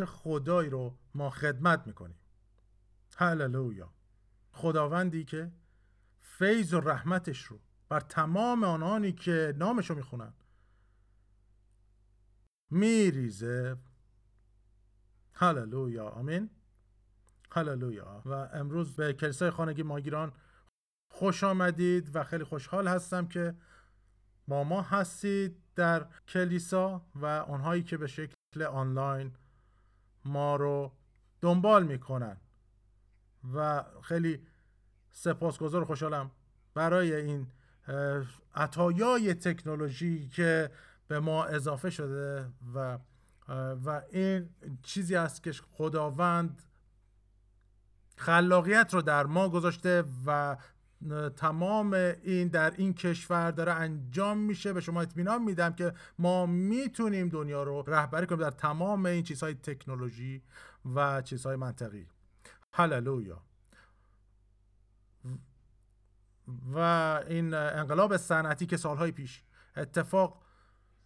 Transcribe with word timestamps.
چه 0.00 0.06
خدایی 0.06 0.70
رو 0.70 0.98
ما 1.14 1.30
خدمت 1.30 1.86
می‌کنیم. 1.86 2.18
هللویا. 3.16 3.92
خداوندی 4.52 5.24
که 5.24 5.52
فیض 6.20 6.74
و 6.74 6.80
رحمتش 6.80 7.42
رو 7.42 7.60
بر 7.88 8.00
تمام 8.00 8.64
آنانی 8.64 9.12
که 9.12 9.54
نامش 9.56 9.90
رو 9.90 9.96
می‌خونن 9.96 10.32
میریزه. 12.70 13.76
هللویا. 15.34 16.08
آمین. 16.08 16.50
هللویا. 17.52 18.22
و 18.24 18.32
امروز 18.32 18.96
به 18.96 19.12
کلیسای 19.12 19.50
خانگی 19.50 19.82
ماگیران 19.82 20.32
خوش 21.10 21.44
آمدید 21.44 22.16
و 22.16 22.24
خیلی 22.24 22.44
خوشحال 22.44 22.88
هستم 22.88 23.26
که 23.26 23.54
با 24.48 24.64
ما 24.64 24.82
هستید 24.82 25.56
در 25.74 26.06
کلیسا 26.28 27.06
و 27.14 27.24
اونهایی 27.24 27.82
که 27.82 27.96
به 27.96 28.06
شکل 28.06 28.62
آنلاین 28.62 29.32
ما 30.24 30.56
رو 30.56 30.92
دنبال 31.40 31.86
می‌کنن. 31.86 32.36
و 33.54 33.84
خیلی 34.02 34.46
سپاسگزار 35.12 35.84
خوشحالم 35.84 36.30
برای 36.74 37.14
این 37.14 37.46
عطایای 38.54 39.34
تکنولوژی 39.34 40.28
که 40.28 40.70
به 41.08 41.20
ما 41.20 41.44
اضافه 41.44 41.90
شده 41.90 42.46
و 42.74 42.98
و 43.84 44.02
این 44.10 44.48
چیزی 44.82 45.16
است 45.16 45.42
که 45.42 45.52
خداوند 45.52 46.62
خلاقیت 48.16 48.94
رو 48.94 49.02
در 49.02 49.26
ما 49.26 49.48
گذاشته 49.48 50.04
و 50.26 50.56
تمام 51.36 51.92
این 52.22 52.48
در 52.48 52.72
این 52.76 52.94
کشور 52.94 53.50
داره 53.50 53.72
انجام 53.72 54.38
میشه. 54.38 54.72
به 54.72 54.80
شما 54.80 55.02
اطمینان 55.02 55.42
میدم 55.42 55.72
که 55.72 55.92
ما 56.18 56.46
می‌تونیم 56.46 57.28
دنیا 57.28 57.62
رو 57.62 57.84
رهبری 57.86 58.26
کنیم 58.26 58.40
در 58.40 58.50
تمام 58.50 59.06
این 59.06 59.22
چیزهای 59.22 59.54
تکنولوژی 59.54 60.42
و 60.94 61.22
چیزهای 61.22 61.56
منطقی. 61.56 62.06
هللویا. 62.72 63.42
و 66.72 66.78
این 67.28 67.54
انقلاب 67.54 68.16
صنعتی 68.16 68.66
که 68.66 68.76
سالهای 68.76 69.12
پیش 69.12 69.42
اتفاق 69.76 70.42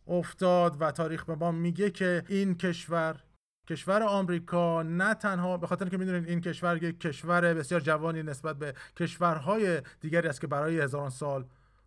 افتاد 0.07 0.77
و 0.81 0.91
تاریخ 0.91 1.25
به 1.25 1.35
ما 1.35 1.53
میگه 1.53 1.91
که 1.91 2.25
این 2.29 2.55
کشور 2.55 3.25
کشور 3.69 4.03
آمریکا 4.03 4.83
نه 4.83 5.15
تنها 5.15 5.57
به 5.57 5.67
خاطر 5.67 5.89
که 5.89 5.99
می‌دونید 5.99 6.29
این 6.29 6.41
کشور 6.41 6.83
یک 6.83 7.01
کشور 7.01 7.55
بسیار 7.55 7.81
جوانی 7.81 8.23
نسبت 8.23 8.57
به 8.57 8.75
کشورهای 8.97 9.83
دیگری 10.01 10.29
است 10.29 10.41
که 10.41 10.47
برای 10.47 10.81
هزاران 10.81 11.11
سال 11.11 11.45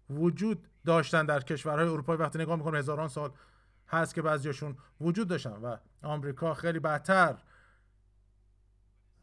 وجود 0.09 0.67
داشتن 0.85 1.25
در 1.25 1.39
کشورهای 1.39 1.87
اروپایی 1.87 2.19
وقتی 2.19 2.39
نگاه 2.39 2.55
می‌کنه 2.55 2.77
هزاران 2.77 3.07
سال 3.07 3.31
هست 3.87 4.15
که 4.15 4.21
بعضیشون 4.21 4.77
وجود 5.01 5.27
داشتن 5.27 5.51
و 5.51 5.77
آمریکا 6.03 6.53
خیلی 6.53 6.79
بدتر 6.79 7.35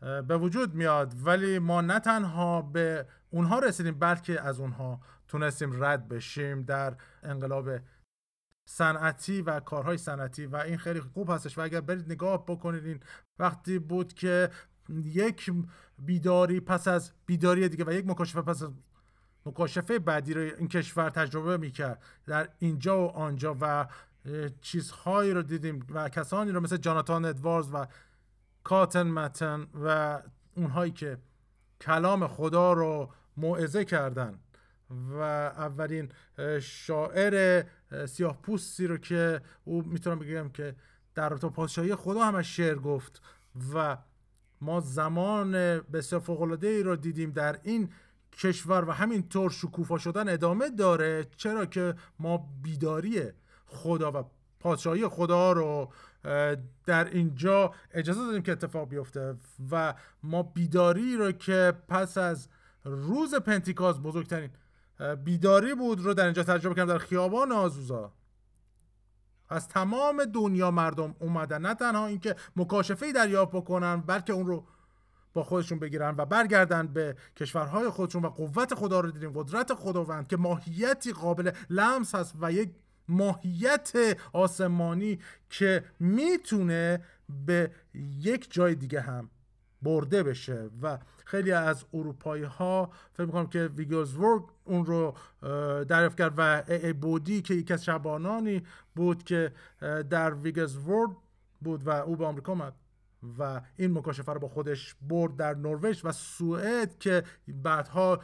به 0.01 0.37
وجود 0.37 0.75
میاد. 0.75 1.15
ولی 1.25 1.59
ما 1.59 1.81
نه 1.81 2.01
تنها 2.01 2.63
به 2.63 3.07
اونها 3.31 3.59
رسیدیم 3.59 3.99
بلکه 3.99 4.41
از 4.41 4.61
اونها 4.61 5.01
تونستیم 5.29 5.85
رد 5.85 6.09
بشیم 6.09 6.63
در 6.63 6.95
انقلاب 7.23 7.71
صنعتی 8.65 9.43
و 9.43 9.61
کارهای 9.61 9.99
صنعتی 9.99 10.47
و 10.47 10.57
این 10.57 10.79
خیلی 10.79 11.01
خوب 11.01 11.31
هستش. 11.31 11.59
و 11.59 11.61
اگر 11.61 11.81
برید 11.81 12.13
نگاه 12.13 12.47
بکنید 12.47 12.87
این 12.87 13.01
وقتی 13.39 13.79
بود 13.79 14.13
که 14.13 14.51
یک 15.05 15.53
بیداری 15.99 16.61
پس 16.61 16.89
از 16.89 17.13
بیداری 17.27 17.69
دیگه 17.69 17.85
و 17.85 17.93
یک 17.93 18.07
مکاشفه 18.07 18.43
پس 18.43 18.63
از 18.63 18.71
مکاشفه 19.47 19.99
بعدی 19.99 20.35
رو 20.35 20.41
این 20.41 20.69
کشور 20.69 21.11
تجربه 21.11 21.57
می‌کرد. 21.57 22.03
در 22.27 22.49
اینجا 22.59 22.99
و 22.99 23.11
آنجا 23.11 23.57
و 23.61 23.87
چیزهایی 24.61 25.33
رو 25.33 25.43
دیدیم 25.43 25.87
و 25.91 26.09
کسانی 26.09 26.51
رو 26.51 26.61
مثل 26.61 26.77
جاناتان 26.77 27.25
ادوارز 27.25 27.71
و 27.73 27.87
کاتن 28.65 29.03
متن 29.03 29.67
و 29.85 30.23
اونهایی 30.57 30.93
که 30.93 31.19
کلام 31.81 32.27
خدا 32.27 32.73
رو 32.73 33.13
موعظه 33.37 33.85
کردن. 33.85 34.39
و 34.91 35.21
اولین 35.21 36.09
شاعر 36.61 37.65
سیاه 38.07 38.43
پوستی 38.43 38.87
رو 38.87 38.97
که 38.97 39.41
او 39.65 39.83
می‌تونم 39.83 40.19
بگم 40.19 40.49
که 40.49 40.75
در 41.15 41.29
رابطه 41.29 41.49
پادشاهی 41.49 41.95
خدا 41.95 42.25
همش 42.25 42.57
شعر 42.57 42.79
گفت 42.79 43.23
و 43.75 43.97
ما 44.61 44.81
زمان 44.81 45.53
بسیار 45.81 46.21
فوق 46.21 46.59
ای 46.63 46.83
رو 46.83 46.97
دیدیم 46.97 47.31
در 47.31 47.61
این 47.63 47.89
کشور 48.33 48.85
و 48.89 48.93
همینطور 48.93 49.51
شکوفا 49.51 49.99
شدن 49.99 50.29
ادامه 50.29 50.71
داره. 50.71 51.27
چرا 51.37 51.67
که 51.67 51.95
ما 52.19 52.49
بیداری 52.63 53.23
خدا 53.67 54.13
و 54.13 54.25
پادشاهی 54.61 55.09
خدا 55.09 55.53
رو 55.53 55.93
در 56.87 57.05
اینجا 57.05 57.73
اجازه 57.95 58.21
دادیم 58.21 58.43
که 58.43 58.53
اتفاق 58.53 58.89
بیفته 58.89 59.37
و 59.71 59.95
ما 60.23 60.43
بیداری 60.43 61.17
رو 61.17 61.33
که 61.33 61.73
پس 61.89 62.19
از 62.19 62.49
روز 62.85 63.35
پنتیکاز 63.35 64.03
بزرگترین 64.03 64.51
بیداری 65.25 65.75
بود 65.75 66.01
رو 66.01 66.15
در 66.15 66.25
اینجا 66.25 66.43
تجربه 66.43 66.75
کردم 66.75 66.93
در 66.93 66.99
خیابان 66.99 67.53
آزوزا. 67.53 68.13
از 69.49 69.69
تمام 69.69 70.25
دنیا 70.25 70.71
مردم 70.71 71.15
اومدن 71.19 71.61
نه 71.61 71.75
تنها 71.75 72.07
اینکه 72.07 72.37
مکاشفه 72.57 73.13
دریافت 73.13 73.53
بکنن 73.53 74.01
بلکه 74.01 74.33
اون 74.33 74.47
رو 74.47 74.65
با 75.33 75.43
خودشون 75.43 75.79
بگیرن 75.79 76.15
و 76.19 76.25
برگردن 76.25 76.87
به 76.87 77.17
کشورهای 77.37 77.89
خودشون 77.91 78.25
و 78.25 78.29
قوت 78.29 78.75
خدا 78.75 79.01
رو 79.01 79.11
دیدیم 79.11 79.33
قدرت 79.35 79.75
خداوند 79.75 80.29
که 80.29 80.37
ماهیتی 80.37 81.13
قابل 81.13 81.51
لمس 81.71 82.15
هست 82.15 82.35
و 82.41 82.53
یک 82.53 82.71
ماهیت 83.09 83.93
آسمانی 84.33 85.19
که 85.51 85.85
می‌تونه 86.01 87.01
به 87.47 87.71
یک 88.19 88.53
جای 88.53 88.75
دیگه 88.75 89.01
هم 89.01 89.31
برده 89.85 90.23
بشه. 90.23 90.71
و 90.83 90.99
خیلی 91.25 91.53
از 91.53 91.85
اروپایی 91.95 92.43
ها 92.43 92.91
فکر 93.13 93.27
می‌کنم 93.27 93.47
که 93.47 93.71
ویگلزورگ 93.77 94.43
اون 94.65 94.87
رو 94.87 95.15
دریافت 95.85 96.19
کرد 96.19 96.35
و 96.37 96.63
ای, 96.69 96.93
بودی 96.93 97.43
که 97.43 97.55
یکی 97.55 97.73
از 97.73 97.85
شبانانی 97.85 98.63
بود 98.95 99.23
که 99.23 99.53
در 100.11 100.35
ویگلزورگ 100.35 101.11
بود 101.61 101.87
و 101.87 101.91
او 101.91 102.17
به 102.17 102.27
آمریکا 102.27 102.53
آمد 102.53 102.75
و 103.39 103.61
این 103.77 103.99
مکاشفه 103.99 104.33
رو 104.33 104.41
با 104.41 104.49
خودش 104.49 104.97
برد 105.03 105.37
در 105.37 105.55
نروژ 105.55 106.05
و 106.05 106.13
سوئد 106.13 106.99
که 106.99 107.23
بعدها 107.49 108.21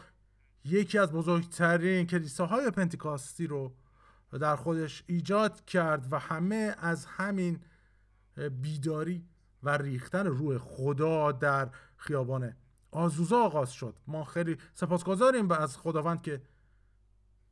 یکی 0.65 0.99
از 0.99 1.13
بزرگترین 1.13 2.07
کلیساهای 2.07 2.71
پنتیکاستی 2.71 3.47
رو 3.47 3.73
در 4.41 4.57
خودش 4.57 5.05
ایجاد 5.07 5.65
کرد 5.65 6.13
و 6.13 6.19
همه 6.19 6.75
از 6.79 7.07
همین 7.07 7.61
بیداری 8.63 9.25
و 9.63 9.77
ریختن 9.77 10.27
روح 10.27 10.59
خدا 10.59 11.33
در 11.33 11.69
خیابان 11.97 12.53
آزوزا 12.91 13.45
آغاز 13.45 13.73
شد. 13.73 13.95
ما 14.07 14.25
خیلی 14.25 14.57
سپاسگزاریم 14.75 15.51
از 15.51 15.77
خداوند 15.77 16.23
که 16.23 16.41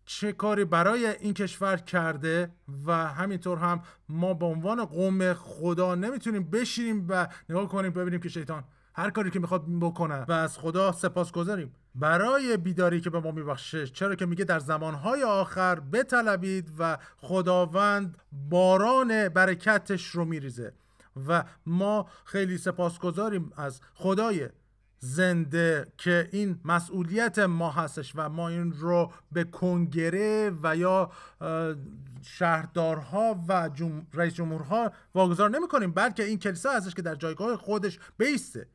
چه 0.05 0.33
کاری 0.33 0.65
برای 0.65 1.07
این 1.07 1.35
کشور 1.35 1.77
کرده 1.77 2.51
و 2.87 2.93
همینطور 2.93 3.59
هم 3.59 3.83
ما 4.09 4.35
به 4.35 4.47
عنوان 4.47 4.85
قوم 4.85 5.35
خدا 5.35 5.95
نمی‌تونیم 5.95 6.51
بشینیم 6.51 7.07
و 7.09 7.29
نگاه 7.49 7.69
کنیم 7.69 7.93
ببینیم 7.93 8.21
که 8.21 8.29
شیطان 8.29 8.65
هر 8.95 9.11
کاری 9.11 9.31
که 9.31 9.39
می‌خواد 9.39 9.65
بکنه 9.81 10.25
و 10.29 10.33
از 10.33 10.59
خدا 10.59 10.93
سپاسگزاریم. 10.93 11.73
برای 11.95 12.57
بیداری 12.57 13.01
که 13.01 13.11
به 13.11 13.21
ما 13.21 13.31
میبخشه 13.31 13.87
چرا 13.87 14.15
که 14.15 14.27
میگه 14.27 14.45
در 14.45 14.59
زمانهای 14.59 15.23
آخر 15.23 15.81
بطلبید 15.81 16.71
و 16.79 16.99
خداوند 17.17 18.19
باران 18.33 19.29
برکتش 19.29 20.07
رو 20.07 20.25
میریزه. 20.25 20.73
و 21.29 21.45
ما 21.67 22.07
خیلی 22.25 22.59
سپاسگزاریم 22.59 23.53
از 23.57 23.81
خدای 23.95 24.49
زنده 25.01 25.93
که 25.97 26.29
این 26.33 26.61
مسئولیت 26.65 27.39
ما 27.39 27.71
هستش 27.71 28.13
و 28.17 28.29
ما 28.29 28.49
این 28.49 28.73
رو 28.73 29.13
به 29.33 29.45
کنگره 29.45 30.53
و 30.63 30.77
یا 30.77 31.11
شهردارها 32.23 33.45
و 33.49 33.71
جم... 33.75 34.07
رئیس 34.13 34.35
جمهورها 34.35 34.93
واگذار 35.15 35.51
نمی 35.51 35.69
کنیم 35.69 35.93
بلکه 35.93 36.25
این 36.25 36.39
کلیسا 36.39 36.71
هستش 36.71 36.95
که 36.95 37.03
در 37.03 37.15
جایگاه 37.15 37.57
خودش 37.57 37.99
بیسته. 38.19 38.69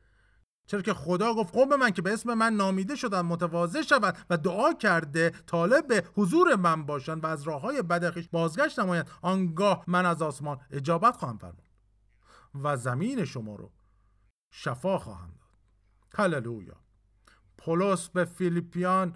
چرا 0.66 0.82
که 0.82 0.94
خدا 0.94 1.34
گفت 1.34 1.54
قوم 1.54 1.76
من 1.76 1.90
که 1.90 2.02
به 2.02 2.12
اسم 2.12 2.34
من 2.34 2.52
نامیده 2.52 2.96
شدن 2.96 3.20
متواضع 3.20 3.82
شود 3.82 4.16
و 4.30 4.36
دعا 4.36 4.72
کرده 4.72 5.32
طالب 5.46 6.04
حضور 6.14 6.56
من 6.56 6.86
باشند 6.86 7.24
و 7.24 7.26
از 7.26 7.42
راه 7.42 7.60
های 7.60 7.82
بدخیش 7.82 8.28
بازگشت 8.32 8.78
نمایند. 8.78 9.10
آنگاه 9.22 9.84
من 9.86 10.06
از 10.06 10.22
آسمان 10.22 10.60
اجابت 10.70 11.16
خواهم 11.16 11.38
فرمود. 11.38 11.63
و 12.62 12.76
زمین 12.76 13.24
شما 13.24 13.56
رو 13.56 13.70
شفا 14.50 14.98
خواهم 14.98 15.28
داد. 15.28 15.48
هللویا. 16.14 16.76
پولس 17.58 18.08
به 18.08 18.24
فیلیپیان 18.24 19.14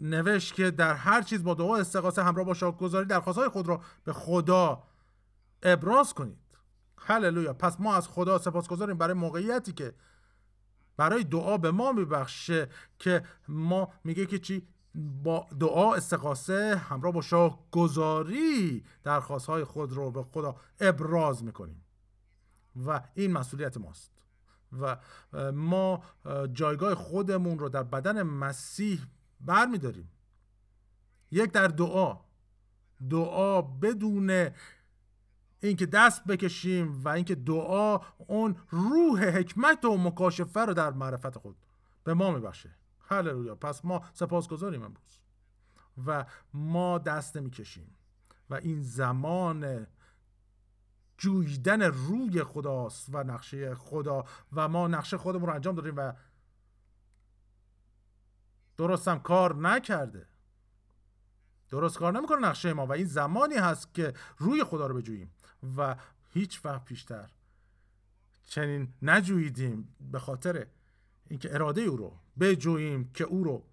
نوشت 0.00 0.54
که 0.54 0.70
در 0.70 0.94
هر 0.94 1.22
چیز 1.22 1.44
با 1.44 1.54
دعا 1.54 1.76
استقاسه 1.76 2.22
همراه 2.22 2.46
با 2.46 2.54
شاکرگزاری 2.54 3.06
درخواستهای 3.06 3.48
خود 3.48 3.68
را 3.68 3.80
به 4.04 4.12
خدا 4.12 4.82
ابراز 5.62 6.14
کنید. 6.14 6.38
هللویا. 6.98 7.54
پس 7.54 7.80
ما 7.80 7.94
از 7.94 8.08
خدا 8.08 8.38
سپاسگزاریم 8.38 8.98
برای 8.98 9.14
موقعیتی 9.14 9.72
که 9.72 9.94
برای 10.96 11.24
دعا 11.24 11.58
به 11.58 11.70
ما 11.70 11.92
میبخشه 11.92 12.68
که 12.98 13.22
ما 13.48 13.92
میگه 14.04 14.26
که 14.26 14.38
چی؟ 14.38 14.68
با 14.94 15.46
دعا 15.60 15.94
استقاسه 15.94 16.76
همراه 16.76 17.12
با 17.12 17.20
شاه 17.20 17.66
گذاری 17.70 18.84
درخواست 19.04 19.46
های 19.46 19.64
خود 19.64 19.92
رو 19.92 20.10
به 20.10 20.22
خدا 20.22 20.56
ابراز 20.80 21.44
می‌کنیم. 21.44 21.85
و 22.86 23.02
این 23.14 23.32
مسئولیت 23.32 23.76
ماست. 23.76 24.12
و 24.80 24.96
ما 25.52 26.02
جایگاه 26.52 26.94
خودمون 26.94 27.58
رو 27.58 27.68
در 27.68 27.82
بدن 27.82 28.22
مسیح 28.22 29.00
برمیداریم. 29.40 30.10
یک 31.30 31.52
در 31.52 31.66
دعا. 31.66 32.20
دعا 33.10 33.62
بدون 33.62 34.50
اینکه 35.60 35.86
دست 35.86 36.24
بکشیم 36.24 37.04
و 37.04 37.08
اینکه 37.08 37.34
دعا 37.34 38.00
اون 38.18 38.56
روح 38.70 39.24
حکمت 39.24 39.84
و 39.84 39.96
مکاشفه 39.98 40.60
رو 40.60 40.74
در 40.74 40.90
معرفت 40.90 41.38
خود 41.38 41.56
به 42.04 42.14
ما 42.14 42.30
میبخشه. 42.30 42.76
هللویا. 43.00 43.54
پس 43.54 43.84
ما 43.84 44.04
سپاسگزاریم 44.12 44.82
امروز. 44.82 45.20
و 46.06 46.24
ما 46.54 46.98
دست 46.98 47.36
نمی‌کشیم. 47.36 47.96
و 48.50 48.54
این 48.54 48.82
زمان 48.82 49.86
جویدن 51.18 51.82
روی 51.82 52.42
خداست 52.42 53.06
و 53.12 53.24
نقشه 53.24 53.74
خدا 53.74 54.24
و 54.52 54.68
ما 54.68 54.88
نقشه 54.88 55.16
خودمون 55.16 55.46
رو 55.46 55.54
انجام 55.54 55.74
دادیم 55.74 55.96
و 55.96 56.12
درستم 58.76 59.18
کار 59.18 59.56
نکرده. 59.56 60.26
درست 61.70 61.98
کار 61.98 62.12
نمی‌کنه 62.12 62.48
نقشه 62.48 62.72
ما 62.72 62.86
و 62.86 62.92
این 62.92 63.06
زمانی 63.06 63.54
هست 63.54 63.94
که 63.94 64.14
روی 64.38 64.64
خدا 64.64 64.86
رو 64.86 64.94
بجوییم 64.94 65.30
و 65.76 65.96
هیچ 66.30 66.64
وقت 66.64 66.84
پیشتر 66.84 67.30
چنین 68.44 68.92
نجویدیم 69.02 69.96
به 70.00 70.18
خاطر 70.18 70.66
اینکه 71.28 71.54
اراده 71.54 71.80
او 71.80 71.96
رو 71.96 72.18
بجوییم 72.40 73.10
که 73.12 73.24
او 73.24 73.44
رو 73.44 73.64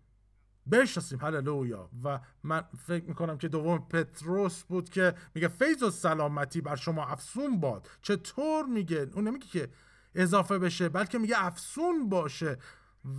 بشناسیم. 0.72 1.20
هللویا. 1.22 1.90
و 2.04 2.20
من 2.44 2.64
فکر 2.88 3.06
می‌کنم 3.06 3.38
که 3.38 3.48
دوم 3.48 3.78
پتروس 3.78 4.64
بود 4.64 4.90
که 4.90 5.14
میگه 5.36 5.48
فیض 5.48 5.84
و 5.84 5.92
سلامتی 5.92 6.62
بر 6.62 6.76
شما 6.76 7.06
افسون 7.06 7.60
باد. 7.60 7.90
چطور 8.02 8.66
میگه؟ 8.66 9.10
اون 9.14 9.28
نمیگه 9.28 9.48
که 9.48 9.70
اضافه 10.16 10.60
بشه 10.60 10.90
بلکه 10.90 11.18
میگه 11.18 11.46
افسون 11.46 12.10
باشه. 12.10 12.58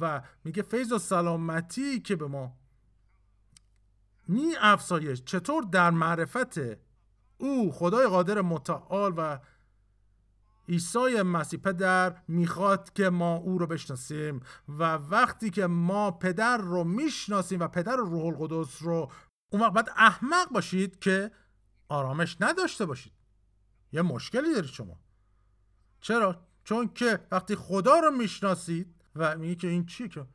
و 0.00 0.22
میگه 0.44 0.62
فیض 0.62 0.92
و 0.92 0.98
سلامتی 0.98 2.00
که 2.00 2.16
به 2.16 2.26
ما 2.26 2.56
می 4.28 4.54
افسایش 4.60 5.22
چطور 5.24 5.62
در 5.62 5.90
معرفت 5.90 6.58
او 7.38 7.72
خدای 7.72 8.06
قادر 8.06 8.40
متعال 8.40 9.14
و 9.16 9.38
عیسی 10.68 11.22
مسیح 11.22 11.60
پدر 11.60 12.16
می‌خواد 12.28 12.92
که 12.92 13.10
ما 13.10 13.36
او 13.36 13.58
رو 13.58 13.66
بشناسیم 13.66 14.40
و 14.68 14.94
وقتی 14.94 15.50
که 15.50 15.66
ما 15.66 16.10
پدر 16.10 16.56
رو 16.56 16.84
می‌شناسیم 16.84 17.60
و 17.60 17.68
پدر 17.68 17.96
روح 17.96 18.24
القدس 18.24 18.82
رو 18.82 19.10
اون 19.52 19.62
وقت 19.62 19.72
باید 19.72 19.90
احمق 19.96 20.48
باشید 20.50 20.98
که 20.98 21.30
آرامش 21.88 22.36
نداشته 22.40 22.86
باشید. 22.86 23.12
یه 23.92 24.02
مشکلی 24.02 24.54
دارید 24.54 24.70
شما. 24.70 25.00
چرا؟ 26.00 26.46
چون 26.64 26.88
که 26.88 27.26
وقتی 27.30 27.56
خدا 27.56 27.98
رو 27.98 28.10
می‌شناسید 28.10 28.94
و 29.16 29.38
میگه 29.38 29.54
که 29.54 29.68
این 29.68 29.86
چی 29.86 30.08
که؟ 30.08 30.26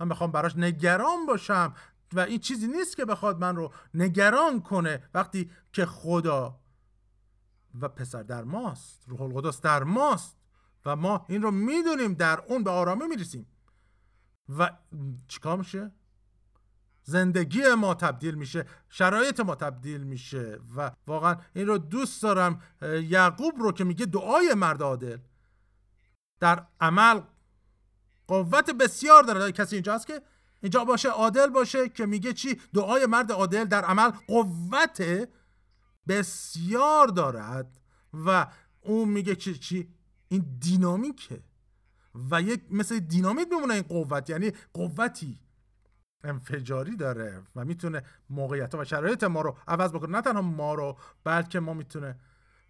من 0.00 0.08
بخوام 0.08 0.32
براش 0.32 0.56
نگران 0.56 1.26
باشم 1.26 1.74
و 2.12 2.20
این 2.20 2.38
چیزی 2.38 2.66
نیست 2.66 2.96
که 2.96 3.04
بخواد 3.04 3.38
من 3.38 3.56
رو 3.56 3.72
نگران 3.94 4.60
کنه. 4.60 5.02
وقتی 5.14 5.50
که 5.72 5.86
خدا 5.86 6.60
و 7.80 7.88
پسر 7.88 8.22
در 8.22 8.44
ماست 8.44 9.04
روح 9.06 9.22
القدس 9.22 9.60
در 9.60 9.82
ماست 9.82 10.36
و 10.86 10.96
ما 10.96 11.24
این 11.28 11.42
رو 11.42 11.50
می‌دونیم 11.50 12.14
در 12.14 12.40
اون 12.48 12.64
به 12.64 12.70
آرامی 12.70 13.06
می‌رسیم. 13.06 13.46
و 14.58 14.70
چیکار 15.28 15.58
میشه؟ 15.58 15.90
زندگی 17.02 17.74
ما 17.74 17.94
تبدیل 17.94 18.34
میشه 18.34 18.64
شرایط 18.88 19.40
ما 19.40 19.54
تبدیل 19.54 20.02
میشه 20.02 20.60
و 20.76 20.92
واقعا 21.06 21.36
این 21.54 21.66
رو 21.66 21.78
دوست 21.78 22.22
دارم 22.22 22.62
یعقوب 22.82 23.54
رو 23.58 23.72
که 23.72 23.84
میگه 23.84 24.06
دعای 24.06 24.54
مرد 24.54 24.82
عادل. 24.82 25.18
در 26.40 26.66
عمل 26.80 27.20
قوت 28.28 28.70
بسیار 28.70 29.22
داره. 29.22 29.52
کسی 29.52 29.76
اینجا 29.76 29.94
هست 29.94 30.06
که 30.06 30.22
اینجا 30.60 30.84
باشه 30.84 31.08
عادل 31.08 31.46
باشه 31.46 31.88
که 31.88 32.06
میگه 32.06 32.32
چی؟ 32.32 32.60
دعای 32.74 33.06
مرد 33.06 33.32
عادل 33.32 33.64
در 33.64 33.84
عمل 33.84 34.10
قوت 34.10 35.28
بسیار 36.08 37.06
دارد 37.06 37.78
و 38.26 38.46
اون 38.80 39.08
میگه 39.08 39.36
چی 39.36 39.54
چی؟ 39.54 39.88
این 40.28 40.58
دینامیکه. 40.60 41.42
و 42.30 42.42
یک 42.42 42.62
مثل 42.70 42.98
دینامیت 42.98 43.46
میمونه 43.50 43.74
این 43.74 43.82
قوت 43.82 44.30
یعنی 44.30 44.52
قوتی 44.74 45.38
انفجاری 46.24 46.96
داره 46.96 47.42
و 47.56 47.64
می‌تونه 47.64 48.02
موقعیت 48.30 48.74
و 48.74 48.84
شرایط 48.84 49.24
ما 49.24 49.40
رو 49.40 49.56
عوض 49.68 49.92
بکنه. 49.92 50.10
نه 50.10 50.20
تنها 50.20 50.42
ما 50.42 50.74
رو 50.74 50.96
بلکه 51.24 51.60
ما 51.60 51.74
می‌تونه 51.74 52.16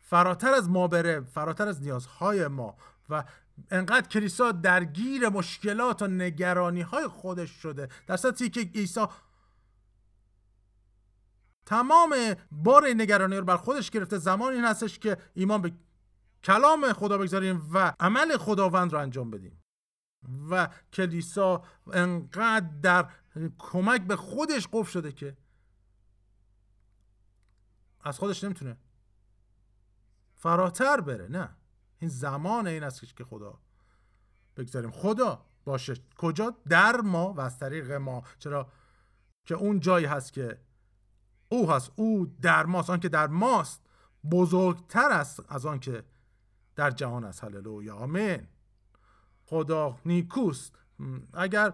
فراتر 0.01 0.55
از 0.55 0.69
ما 0.69 0.89
بره 0.89 1.21
فراتر 1.21 1.69
از 1.69 1.83
نیازهای 1.83 2.49
ما 2.49 2.77
و 3.09 3.25
انقدر 3.71 4.09
کلیسا 4.09 4.53
درگیر 4.53 5.29
مشکلات 5.29 6.03
و 6.03 6.07
نگرانی 6.07 6.81
های 6.81 7.07
خودش 7.07 7.51
شده. 7.51 7.89
در 8.07 8.17
سطحی 8.17 8.49
که 8.49 8.61
عیسی 8.61 9.07
تمام 11.69 12.15
بار 12.51 12.89
نگرانی 12.89 13.37
رو 13.37 13.45
بر 13.45 13.57
خودش 13.57 13.91
گرفته. 13.91 14.19
زمان 14.19 14.53
این 14.53 14.65
هستش 14.65 14.99
که 14.99 15.17
ایمان 15.35 15.63
به 15.63 15.73
کلام 16.45 16.93
خدا 16.93 17.19
بگذاریم 17.19 17.71
و 17.75 17.95
عمل 18.01 18.37
خداوند 18.37 18.93
رو 18.93 18.99
انجام 18.99 19.31
بدیم. 19.31 19.65
و 20.51 20.69
کلیسا 20.93 21.65
انقدر 21.93 22.67
در 22.83 23.11
کمک 23.59 24.01
به 24.01 24.17
خودش 24.17 24.69
قفل 24.73 24.91
شده 24.91 25.13
که 25.13 25.37
از 28.01 28.19
خودش 28.19 28.45
نمی‌تونه 28.45 28.77
فراتر 30.35 31.01
بره. 31.01 31.29
نه. 31.29 31.57
این 31.99 32.11
زمان 32.11 32.67
این 32.67 32.83
است 32.83 33.17
که 33.17 33.25
خدا 33.25 33.59
بگذاریم. 34.57 34.91
خدا 34.91 35.47
باشه. 35.65 35.95
کجا؟ 36.17 36.55
در 36.69 36.97
ما 37.01 37.33
و 37.33 37.41
از 37.41 37.59
طریق 37.59 37.93
ما. 37.93 38.23
چرا؟ 38.39 38.73
که 39.45 39.55
اون 39.55 39.81
جایی 39.81 40.07
هست 40.07 40.33
که 40.33 40.68
او 41.49 41.71
هست. 41.71 41.93
او 41.97 42.27
در 42.43 42.67
ماست. 42.67 42.91
آن 42.91 43.01
که 43.01 43.09
در 43.09 43.27
ماست 43.27 43.83
بزرگتر 44.31 45.11
است 45.11 45.43
از 45.49 45.67
آن 45.67 45.81
که 45.81 46.05
در 46.77 46.91
جهان 46.91 47.25
است. 47.25 47.45
هللویا. 47.45 47.97
آمین. 47.97 48.47
خدا 49.45 49.99
نیکوست. 50.07 50.75
اگر 51.35 51.73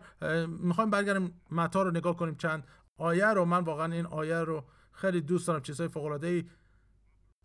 می‌خوایم 0.49 0.91
برگردیم 0.91 1.41
متا 1.51 1.83
رو 1.83 1.91
نگاه 1.91 2.17
کنیم 2.17 2.35
چند 2.35 2.67
آیه 2.97 3.27
رو. 3.27 3.45
من 3.45 3.65
واقعا 3.65 3.93
این 3.93 4.07
آیه 4.07 4.39
رو 4.39 4.65
خیلی 4.93 5.21
دوست 5.21 5.47
دارم. 5.47 5.61
چیزهای 5.61 5.89
فوق 5.89 6.05
العاده 6.05 6.45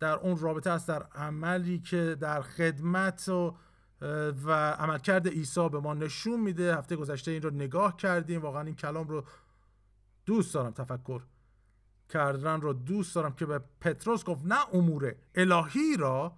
در 0.00 0.16
اون 0.16 0.38
رابطه 0.38 0.70
است 0.70 0.88
در 0.88 1.02
عملی 1.02 1.78
که 1.78 2.16
در 2.20 2.42
خدمت 2.42 3.28
و 3.28 3.56
و 4.44 4.72
عملکرد 4.72 5.28
عیسی 5.28 5.68
به 5.68 5.80
ما 5.80 5.94
نشون 5.94 6.40
میده. 6.40 6.76
هفته 6.76 6.96
گذشته 6.96 7.30
این 7.30 7.42
رو 7.42 7.50
نگاه 7.50 7.96
کردیم. 7.96 8.40
واقعا 8.40 8.62
این 8.62 8.74
کلام 8.74 9.08
رو 9.08 9.24
دوست 10.26 10.54
دارم. 10.54 10.72
تفکر 10.72 11.22
کردن 12.10 12.60
رو 12.60 12.72
دوست 12.72 13.14
دارم 13.14 13.32
که 13.32 13.46
به 13.46 13.60
پتروس 13.80 14.24
گفت 14.24 14.44
نه 14.44 14.58
امور 14.72 15.14
الهی 15.34 15.96
را 15.96 16.36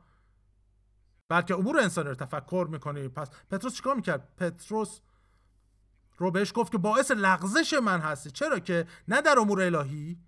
بلکه 1.29 1.55
امور 1.55 1.81
انسانی 1.81 2.09
رو 2.09 2.14
تفکر 2.14 2.67
می‌کنی. 2.71 3.09
پس 3.09 3.31
پتروس 3.50 3.75
چیکار 3.75 3.95
می‌کرد؟ 3.95 4.29
پتروس 4.37 5.00
رو 6.19 6.31
بهش 6.31 6.52
گفت 6.55 6.73
که 6.73 6.79
باعث 6.79 7.11
لغزش 7.11 7.75
من 7.75 8.00
هستی. 8.00 8.31
چرا 8.31 8.59
که 8.59 8.87
نه 9.09 9.23
در 9.23 9.38
امور 9.38 9.62
الهی 9.62 10.19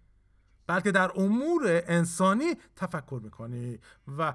بلکه 0.66 0.92
در 0.92 1.12
امور 1.14 1.62
انسانی 1.66 2.54
تفکر 2.76 3.20
می‌کنی. 3.22 3.78
و 4.18 4.34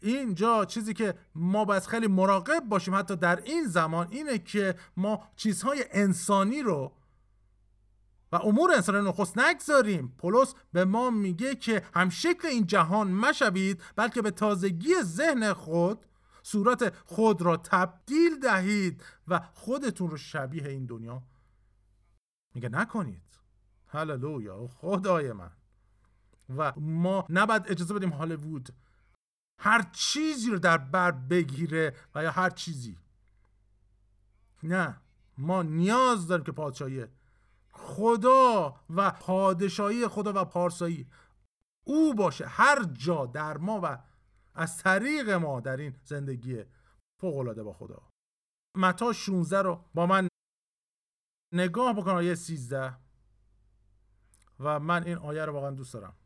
اینجا 0.00 0.64
چیزی 0.64 0.94
که 0.94 1.14
ما 1.34 1.64
باید 1.64 1.82
خیلی 1.82 2.06
مراقب 2.06 2.64
باشیم 2.68 2.94
حتی 2.94 3.16
در 3.16 3.42
این 3.44 3.64
زمان 3.66 4.08
اینه 4.10 4.38
که 4.38 4.74
ما 4.96 5.28
چیزهای 5.36 5.84
انسانی 5.90 6.62
رو 6.62 6.92
و 8.32 8.36
امور 8.36 8.72
انسانی 8.72 9.08
نخست 9.08 9.38
نگذاریم. 9.38 10.14
پولس 10.18 10.54
به 10.72 10.84
ما 10.84 11.10
میگه 11.10 11.54
که 11.54 11.82
هم 11.94 12.08
شکل 12.08 12.48
این 12.48 12.66
جهان 12.66 13.12
مشوید 13.12 13.82
بلکه 13.96 14.22
به 14.22 14.30
تازگی 14.30 14.94
ذهن 15.02 15.52
خود 15.52 16.06
صورت 16.42 16.94
خود 17.06 17.42
را 17.42 17.56
تبدیل 17.56 18.38
دهید 18.38 19.04
و 19.28 19.40
خودتون 19.54 20.10
رو 20.10 20.16
شبیه 20.16 20.68
این 20.68 20.86
دنیا. 20.86 21.22
میگه 22.54 22.68
نکنید. 22.68 23.22
هللویا 23.86 24.66
خدای 24.66 25.32
من. 25.32 25.50
و 26.56 26.72
ما 26.76 27.26
نباید 27.28 27.62
اجازه 27.66 27.94
بدیم 27.94 28.10
هالیوود 28.10 28.68
هر 29.58 29.82
چیزی 29.92 30.50
رو 30.50 30.58
در 30.58 30.78
بر 30.78 31.10
بگیره 31.10 31.94
و 32.14 32.22
یا 32.22 32.30
هر 32.30 32.50
چیزی. 32.50 32.98
نه 34.62 35.00
ما 35.38 35.62
نیاز 35.62 36.26
داریم 36.26 36.44
که 36.44 36.52
پادشاهی 36.52 37.06
خدا 37.82 38.80
و 38.90 39.10
پادشاهی 39.10 40.08
خدا 40.08 40.32
و 40.42 40.44
پارسایی. 40.44 41.06
او 41.84 42.14
باشه 42.14 42.46
هر 42.46 42.84
جا 42.84 43.26
در 43.26 43.56
ما 43.58 43.80
و 43.82 43.98
از 44.54 44.78
طریق 44.78 45.30
ما 45.30 45.60
در 45.60 45.76
این 45.76 45.96
زندگی 46.04 46.64
فوق 47.20 47.62
با 47.62 47.72
خدا. 47.72 48.02
متا 48.76 49.12
16 49.12 49.62
رو 49.62 49.84
با 49.94 50.06
من 50.06 50.28
نگاه 51.54 51.92
بکن 51.92 52.10
آیه 52.10 52.34
13 52.34 52.96
و 54.60 54.80
من 54.80 55.04
این 55.04 55.18
آیه 55.18 55.44
رو 55.44 55.52
واقعا 55.52 55.70
دوست 55.70 55.94
دارم. 55.94 56.16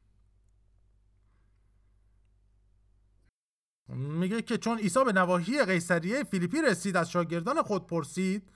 میگه 3.88 4.42
که 4.42 4.58
چون 4.58 4.78
عیسی 4.78 5.04
به 5.04 5.12
نواحی 5.12 5.64
قیصریه 5.64 6.24
فیلیپی 6.24 6.62
رسید 6.62 6.96
از 6.96 7.10
شاگردان 7.10 7.62
خود 7.62 7.86
پرسید 7.86 8.52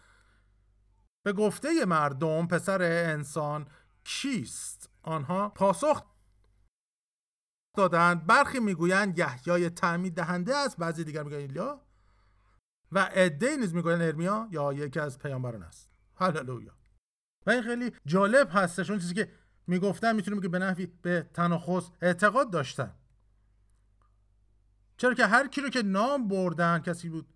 به 1.23 1.33
گفته 1.33 1.85
مردم 1.85 2.47
پسر 2.47 2.83
انسان 2.83 3.69
کیست؟ 4.05 4.91
آنها 5.03 5.49
پاسخ 5.49 6.05
دادند. 7.77 8.27
برخی 8.27 8.61
می‌گویند 8.61 9.19
یحیای 9.19 9.71
تعمید 9.71 10.15
دهنده 10.15 10.57
است 10.57 10.77
بعضی 10.77 11.05
دیگر 11.05 11.23
می‌گویند 11.23 11.49
ایلیا. 11.49 11.81
و 12.93 12.99
عده 12.99 13.57
نیز 13.57 13.75
می‌گویند 13.75 14.03
ارمیا 14.03 14.49
یا 14.51 14.73
یکی 14.73 15.01
از 15.01 15.19
پیامبران 15.19 15.63
است. 15.63 15.91
هللویا. 16.17 16.75
و 17.47 17.51
این 17.51 17.63
خیلی 17.63 17.93
جالب 18.07 18.49
هستش 18.53 18.91
اون 18.91 18.99
چیزی 18.99 19.15
که 19.15 19.33
می‌گفتن 19.67 20.17
می‌تونیم 20.17 20.43
که 20.43 20.49
به 20.49 20.59
نحوی 20.59 20.87
به 20.87 21.31
تناخص 21.35 21.91
اعتقاد 22.01 22.51
داشتن. 22.51 22.95
چرا 24.97 25.15
که 25.15 25.27
هر 25.27 25.49
کی 25.49 25.61
رو 25.61 25.69
که 25.69 25.83
نام 25.83 26.29
بردن 26.29 26.79
کسی 26.79 27.09
بود 27.09 27.35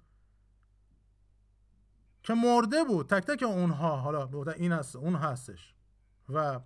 که 2.25 2.35
مرده 2.35 2.85
بود. 2.85 3.07
تک 3.09 3.25
تک 3.25 3.43
اونها 3.43 3.97
حالا 3.97 4.27
بودن 4.27 4.53
این 4.57 4.73
هست 4.73 4.97
اون 4.97 5.15
هستش. 5.15 5.75
و 6.29 6.61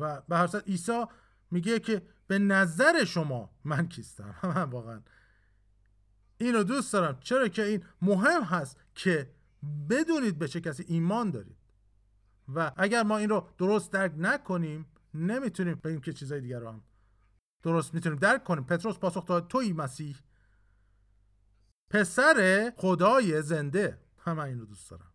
و 0.00 0.20
به 0.28 0.36
هر 0.36 0.46
صورت 0.46 0.68
عیسی 0.68 1.04
میگه 1.50 1.80
که 1.80 2.02
به 2.26 2.38
نظر 2.38 3.04
شما 3.04 3.50
من 3.64 3.88
کیستم؟ 3.88 4.34
من 4.54 4.62
واقعا 4.62 5.02
اینو 6.38 6.62
دوست 6.62 6.92
دارم. 6.92 7.18
چرا 7.20 7.48
که 7.48 7.64
این 7.64 7.84
مهم 8.02 8.42
هست 8.42 8.76
که 8.94 9.30
بدونید 9.90 10.38
به 10.38 10.48
چه 10.48 10.60
کسی 10.60 10.84
ایمان 10.88 11.30
دارید. 11.30 11.56
و 12.54 12.72
اگر 12.76 13.02
ما 13.02 13.18
این 13.18 13.28
رو 13.28 13.48
درست 13.58 13.92
درک 13.92 14.12
نکنیم 14.16 14.86
نمی‌تونیم 15.14 15.74
بگیم 15.84 16.00
که 16.00 16.12
چیزای 16.12 16.40
دیگر 16.40 16.58
رو 16.58 16.68
هم 16.68 16.82
درست 17.62 17.94
می‌تونیم 17.94 18.18
درک 18.18 18.44
کنیم. 18.44 18.64
پتروس 18.64 18.98
پاسخ 18.98 19.26
داد 19.26 19.48
توی 19.48 19.72
مسیح 19.72 20.16
پسر 21.90 22.72
خدای 22.76 23.42
زنده. 23.42 24.07
همه 24.20 24.42
این 24.42 24.60
رو 24.60 24.66
دوست 24.66 24.90
دارم. 24.90 25.12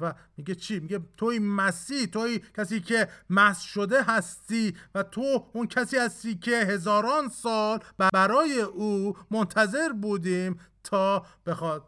و 0.00 0.14
میگه 0.36 0.54
چی؟ 0.54 0.80
میگه 0.80 1.00
توی 1.16 1.38
مسیح 1.38 2.06
توی 2.06 2.40
کسی 2.56 2.80
که 2.80 3.08
مس 3.30 3.60
شده 3.60 4.02
هستی 4.02 4.76
و 4.94 5.02
تو 5.02 5.50
اون 5.52 5.66
کسی 5.66 5.96
هستی 5.96 6.34
که 6.34 6.56
هزاران 6.56 7.28
سال 7.28 7.78
برای 8.12 8.60
او 8.60 9.16
منتظر 9.30 9.92
بودیم 9.92 10.60
تا 10.84 11.26
بخواد. 11.46 11.84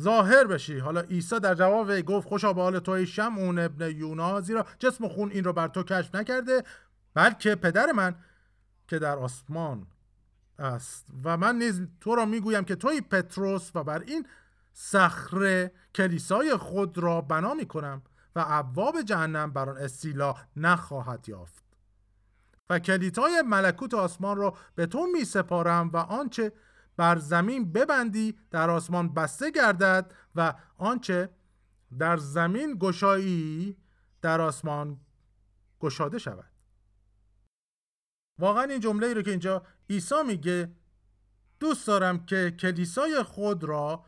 ظاهر 0.00 0.44
بشی. 0.44 0.78
حالا 0.78 1.00
عیسی 1.00 1.40
در 1.40 1.54
جواب 1.54 2.00
گفت 2.00 2.28
خوشا 2.28 2.52
به 2.52 2.62
حال 2.62 2.78
توی 2.78 3.06
اون 3.18 3.58
ابن 3.58 3.90
یونا 3.90 4.40
زیرا 4.40 4.66
جسم 4.78 5.08
خون 5.08 5.30
این 5.30 5.44
رو 5.44 5.52
بر 5.52 5.68
تو 5.68 5.82
کشف 5.82 6.14
نکرده 6.14 6.64
بلکه 7.14 7.54
پدر 7.54 7.92
من 7.92 8.14
که 8.88 8.98
در 8.98 9.18
آسمان 9.18 9.86
است. 10.60 11.06
و 11.24 11.36
من 11.36 11.58
نیز 11.58 11.82
تو 12.00 12.14
را 12.14 12.24
می‌گویم 12.24 12.64
که 12.64 12.74
توی 12.74 13.00
پتروس 13.00 13.70
و 13.74 13.84
بر 13.84 13.98
این 13.98 14.26
صخره 14.72 15.72
کلیسای 15.94 16.56
خود 16.56 16.98
را 16.98 17.20
بنا 17.20 17.54
می‌کنم 17.54 18.02
و 18.36 18.44
ابواب 18.48 19.02
جهنم 19.02 19.52
بر 19.52 19.70
آن 19.70 19.76
استیلا 19.76 20.34
نخواهد 20.56 21.28
یافت. 21.28 21.64
و 22.70 22.78
کلیتای 22.78 23.42
ملکوت 23.46 23.94
آسمان 23.94 24.36
را 24.36 24.54
به 24.74 24.86
تو 24.86 25.06
می 25.12 25.24
سپارم 25.24 25.90
و 25.92 25.96
آنچه 25.96 26.52
بر 26.96 27.18
زمین 27.18 27.72
ببندی 27.72 28.38
در 28.50 28.70
آسمان 28.70 29.14
بسته 29.14 29.50
گردد 29.50 30.14
و 30.34 30.54
آنچه 30.76 31.28
در 31.98 32.16
زمین 32.16 32.76
گشایی 32.80 33.76
در 34.22 34.40
آسمان 34.40 35.00
گشاده 35.80 36.18
شود. 36.18 36.50
واقعا 38.40 38.62
این 38.62 38.80
جمله 38.80 39.06
ای 39.06 39.14
رو 39.14 39.22
که 39.22 39.30
اینجا 39.30 39.62
عیسی 39.90 40.22
میگه 40.26 40.72
دوست 41.60 41.86
دارم 41.86 42.26
که 42.26 42.50
کلیسای 42.50 43.22
خود 43.22 43.64
را 43.64 44.04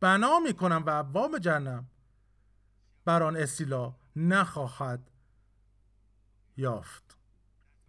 بنا 0.00 0.38
می‌کنم 0.38 0.82
و 0.86 0.90
ابواب 0.90 1.38
جهنم 1.38 1.86
بر 3.04 3.22
آن 3.22 3.36
استیلا 3.36 3.94
نخواهد 4.16 5.10
یافت. 6.56 7.16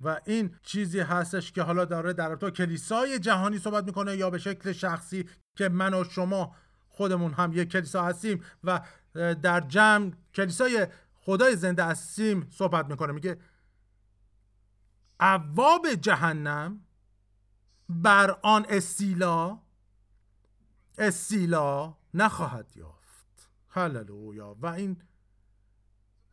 و 0.01 0.21
این 0.25 0.55
چیزی 0.63 0.99
هستش 0.99 1.51
که 1.51 1.61
حالا 1.61 1.85
داره 1.85 2.13
در 2.13 2.35
تو 2.35 2.49
کلیسای 2.49 3.19
جهانی 3.19 3.59
صحبت 3.59 3.83
می‌کنه 3.83 4.17
یا 4.17 4.29
به 4.29 4.37
شکل 4.37 4.71
شخصی 4.71 5.29
که 5.57 5.69
من 5.69 5.93
و 5.93 6.03
شما 6.03 6.55
خودمون 6.87 7.33
هم 7.33 7.53
یک 7.53 7.69
کلیسا 7.69 8.03
هستیم 8.03 8.43
و 8.63 8.81
در 9.41 9.59
جمع 9.59 10.11
کلیسای 10.33 10.87
خدای 11.25 11.55
زنده 11.55 11.83
هستیم 11.85 12.49
صحبت 12.49 12.85
می‌کنه 12.85 13.13
میگه 13.13 13.37
عواب 15.19 15.93
جهنم 15.93 16.85
بر 17.89 18.31
آن 18.41 18.65
استیلا 18.69 19.59
استیلا 20.97 21.97
نخواهد 22.13 22.71
یافت. 22.75 23.49
هللویا. 23.69 24.55
و 24.61 24.65
این 24.65 25.01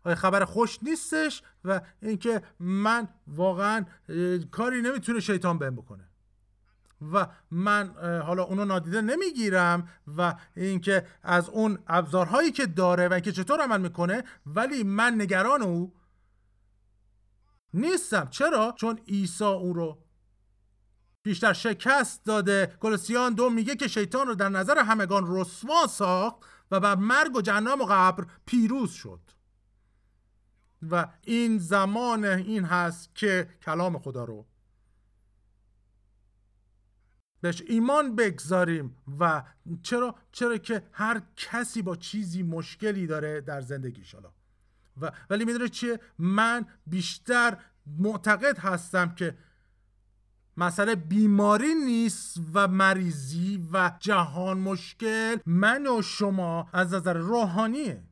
خبر 0.05 0.45
خوش 0.45 0.79
نیستش 0.83 1.43
و 1.65 1.81
اینکه 2.03 2.43
من 2.59 3.09
واقعا 3.27 3.85
کاری 4.51 4.83
نمی‌تونه 4.83 5.21
شیطان 5.21 5.59
بهم 5.59 5.77
بکنه. 5.77 6.10
و 7.13 7.27
من 7.51 7.95
حالا 8.27 8.43
اونو 8.43 8.65
نادیده 8.65 9.01
نمی‌گیرم 9.01 9.89
و 10.17 10.35
اینکه 10.57 11.07
از 11.23 11.49
اون 11.49 11.79
ابزارهایی 11.87 12.53
که 12.53 12.67
داره 12.67 13.09
و 13.09 13.13
اینکه 13.13 13.33
چطور 13.33 13.61
عمل 13.61 13.81
می‌کنه 13.81 14.25
ولی 14.47 14.83
من 14.83 15.21
نگران 15.21 15.63
او 15.63 15.95
نیستم. 17.75 18.29
چرا؟ 18.31 18.75
چون 18.77 18.99
عیسی 19.09 19.45
او 19.45 19.73
رو 19.73 20.05
بیشتر 21.23 21.53
شکست 21.53 22.25
داده. 22.25 22.77
کلوسیان 22.81 23.35
دو 23.35 23.51
میگه 23.51 23.77
که 23.77 23.89
شیطان 23.89 24.27
رو 24.27 24.35
در 24.35 24.49
نظر 24.49 24.79
همگان 24.79 25.25
رسوا 25.29 25.87
ساخت 25.87 26.37
و 26.71 26.81
بر 26.81 26.95
مرگ 26.95 27.37
و 27.37 27.43
جهنم 27.43 27.81
و 27.81 27.85
قبر 27.85 28.27
پیروز 28.47 28.93
شد. 28.93 29.21
و 30.91 31.09
این 31.25 31.59
زمان 31.59 32.25
این 32.25 32.65
هست 32.65 33.15
که 33.15 33.49
کلام 33.63 33.99
خدا 33.99 34.25
رو 34.25 34.47
بهش 37.41 37.63
ایمان 37.67 38.17
بگذاریم 38.17 38.97
و 39.21 39.43
چرا 39.83 40.15
چرا 40.33 40.59
که 40.59 40.83
هر 40.93 41.23
کسی 41.37 41.83
با 41.83 41.97
چیزی 41.97 42.43
مشکلی 42.43 43.07
داره 43.07 43.41
در 43.41 43.61
زندگیش 43.61 44.15
حالا 44.15 44.33
و 45.01 45.13
ولی 45.31 45.45
می‌دونه 45.45 45.69
چیه؟ 45.69 46.01
من 46.19 46.67
بیشتر 46.87 47.57
معتقد 47.99 48.59
هستم 48.59 49.15
که 49.15 49.39
مسئله 50.57 50.95
بیماری 50.95 51.75
نیست 51.75 52.41
و 52.55 52.69
مریضی 52.69 53.69
و 53.73 53.93
جهان 54.01 54.59
مشکل 54.59 55.37
من 55.47 55.87
و 55.87 56.03
شما 56.03 56.69
از 56.73 56.95
نظر 56.95 57.17
روحانیه. 57.17 58.03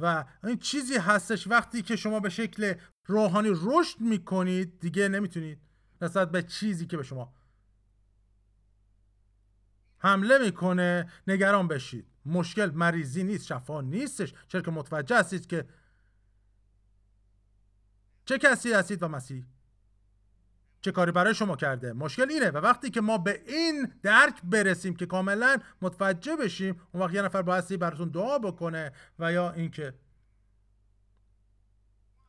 و 0.00 0.24
این 0.44 0.58
چیزی 0.58 0.96
هستش 0.96 1.46
وقتی 1.46 1.82
که 1.82 1.96
شما 1.96 2.20
به 2.20 2.28
شکل 2.28 2.74
روحانی 3.06 3.50
رشد 3.52 4.00
می‌کنید 4.00 4.80
دیگه 4.80 5.08
نمی‌تونید 5.08 5.65
نسبت 6.02 6.30
به 6.30 6.42
چیزی 6.42 6.86
که 6.86 6.96
به 6.96 7.02
شما 7.02 7.34
حمله 9.98 10.38
می‌کنه 10.38 11.10
نگران 11.26 11.68
بشید. 11.68 12.06
مشکل 12.26 12.70
مریضی 12.70 13.24
نیست 13.24 13.46
شفا 13.46 13.80
نیستش. 13.80 14.34
چرا 14.48 14.60
که 14.60 14.70
متوجه 14.70 15.18
هستید 15.18 15.46
که 15.46 15.68
چه 18.24 18.38
کسی 18.38 18.72
هستید 18.72 19.02
و 19.02 19.08
مسیح 19.08 19.46
چه 20.80 20.92
کاری 20.92 21.12
برای 21.12 21.34
شما 21.34 21.56
کرده. 21.56 21.92
مشکل 21.92 22.30
اینه 22.30 22.50
و 22.50 22.56
وقتی 22.56 22.90
که 22.90 23.00
ما 23.00 23.18
به 23.18 23.42
این 23.46 23.92
درک 24.02 24.42
برسیم 24.44 24.96
که 24.96 25.06
کاملا 25.06 25.58
متوجه 25.82 26.36
بشیم 26.36 26.80
اون 26.92 27.02
وقت 27.02 27.14
یه 27.14 27.22
نفر 27.22 27.42
بایستی 27.42 27.76
براتون 27.76 28.08
دعا 28.08 28.38
بکنه 28.38 28.92
و 29.18 29.32
یا 29.32 29.52
اینکه 29.52 29.94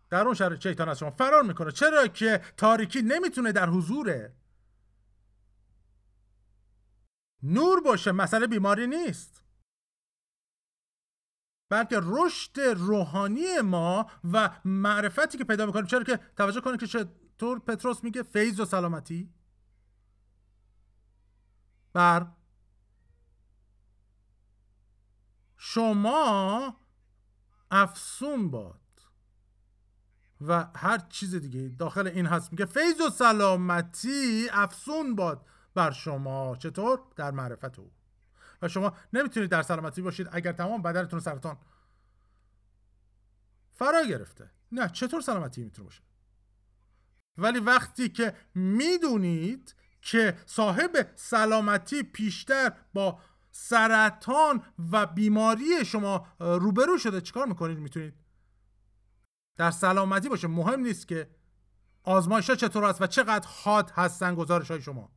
در 0.09 0.21
اون 0.21 0.33
شرایط 0.33 0.61
شیطان 0.61 0.89
از 0.89 0.99
شما 0.99 1.09
فرار 1.09 1.43
می‌کنه. 1.43 1.71
چرا 1.71 2.07
که 2.07 2.41
تاریکی 2.57 3.01
نمی‌تونه 3.01 3.51
در 3.51 3.69
حضور 3.69 4.29
نور 7.43 7.81
باشه؟ 7.81 8.11
مسئله 8.11 8.47
بیماری 8.47 8.87
نیست. 8.87 9.43
بلکه 11.69 11.99
رشد 12.03 12.59
روحانی 12.59 13.61
ما 13.63 14.11
و 14.33 14.61
معرفتی 14.65 15.37
که 15.37 15.43
پیدا 15.43 15.65
می‌کنیم 15.65 15.85
چرا 15.85 16.03
که 16.03 16.17
توجه 16.17 16.61
کنید 16.61 16.79
که 16.79 16.87
چطور 16.87 17.59
پتروس 17.59 18.03
میگه 18.03 18.23
فیض 18.23 18.59
و 18.59 18.65
سلامتی. 18.65 19.33
بر 21.93 22.27
شما 25.57 26.75
افسون 27.71 28.51
باد. 28.51 28.86
و 30.41 30.67
هر 30.75 30.97
چیز 30.97 31.35
دیگه 31.35 31.75
داخل 31.79 32.07
این 32.07 32.25
هست. 32.25 32.51
میگه 32.51 32.65
فیض 32.65 33.01
و 33.01 33.09
سلامتی 33.09 34.47
افسون 34.51 35.15
باد 35.15 35.45
بر 35.75 35.91
شما. 35.91 36.55
چطور؟ 36.55 36.99
در 37.15 37.31
معرفت 37.31 37.79
او. 37.79 37.91
و 38.61 38.67
شما 38.67 38.93
نمی‌تونید 39.13 39.49
در 39.49 39.61
سلامتی 39.61 40.01
باشید 40.01 40.29
اگر 40.31 40.51
تمام 40.51 40.81
بدنتون 40.81 41.19
سرطان 41.19 41.57
فرا 43.73 44.03
گرفته. 44.03 44.51
نه 44.71 44.89
چطور 44.89 45.21
سلامتی 45.21 45.63
می‌تونه 45.63 45.85
باشه؟ 45.85 46.01
ولی 47.37 47.59
وقتی 47.59 48.09
که 48.09 48.35
می‌دونید 48.55 49.75
که 50.01 50.37
صاحب 50.45 51.11
سلامتی 51.15 52.03
پیشتر 52.03 52.73
با 52.93 53.19
سرطان 53.51 54.63
و 54.91 55.05
بیماری 55.05 55.85
شما 55.85 56.27
روبرو 56.39 56.97
شده 56.97 57.21
چیکار 57.21 57.45
می‌کنید؟ 57.45 57.77
می‌تونید 57.77 58.13
در 59.57 59.71
سلامتی 59.71 60.29
باشه. 60.29 60.47
مهم 60.47 60.79
نیست 60.79 61.07
که 61.07 61.29
آزمایش 62.03 62.49
ها 62.49 62.55
چطور 62.55 62.85
است 62.85 63.01
و 63.01 63.07
چقدر 63.07 63.47
حاد 63.63 63.89
هستن 63.89 64.35
گزارش 64.35 64.71
های 64.71 64.81
شما. 64.81 65.11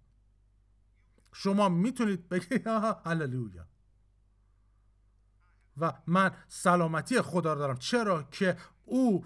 شما 1.32 1.68
می‌تونید 1.68 2.28
بگید 2.28 2.66
هللویا. 3.04 3.66
و 5.76 5.92
من 6.06 6.30
سلامتی 6.48 7.20
خدا 7.20 7.52
رو 7.52 7.58
دارم. 7.58 7.76
چرا 7.76 8.22
که 8.22 8.56
او 8.84 9.24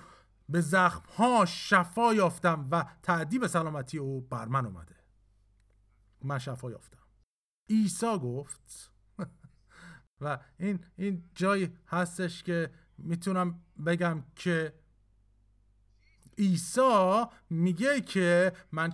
به 0.48 0.60
زخم 0.60 1.02
ها 1.16 1.44
شفا 1.44 2.14
یافتم 2.14 2.68
و 2.70 2.86
تعدیب 3.02 3.46
سلامتی 3.46 3.98
او 3.98 4.20
بر 4.20 4.44
من 4.44 4.66
اومده. 4.66 4.96
من 6.22 6.38
شفا 6.38 6.70
یافتم. 6.70 6.98
عیسی 7.70 8.18
گفت 8.18 8.92
و 10.20 10.38
این 10.58 10.84
این 10.96 11.24
جایی 11.34 11.76
هستش 11.86 12.42
که 12.42 12.70
می‌تونم 12.98 13.60
بگم 13.86 14.24
که 14.36 14.83
عیسی 16.38 17.24
میگه 17.50 18.00
که 18.00 18.52
من 18.72 18.92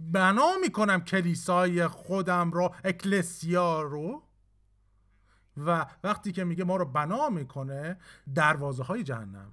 بنا 0.00 0.56
می‌کنم 0.60 1.00
کلیسای 1.00 1.88
خودم 1.88 2.50
رو 2.50 2.74
اکلسیا 2.84 3.82
رو. 3.82 4.22
و 5.56 5.86
وقتی 6.04 6.32
که 6.32 6.44
میگه 6.44 6.64
ما 6.64 6.76
رو 6.76 6.84
بنا 6.84 7.28
می‌کنه 7.28 7.98
دروازه 8.34 8.82
های 8.82 9.02
جهنم. 9.02 9.52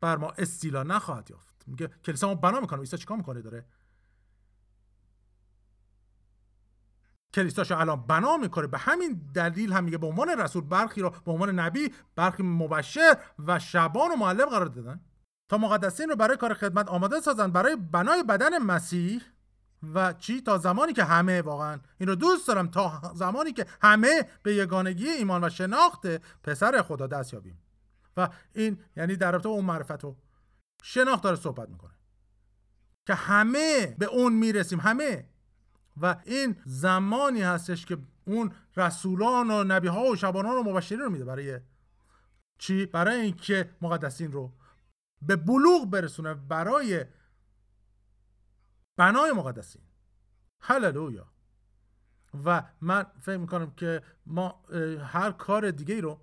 بر 0.00 0.16
ما 0.16 0.30
استیلا 0.30 0.82
نخواهد 0.82 1.30
یافت. 1.30 1.64
میگه 1.66 1.86
کلیسا 1.88 2.28
ما 2.28 2.34
بنا 2.34 2.60
می‌کنه. 2.60 2.80
عیسی 2.80 2.98
چیکار 2.98 3.16
می‌کنه 3.16 3.42
داره؟ 3.42 3.64
کلیساشو 7.34 7.78
الان 7.78 8.06
بنا 8.06 8.36
می‌کنه. 8.36 8.66
به 8.66 8.78
همین 8.78 9.20
دلیل 9.34 9.72
هم 9.72 9.84
میگه 9.84 9.98
به 9.98 10.06
عنوان 10.06 10.28
رسول 10.28 10.64
برخی 10.64 11.00
رو 11.00 11.10
به 11.10 11.32
عنوان 11.32 11.58
نبی 11.58 11.92
برخی 12.16 12.42
مبشر 12.42 13.18
و 13.46 13.58
شبان 13.58 14.12
و 14.12 14.16
معلم 14.16 14.46
قرار 14.46 14.66
دادن. 14.66 15.00
تا 15.48 15.58
مقدسین 15.58 16.08
رو 16.08 16.16
برای 16.16 16.36
کار 16.36 16.54
خدمت 16.54 16.88
آماده 16.88 17.20
سازن 17.20 17.50
برای 17.50 17.76
بنای 17.76 18.22
بدن 18.22 18.58
مسیح 18.58 19.22
و 19.94 20.12
چی؟ 20.12 20.42
تا 20.42 20.58
زمانی 20.58 20.92
که 20.92 21.04
همه 21.04 21.42
واقعا 21.42 21.80
این 21.98 22.08
رو 22.08 22.14
دوست 22.14 22.48
دارم. 22.48 22.68
تا 22.68 23.12
زمانی 23.14 23.52
که 23.52 23.66
همه 23.82 24.28
به 24.42 24.54
یگانگی 24.54 25.08
ایمان 25.08 25.44
و 25.44 25.50
شناخت 25.50 26.06
پسر 26.42 26.82
خدا 26.82 27.06
دست 27.06 27.32
یابیم. 27.32 27.58
و 28.16 28.28
این 28.54 28.78
یعنی 28.96 29.16
در 29.16 29.32
رابطه 29.32 29.48
اون 29.48 29.64
معرفت 29.64 30.04
و 30.04 30.16
شناخت 30.82 31.22
داره 31.22 31.36
صحبت 31.36 31.68
می‌کنه. 31.68 31.94
که 33.06 33.14
همه 33.14 33.96
به 33.98 34.06
اون 34.06 34.32
می‌رسیم. 34.32 34.80
همه. 34.80 35.29
و 36.00 36.16
این 36.24 36.56
زمانی 36.64 37.42
هستش 37.42 37.86
که 37.86 37.98
اون 38.24 38.52
رسولان 38.76 39.50
و 39.50 39.64
نبی 39.64 39.88
ها 39.88 40.02
و 40.02 40.16
شبانان 40.16 40.56
و 40.56 40.62
مبشرین 40.62 41.00
رو 41.00 41.10
میده 41.10 41.24
برای 41.24 41.60
چی؟ 42.58 42.86
برای 42.86 43.20
اینکه 43.20 43.70
مقدسین 43.82 44.32
رو 44.32 44.52
به 45.22 45.36
بلوغ 45.36 45.90
برسونه 45.90 46.34
برای 46.34 47.04
بنای 48.96 49.32
مقدسین. 49.32 49.82
هللویا. 50.60 51.26
و 52.44 52.62
من 52.80 53.06
فکر 53.20 53.36
می‌کنم 53.36 53.70
که 53.70 54.02
ما 54.26 54.64
هر 55.04 55.32
کار 55.32 55.70
دیگه 55.70 56.00
رو 56.00 56.20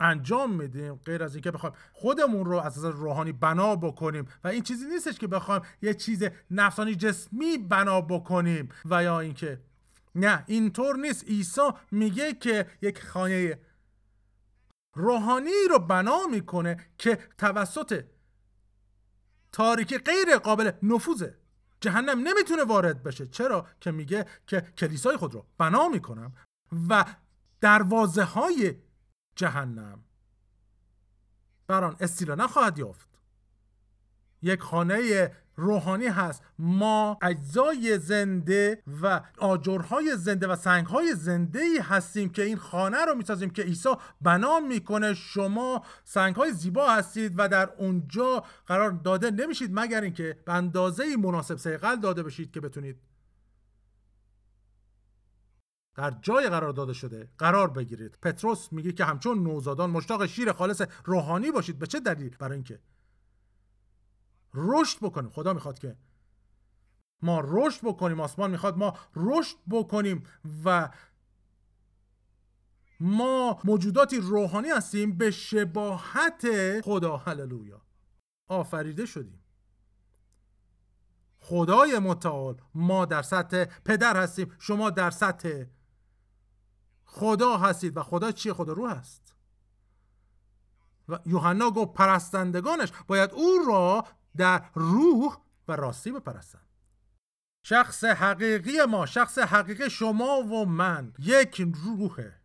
انجام 0.00 0.52
میدیم 0.52 0.94
غیر 0.94 1.22
از 1.22 1.34
اینکه 1.34 1.50
بخوایم 1.50 1.74
خودمون 1.92 2.44
رو 2.44 2.56
از 2.56 2.78
نظر 2.78 2.90
روحانی 2.90 3.32
بنا 3.32 3.76
بکنیم 3.76 4.28
و 4.44 4.48
این 4.48 4.62
چیزی 4.62 4.86
نیستش 4.86 5.18
که 5.18 5.26
بخوایم 5.26 5.62
یه 5.82 5.94
چیز 5.94 6.24
نفسانی 6.50 6.94
جسمی 6.94 7.58
بنا 7.58 8.00
بکنیم 8.00 8.68
و 8.84 9.02
یا 9.02 9.20
اینکه 9.20 9.60
نه 10.14 10.44
اینطور 10.46 10.96
نیست. 10.96 11.24
عیسی 11.24 11.70
میگه 11.90 12.32
که 12.34 12.66
یک 12.82 13.02
خانه 13.02 13.58
روحانی 14.94 15.50
رو 15.70 15.78
بنا 15.78 16.26
می‌کنه 16.26 16.76
که 16.98 17.18
توسط 17.38 18.04
تاریکی 19.52 19.98
غیر 19.98 20.38
قابل 20.38 20.72
نفوذه. 20.82 21.38
جهنم 21.80 22.28
نمی‌تونه 22.28 22.64
وارد 22.64 23.02
بشه. 23.02 23.26
چرا؟ 23.26 23.66
که 23.80 23.90
میگه 23.90 24.26
که 24.46 24.60
کلیسای 24.60 25.16
خود 25.16 25.34
رو 25.34 25.46
بنا 25.58 25.88
می‌کنم 25.88 26.32
و 26.88 27.04
دروازه 27.60 28.24
های 28.24 28.74
جهنم. 29.36 30.04
بر 31.66 31.84
آن 31.84 31.96
استیلا 32.00 32.34
نخواهد 32.34 32.78
یافت. 32.78 33.08
یک 34.42 34.60
خانه 34.60 35.30
روحانی 35.56 36.06
هست. 36.06 36.42
ما 36.58 37.18
اجزای 37.22 37.98
زنده 37.98 38.82
و 39.02 39.20
آجرهای 39.38 40.16
زنده 40.16 40.46
و 40.46 40.56
سنگهای 40.56 41.14
زنده 41.14 41.60
ای 41.60 41.78
هستیم 41.78 42.28
که 42.28 42.42
این 42.42 42.56
خانه 42.56 43.04
رو 43.04 43.14
می‌سازیم 43.14 43.50
که 43.50 43.62
عیسی 43.62 43.88
بنا 44.20 44.60
می‌کنه. 44.60 45.14
شما 45.14 45.84
سنگهای 46.04 46.52
زیبا 46.52 46.90
هستید 46.90 47.34
و 47.36 47.48
در 47.48 47.70
اونجا 47.78 48.44
قرار 48.66 48.90
داده 48.90 49.30
نمیشید 49.30 49.70
مگر 49.72 50.00
اینکه 50.00 50.38
به 50.44 50.52
اندازه 50.52 51.16
مناسب 51.16 51.56
سیقل 51.56 51.96
داده 51.96 52.22
بشید 52.22 52.50
که 52.50 52.60
بتونید 52.60 53.09
در 55.94 56.10
جای 56.10 56.48
قرار 56.48 56.72
داده 56.72 56.92
شده 56.92 57.28
قرار 57.38 57.70
بگیرید. 57.70 58.18
پتروس 58.22 58.72
میگه 58.72 58.92
که 58.92 59.04
همچون 59.04 59.42
نوزادان 59.42 59.90
مشتاق 59.90 60.26
شیر 60.26 60.52
خالص 60.52 60.82
روحانی 61.04 61.50
باشید. 61.50 61.78
به 61.78 61.86
چه 61.86 62.00
دلیل؟ 62.00 62.36
برای 62.36 62.54
اینکه 62.54 62.80
رشد 64.54 64.98
بکنیم. 65.00 65.30
خدا 65.30 65.52
می‌خواد 65.52 65.78
که 65.78 65.96
ما 67.22 67.40
رشد 67.44 67.80
بکنیم. 67.82 68.20
آسمان 68.20 68.50
می‌خواد 68.50 68.78
ما 68.78 68.98
رشد 69.16 69.56
بکنیم 69.70 70.22
و 70.64 70.90
ما 73.00 73.60
موجوداتی 73.64 74.16
روحانی 74.16 74.68
هستیم 74.68 75.18
به 75.18 75.30
شباهت 75.30 76.46
خدا. 76.84 77.16
هللویا. 77.16 77.82
آفریده 78.48 79.06
شدیم. 79.06 79.44
خدای 81.38 81.98
متعال 81.98 82.62
ما 82.74 83.04
در 83.04 83.22
سطح 83.22 83.64
پدر 83.64 84.22
هستیم. 84.22 84.52
شما 84.58 84.90
در 84.90 85.10
سطح 85.10 85.64
خدا 87.12 87.56
هستید 87.56 87.96
و 87.96 88.02
خدا 88.02 88.32
چیه؟ 88.32 88.52
خدا 88.52 88.72
روح 88.72 88.92
هست 88.92 89.34
و 91.08 91.18
یوحنا 91.26 91.70
گفت 91.70 91.92
پرستندگانش 91.92 92.92
باید 93.06 93.30
او 93.30 93.58
را 93.68 94.06
در 94.36 94.70
روح 94.74 95.36
و 95.68 95.76
راستی 95.76 96.12
بپرستند. 96.12 96.66
شخص 97.62 98.04
حقیقی 98.04 98.84
ما 98.88 99.06
شخص 99.06 99.38
حقیقی 99.38 99.90
شما 99.90 100.42
و 100.42 100.66
من 100.66 101.12
یک 101.18 101.60
روحه. 101.84 102.40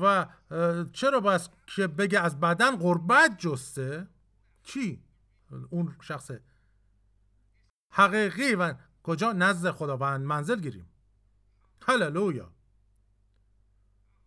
و 0.00 0.26
چرا 0.92 1.20
باید 1.20 1.40
که 1.66 1.86
بگه 1.86 2.20
از 2.20 2.40
بدن 2.40 2.76
قربت 2.76 3.38
جسته؟ 3.38 4.08
کی 4.62 5.04
اون 5.70 5.96
شخص 6.00 6.30
حقیقی 7.92 8.54
و 8.54 8.74
کجا؟ 9.02 9.32
نزد 9.32 9.70
خداوند 9.70 10.26
منزل 10.26 10.60
گیریم. 10.60 10.95
هللویا 11.82 12.52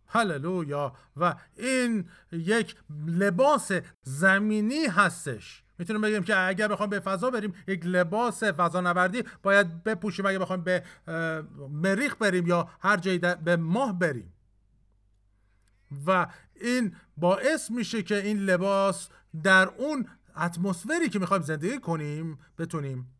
هللویا 0.06 0.92
و 1.16 1.34
این 1.56 2.08
یک 2.32 2.76
لباس 3.06 3.72
زمینی 4.02 4.86
هستش. 4.86 5.62
می‌تونیم 5.78 6.02
بگیم 6.02 6.22
که 6.22 6.38
اگر 6.38 6.68
بخوایم 6.68 6.90
به 6.90 7.00
فضا 7.00 7.30
بریم 7.30 7.54
یک 7.66 7.86
لباس 7.86 8.44
فضا 8.44 8.80
نوردی 8.80 9.24
باید 9.42 9.82
بپوشیم. 9.84 10.26
اگر 10.26 10.38
بخوایم 10.38 10.62
به 10.62 10.84
مریخ 11.70 12.16
بریم 12.16 12.46
یا 12.46 12.68
هر 12.80 12.96
جایی 12.96 13.18
به 13.18 13.56
ماه 13.56 13.98
بریم. 13.98 14.32
و 16.06 16.26
این 16.54 16.96
باعث 17.16 17.70
میشه 17.70 18.02
که 18.02 18.16
این 18.16 18.38
لباس 18.38 19.08
در 19.42 19.68
اون 19.68 20.06
اتمسفری 20.36 21.08
که 21.08 21.18
می‌خوایم 21.18 21.42
زندگی 21.42 21.78
کنیم 21.78 22.38
بتونیم 22.58 23.19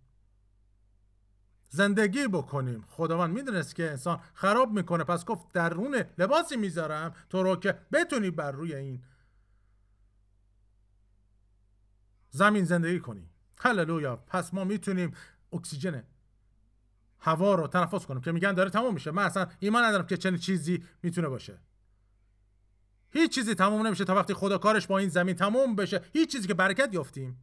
زندگی 1.72 2.28
بکنیم. 2.28 2.84
خداوند 2.88 3.34
می‌دونست 3.34 3.74
که 3.74 3.90
انسان 3.90 4.20
خراب 4.34 4.72
می‌کنه. 4.72 5.04
پس 5.04 5.24
گفت 5.24 5.52
درون 5.52 6.04
لباسی 6.18 6.56
می‌ذارم 6.56 7.14
تو 7.28 7.42
رو 7.42 7.56
که 7.56 7.78
بتونی 7.92 8.30
بر 8.30 8.52
روی 8.52 8.74
این 8.74 9.02
زمین 12.30 12.64
زندگی 12.64 13.00
کنی. 13.00 13.30
هللویا. 13.58 14.16
پس 14.16 14.54
ما 14.54 14.64
می‌تونیم 14.64 15.14
اکسیژن 15.52 16.04
هوا 17.18 17.54
رو 17.54 17.66
تنفس 17.66 18.06
کنیم 18.06 18.20
که 18.20 18.32
میگن 18.32 18.52
داره 18.52 18.70
تمام 18.70 18.94
میشه. 18.94 19.10
من 19.10 19.22
اصلا 19.22 19.46
ایمان 19.58 19.84
ندارم 19.84 20.06
که 20.06 20.16
چنین 20.16 20.38
چیزی 20.38 20.84
می‌تونه 21.02 21.28
باشه. 21.28 21.58
هیچ 23.12 23.34
چیزی 23.34 23.54
تمام 23.54 23.86
نمیشه 23.86 24.04
تا 24.04 24.14
وقتی 24.14 24.34
خدا 24.34 24.58
کارش 24.58 24.86
با 24.86 24.98
این 24.98 25.08
زمین 25.08 25.36
تمام 25.36 25.76
بشه. 25.76 26.00
هیچ 26.12 26.32
چیزی 26.32 26.48
که 26.48 26.54
برکت 26.54 26.94
یافتیم. 26.94 27.42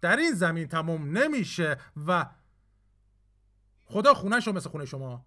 در 0.00 0.16
این 0.16 0.32
زمین 0.32 0.68
تموم 0.68 1.18
نمیشه 1.18 1.78
و 2.06 2.26
خدا 3.86 4.14
خونهش 4.14 4.46
رو 4.46 4.52
مثل 4.52 4.70
خونه 4.70 4.84
شما. 4.84 5.26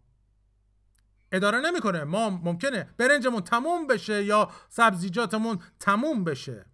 اداره 1.31 1.59
نمی‌کنه. 1.59 2.03
ما 2.03 2.29
ممکنه 2.29 2.83
برنجمون 2.97 3.41
تموم 3.41 3.87
بشه 3.87 4.23
یا 4.23 4.51
سبزیجاتمون 4.69 5.59
تموم 5.79 6.23
بشه. 6.23 6.65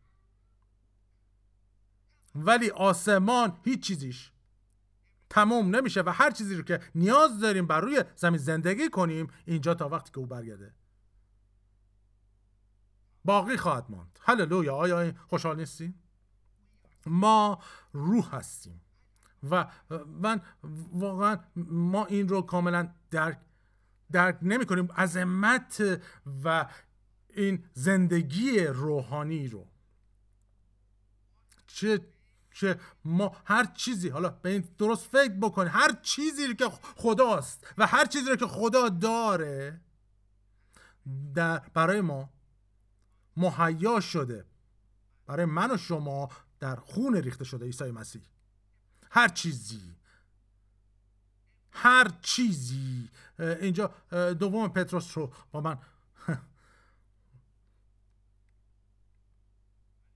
ولی 2.36 2.70
آسمان 2.70 3.60
هیچ 3.64 3.84
چیزیش 3.84 4.32
تموم 5.30 5.76
نمیشه 5.76 6.02
و 6.02 6.10
هر 6.10 6.32
چیزی 6.32 6.56
رو 6.56 6.64
که 6.64 6.80
نیاز 6.96 7.40
داریم 7.40 7.68
بر 7.68 7.82
روی 7.82 8.04
زمین 8.16 8.38
زندگی 8.38 8.90
کنیم 8.90 9.28
اینجا 9.46 9.74
تا 9.74 9.90
وقتی 9.90 10.12
که 10.12 10.20
او 10.20 10.26
برگرده. 10.26 10.74
باقی 13.26 13.58
خواهد 13.58 13.86
ماند. 13.90 14.20
هللویا. 14.22 14.76
آیا 14.76 15.14
خوشحال 15.28 15.56
نیستیم 15.56 16.03
ما 17.06 17.60
روح 17.94 18.36
هستیم. 18.36 18.82
و 19.50 19.68
من 20.22 20.42
واقعا 20.94 21.38
ما 21.56 22.06
این 22.06 22.30
رو 22.30 22.42
کاملا 22.42 22.94
درک 23.12 23.40
درک 24.12 24.38
نمی 24.42 24.66
کنیم. 24.66 24.92
عظمت 24.92 26.02
و 26.44 26.70
این 27.30 27.64
زندگی 27.74 28.60
روحانی 28.60 29.48
رو. 29.48 29.68
چه 31.68 32.00
که 32.52 32.80
ما 33.06 33.36
هر 33.46 33.66
چیزی 33.66 34.10
حالا 34.10 34.30
به 34.30 34.50
این 34.50 34.64
درست 34.78 35.08
فکر 35.08 35.34
بکنید 35.34 35.72
هر 35.72 35.92
چیزی 36.02 36.56
که 36.56 36.70
خداست 36.96 37.68
و 37.78 37.88
هر 37.88 38.06
چیزی 38.06 38.38
که 38.38 38.48
خدا 38.48 38.90
داره 38.90 39.82
در 41.36 41.60
برای 41.60 42.02
ما 42.02 42.30
مهیا 43.38 44.00
شده. 44.00 44.46
برای 45.26 45.46
من 45.46 45.72
و 45.72 45.78
شما 45.78 46.30
در 46.64 46.76
خون 46.76 47.16
ریخته 47.16 47.44
شده 47.44 47.66
عیسی 47.66 47.92
مسیح. 47.92 48.22
هر 49.10 49.28
چیزی. 49.28 49.96
هر 51.72 52.08
چیزی. 52.22 53.10
اینجا 53.40 53.92
دوم 54.40 54.68
پتروس 54.68 55.18
رو 55.18 55.32
با 55.52 55.62
من 55.62 55.78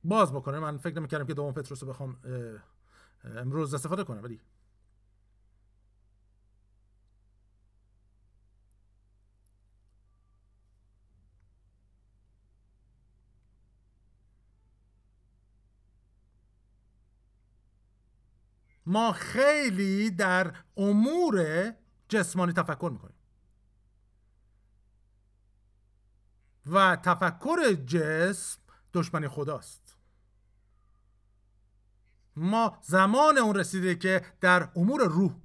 باز 0.04 0.34
بکنه. 0.34 0.60
من 0.60 0.78
فکر 0.78 0.96
نمی‌کردم 1.00 1.26
که 1.26 1.34
دوم 1.34 1.54
پتروس 1.54 1.84
رو 1.84 1.90
بخوام 1.90 2.18
امروز 3.24 3.74
استفاده 3.74 4.04
کنم 4.04 4.24
ولی 4.24 4.40
ما 18.88 19.12
خیلی 19.12 20.10
در 20.10 20.54
امور 20.78 21.74
جسمانی 22.10 22.54
تفکر 22.54 22.90
می‌کنیم. 22.94 23.16
و 26.66 26.96
تفکر 26.96 27.74
جسم 27.74 28.60
دشمنی 28.94 29.28
خداست. 29.28 29.98
ما 32.36 32.80
زمان 32.82 33.38
اون 33.38 33.56
رسیده 33.56 33.96
که 33.96 34.26
در 34.42 34.70
امور 34.76 35.04
روح 35.04 35.36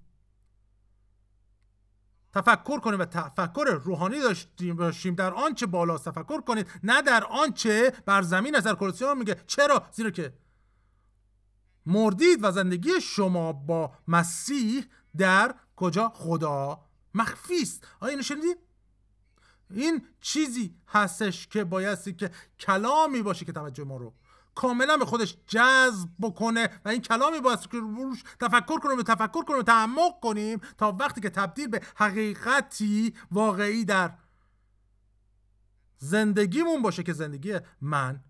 تفکر 2.33 2.81
کنیم 2.81 3.01
و 3.01 3.05
تفکر 3.05 3.81
روحانی 3.85 4.21
داشتیم 4.21 4.77
باشیم. 4.77 5.15
در 5.15 5.35
آنچه 5.35 5.67
بالا 5.67 5.99
تفکر 5.99 6.41
کنید 6.41 6.71
نه 6.83 7.03
در 7.03 7.25
آنچه 7.25 7.93
بر 8.07 8.23
زمین 8.23 8.57
از 8.57 8.67
کلوسیان 8.67 9.19
میگه 9.19 9.37
چرا؟ 9.47 9.87
زیرا 9.93 10.11
که 10.11 10.33
مردید 11.87 12.39
و 12.43 12.51
زندگی 12.51 13.01
شما 13.01 13.53
با 13.53 13.93
مسیح 14.09 14.85
در 15.17 15.55
کجا؟ 15.77 16.09
خدا 16.15 16.81
مخفی 17.15 17.63
است. 17.63 17.87
آیا 18.01 18.11
اینو 18.11 18.23
شنیدید 18.23 18.59
این 19.71 20.07
چیزی 20.21 20.75
هستش 20.89 21.49
که 21.49 21.65
بایستی 21.65 22.13
که 22.13 22.31
کلامی 22.59 23.23
باشه 23.23 23.45
که 23.45 23.53
توجه 23.53 23.85
ما 23.85 23.97
رو 23.97 24.15
کاملا 24.55 24.97
به 24.97 25.05
خودش 25.05 25.37
جذب 25.47 26.09
بکنه 26.21 26.81
و 26.85 26.89
این 26.89 27.01
کلامی 27.01 27.41
باید 27.41 27.61
که 27.61 27.79
روش 27.79 28.23
تفکر 28.41 28.79
کنیم 28.79 28.99
و 28.99 29.03
تفکر 29.03 29.45
کنیم 29.45 29.59
و 29.59 29.63
تعمق 29.63 30.21
کنیم 30.23 30.61
تا 30.79 30.97
وقتی 31.01 31.21
که 31.21 31.31
تبدیل 31.31 31.67
به 31.67 31.83
حقیقتی 31.97 33.15
واقعی 33.31 33.85
در 33.85 34.13
زندگیمون 35.99 36.83
باشه 36.83 37.03
که 37.03 37.13
زندگی 37.13 37.59
من 37.81 38.25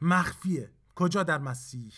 مخفیه. 0.00 0.72
کجا؟ 0.94 1.22
در 1.22 1.38
مسیح. 1.38 1.92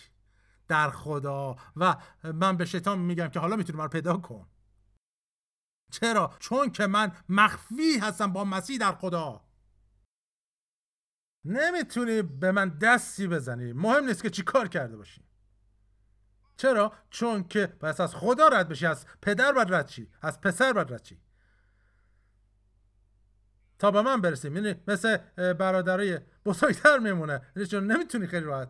در 0.69 0.91
خدا 0.91 1.57
و 1.77 1.97
من 2.25 2.57
به 2.57 2.65
شیطان 2.65 2.99
میگم 2.99 3.29
که 3.29 3.41
حالا 3.41 3.57
می‌تونی 3.57 3.79
من 3.79 3.89
پیدا 3.89 4.17
کن. 4.17 4.49
چرا؟ 5.91 6.37
چون 6.39 6.71
که 6.71 6.87
من 6.87 7.13
مخفی 7.29 7.99
هستم 8.03 8.33
با 8.33 8.45
مسیح 8.45 8.79
در 8.79 8.93
خدا. 8.93 9.45
نمی‌تونی 11.45 12.23
به 12.23 12.53
من 12.53 12.69
دستی 12.69 13.29
بزنی. 13.29 13.73
مهم 13.73 14.05
نیست 14.05 14.23
که 14.23 14.31
چی 14.31 14.43
کار 14.43 14.69
کرده 14.69 14.97
باشی. 14.97 15.25
چرا؟ 16.57 16.93
چون 17.11 17.45
که 17.45 17.67
پس 17.67 18.01
از 18.01 18.15
خدا 18.15 18.49
رد 18.49 18.69
بشی 18.69 18.87
از 18.87 19.07
پدر 19.23 19.53
بر 19.53 19.65
رد 19.65 19.87
چی 19.87 20.11
از 20.23 20.41
پسر 20.41 20.73
بر 20.73 20.85
رد 20.85 21.03
چی 21.03 21.21
تا 23.79 23.91
به 23.91 24.03
من 24.03 24.21
برسیم 24.21 24.57
یعنی 24.57 24.75
مثل 24.89 25.17
برادرای 25.53 26.21
بزرگتر 26.45 26.99
میمونه. 26.99 27.43
یعنی 27.57 27.69
چون 27.69 27.93
نمی‌تونی 27.93 28.27
خیلی 28.27 28.45
راحت 28.47 28.69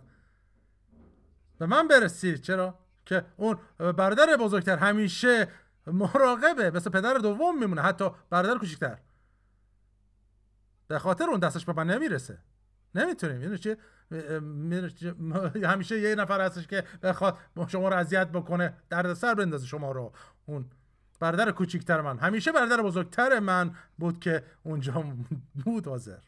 به 1.58 1.66
من 1.66 1.88
برسی 1.88 2.38
چرا؟ 2.38 2.78
که 3.06 3.24
اون 3.36 3.58
برادر 3.78 4.36
بزرگتر 4.40 4.76
همیشه 4.76 5.48
مراقبه 5.86 6.70
مثل 6.70 6.90
پدر 6.90 7.14
دوم 7.14 7.58
میمونه 7.58 7.82
حتی 7.82 8.10
برادر 8.30 8.58
کوچیکتر. 8.58 8.98
به 10.88 10.98
خاطر 10.98 11.24
اون 11.24 11.40
دستش 11.40 11.64
به 11.64 11.72
من 11.72 11.86
نمی‌رسه. 11.86 12.38
نمی‌تونیم. 12.94 13.42
یعنی 13.42 13.58
چی؟ 13.58 13.76
همیشه 15.72 16.00
یه 16.00 16.14
نفر 16.14 16.40
هستش 16.40 16.66
که 16.66 16.84
بخواد 17.02 17.38
شما 17.68 17.88
رو 17.88 17.96
اذیت 17.96 18.28
بکنه 18.28 18.74
درد 18.90 19.14
سر 19.14 19.34
بندازه 19.34 19.66
شما 19.66 19.92
رو. 19.92 20.12
اون 20.46 20.70
برادر 21.20 21.50
کوچیکتر 21.50 22.00
من. 22.00 22.18
همیشه 22.18 22.52
برادر 22.52 22.82
بزرگتر 22.82 23.38
من 23.38 23.74
بود 23.98 24.20
که 24.20 24.42
اونجا 24.62 25.04
بود 25.64 25.86
حاضر. 25.86 26.18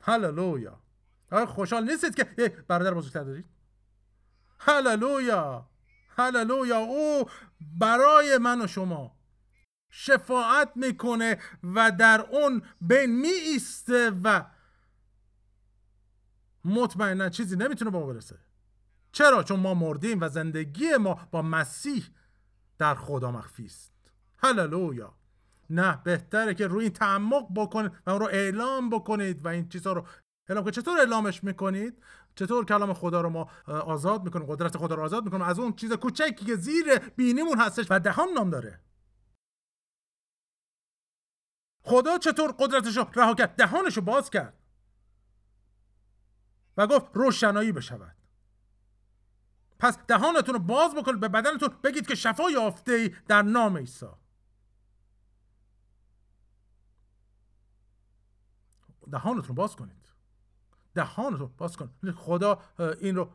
هللویا. 0.00 0.80
خوشحال 1.46 1.84
نیستید 1.84 2.14
که 2.14 2.52
برادر 2.68 2.94
بزرگتر 2.94 3.24
دارید؟ 3.24 3.53
هللویا. 4.66 5.68
هللویا. 6.08 6.78
او 6.78 7.30
برای 7.80 8.38
من 8.38 8.60
و 8.60 8.66
شما 8.66 9.16
شفاعت 9.90 10.72
می‌کنه 10.76 11.38
و 11.74 11.90
در 11.90 12.20
اون 12.20 12.62
بین 12.80 13.20
می 13.20 13.28
ایسته 13.28 14.10
و 14.24 14.44
مطمئنا 16.64 17.28
چیزی 17.28 17.56
نمی‌تونه 17.56 17.90
با 17.90 18.00
ما 18.00 18.06
برسه. 18.06 18.38
چرا؟ 19.12 19.42
چون 19.42 19.60
ما 19.60 19.74
مردیم 19.74 20.18
و 20.20 20.28
زندگی 20.28 20.96
ما 20.96 21.28
با 21.30 21.42
مسیح 21.42 22.04
در 22.78 22.94
خدا 22.94 23.30
مخفی 23.30 23.64
است. 23.64 23.92
هللویا. 24.38 25.14
نه 25.70 26.00
بهتره 26.04 26.54
که 26.54 26.66
روی 26.66 26.84
این 26.84 26.92
تعمق 26.92 27.46
بکنید 27.56 27.92
و 28.06 28.10
اون 28.10 28.20
رو 28.20 28.26
اعلام 28.26 28.90
بکنید 28.90 29.44
و 29.44 29.48
این 29.48 29.68
چیزها 29.68 29.92
رو 29.92 30.06
اعلام 30.48 30.70
چطور 30.70 30.98
اعلامش 30.98 31.44
می‌کنید؟ 31.44 32.02
چطور 32.34 32.64
کلام 32.64 32.94
خدا 32.94 33.20
رو 33.20 33.30
ما 33.30 33.50
آزاد 33.66 34.24
می‌کنیم 34.24 34.46
قدرت 34.46 34.76
خدا 34.76 34.94
رو 34.94 35.02
آزاد 35.02 35.24
می‌کنیم؟ 35.24 35.42
از 35.42 35.58
اون 35.58 35.72
چیز 35.72 35.92
کوچکی 35.92 36.44
که 36.44 36.56
زیر 36.56 36.98
بینیمون 36.98 37.58
هستش 37.58 37.86
و 37.90 38.00
دهان 38.00 38.28
نام 38.28 38.50
داره. 38.50 38.80
خدا 41.82 42.18
چطور 42.18 42.54
قدرتش 42.58 42.96
رو 42.96 43.06
رها 43.14 43.34
کرد؟ 43.34 43.56
دهانش 43.56 43.96
رو 43.96 44.02
باز 44.02 44.30
کرد. 44.30 44.60
و 46.76 46.86
گفت 46.86 47.06
روشنایی 47.14 47.72
بشود. 47.72 48.16
پس 49.78 49.98
دهانتون 49.98 50.54
رو 50.54 50.60
باز 50.60 50.94
بکنید 50.94 51.20
به 51.20 51.28
بدنتون 51.28 51.68
بگید 51.84 52.06
که 52.06 52.14
شفا 52.14 52.50
یافته 52.50 53.08
در 53.08 53.42
نام 53.42 53.76
عیسی. 53.76 54.06
دهانتون 59.10 59.48
رو 59.48 59.54
باز 59.54 59.76
کنید. 59.76 60.03
دهانتون 60.94 61.54
باز 61.58 61.76
کن. 61.76 61.90
خدا 62.16 62.62
این 63.00 63.16
رو 63.16 63.32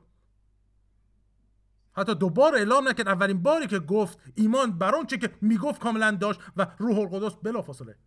حتی 1.91 2.15
دوبار 2.15 2.56
اعلام 2.56 2.88
نکرد. 2.88 3.08
اولین 3.08 3.43
باری 3.43 3.67
که 3.67 3.80
گفت 3.80 4.19
ایمان 4.36 4.78
بر 4.78 4.95
آنچه 4.95 5.17
که 5.17 5.38
می‌گفت 5.41 5.82
کاملا 5.82 6.12
داشت 6.12 6.41
و 6.58 6.67
روح 6.78 6.98
القدس 7.00 7.36
بلافاصله 7.36 7.98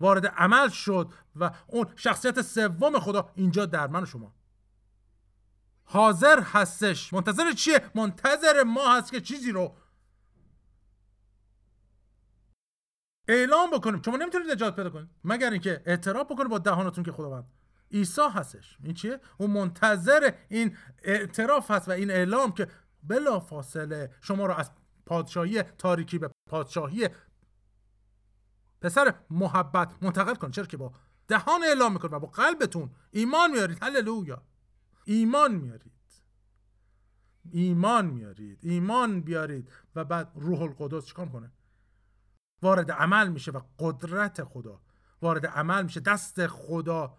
وارد 0.00 0.26
عمل 0.26 0.68
شد 0.68 1.12
و 1.36 1.50
اون 1.66 1.86
شخصیت 1.96 2.42
سوم 2.42 2.98
خدا 2.98 3.32
اینجا 3.34 3.66
در 3.66 3.86
من 3.86 4.02
و 4.02 4.06
شما. 4.06 4.34
حاضر 5.84 6.40
هستش. 6.40 7.12
منتظر 7.12 7.52
چیه؟ 7.52 7.90
منتظر 7.94 8.62
ما 8.62 8.96
هست 8.96 9.12
که 9.12 9.20
چیزی 9.20 9.52
رو 9.52 9.76
اعلام 13.28 13.70
بکنیم. 13.70 14.02
شما 14.02 14.16
نمی‌تونید 14.16 14.50
نجات 14.50 14.76
پیدا 14.76 14.90
کنید. 14.90 15.08
مگر 15.24 15.50
اینکه 15.50 15.82
اعتراف 15.86 16.26
بکنید 16.26 16.48
با 16.48 16.58
دهانتون 16.58 17.04
که 17.04 17.12
خداوند 17.12 17.44
عیسی 17.92 18.28
هستش. 18.34 18.78
این 18.82 18.94
چیه؟ 18.94 19.20
اون 19.38 19.50
منتظر 19.50 20.32
این 20.48 20.76
اعتراف 21.02 21.70
هست 21.70 21.88
و 21.88 21.90
این 21.90 22.10
اعلام 22.10 22.52
که 22.52 22.68
بلا 23.02 23.40
فاصله 23.40 24.14
شما 24.20 24.46
رو 24.46 24.54
از 24.54 24.70
پادشاهی 25.06 25.62
تاریکی 25.62 26.18
به 26.18 26.30
پادشاهی 26.46 27.08
پسر 28.80 29.14
محبت 29.30 29.92
منتقل 30.02 30.34
کن 30.34 30.50
چرا 30.50 30.66
که 30.66 30.76
با 30.76 30.92
دهان 31.28 31.64
اعلام 31.64 31.92
می‌کنه 31.92 32.10
و 32.10 32.18
با 32.18 32.26
قلبتون 32.26 32.90
ایمان 33.10 33.50
میارید. 33.50 33.82
هللویا. 33.82 34.42
ایمان 35.04 35.54
میارید. 35.54 35.92
ایمان 37.50 38.06
میارید. 38.06 38.58
ایمان 38.62 39.20
بیارید 39.20 39.72
و 39.94 40.04
بعد 40.04 40.32
روح 40.34 40.62
القدس 40.62 41.06
چیکار 41.06 41.28
کنه 41.28 41.52
وارد 42.62 42.90
عمل 42.90 43.28
میشه 43.28 43.50
و 43.50 43.60
قدرت 43.78 44.44
خدا 44.44 44.80
وارد 45.22 45.46
عمل 45.46 45.82
میشه. 45.82 46.00
دست 46.00 46.46
خدا 46.46 47.16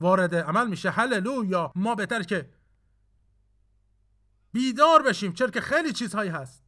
وارد 0.00 0.34
عمل 0.34 0.68
میشه. 0.68 0.90
هللویا. 0.90 1.72
ما 1.74 1.94
بهتر 1.94 2.22
که 2.22 2.50
بیدار 4.52 5.02
بشیم 5.02 5.32
چرا 5.32 5.50
که 5.50 5.60
خیلی 5.60 5.92
چیزهایی 5.92 6.30
هست 6.30 6.64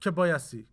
که 0.00 0.10
بایستی. 0.10 0.68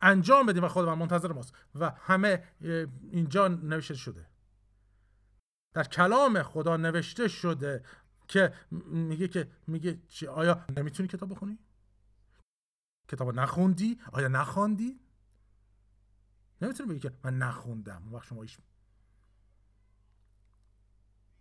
انجام 0.00 0.46
بدیم 0.46 0.64
و 0.64 0.68
خودمان 0.68 0.98
منتظر 0.98 1.32
ماست. 1.32 1.54
و 1.74 1.90
همه 1.90 2.44
اینجا 3.10 3.48
نوشته 3.48 3.94
شده. 3.94 4.26
در 5.74 5.84
کلام 5.84 6.42
خدا 6.42 6.76
نوشته 6.76 7.28
شده 7.28 7.84
که 8.28 8.54
میگه 8.86 9.28
که 9.28 9.50
میگه 9.66 9.98
چی؟ 10.08 10.26
آیا 10.26 10.64
نمی‌تونی 10.76 11.08
کتاب 11.08 11.30
بخونی؟ 11.30 11.58
کتاب 13.10 13.34
نخوندی؟ 13.34 14.00
آیا 14.12 14.28
نخواندی؟ 14.28 15.00
نمی‌تونی 16.62 16.88
بگی 16.88 17.00
که 17.00 17.12
من 17.24 17.38
نخوندم. 17.38 18.14
وقت 18.14 18.24
شما 18.24 18.42
ایش 18.42 18.58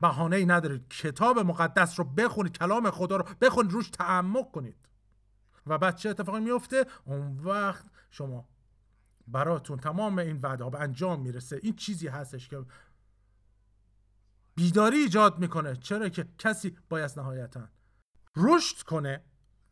بهانه 0.02 0.36
ای 0.36 0.46
ندارید 0.46 0.88
کتاب 0.88 1.40
مقدس 1.40 2.00
رو 2.00 2.06
بخونید 2.06 2.58
کلام 2.58 2.92
خدا 2.92 3.18
رو 3.18 3.26
بخونید 3.42 3.72
روش 3.72 3.90
تعمق 3.90 4.52
کنید. 4.52 4.76
و 5.66 5.78
بعد 5.78 5.96
چه 5.96 6.10
اتفاقی 6.10 6.40
میفته 6.40 6.86
اون 7.06 7.40
وقت 7.40 7.86
شما 8.12 8.50
براتون 9.28 9.80
تمام 9.80 10.20
این 10.20 10.42
وعده 10.42 10.64
ها 10.64 10.70
به 10.70 10.80
انجام 10.80 11.22
می‌رسه. 11.22 11.60
این 11.64 11.76
چیزی 11.76 12.08
هستش 12.08 12.48
که 12.48 12.66
بیداری 14.56 14.98
ایجاد 14.98 15.40
می‌کنه. 15.40 15.76
چرا 15.76 16.10
که 16.10 16.28
کسی 16.38 16.78
باید 16.90 17.12
نهایتا 17.18 17.70
رشد 18.36 18.84
کنه 18.84 19.24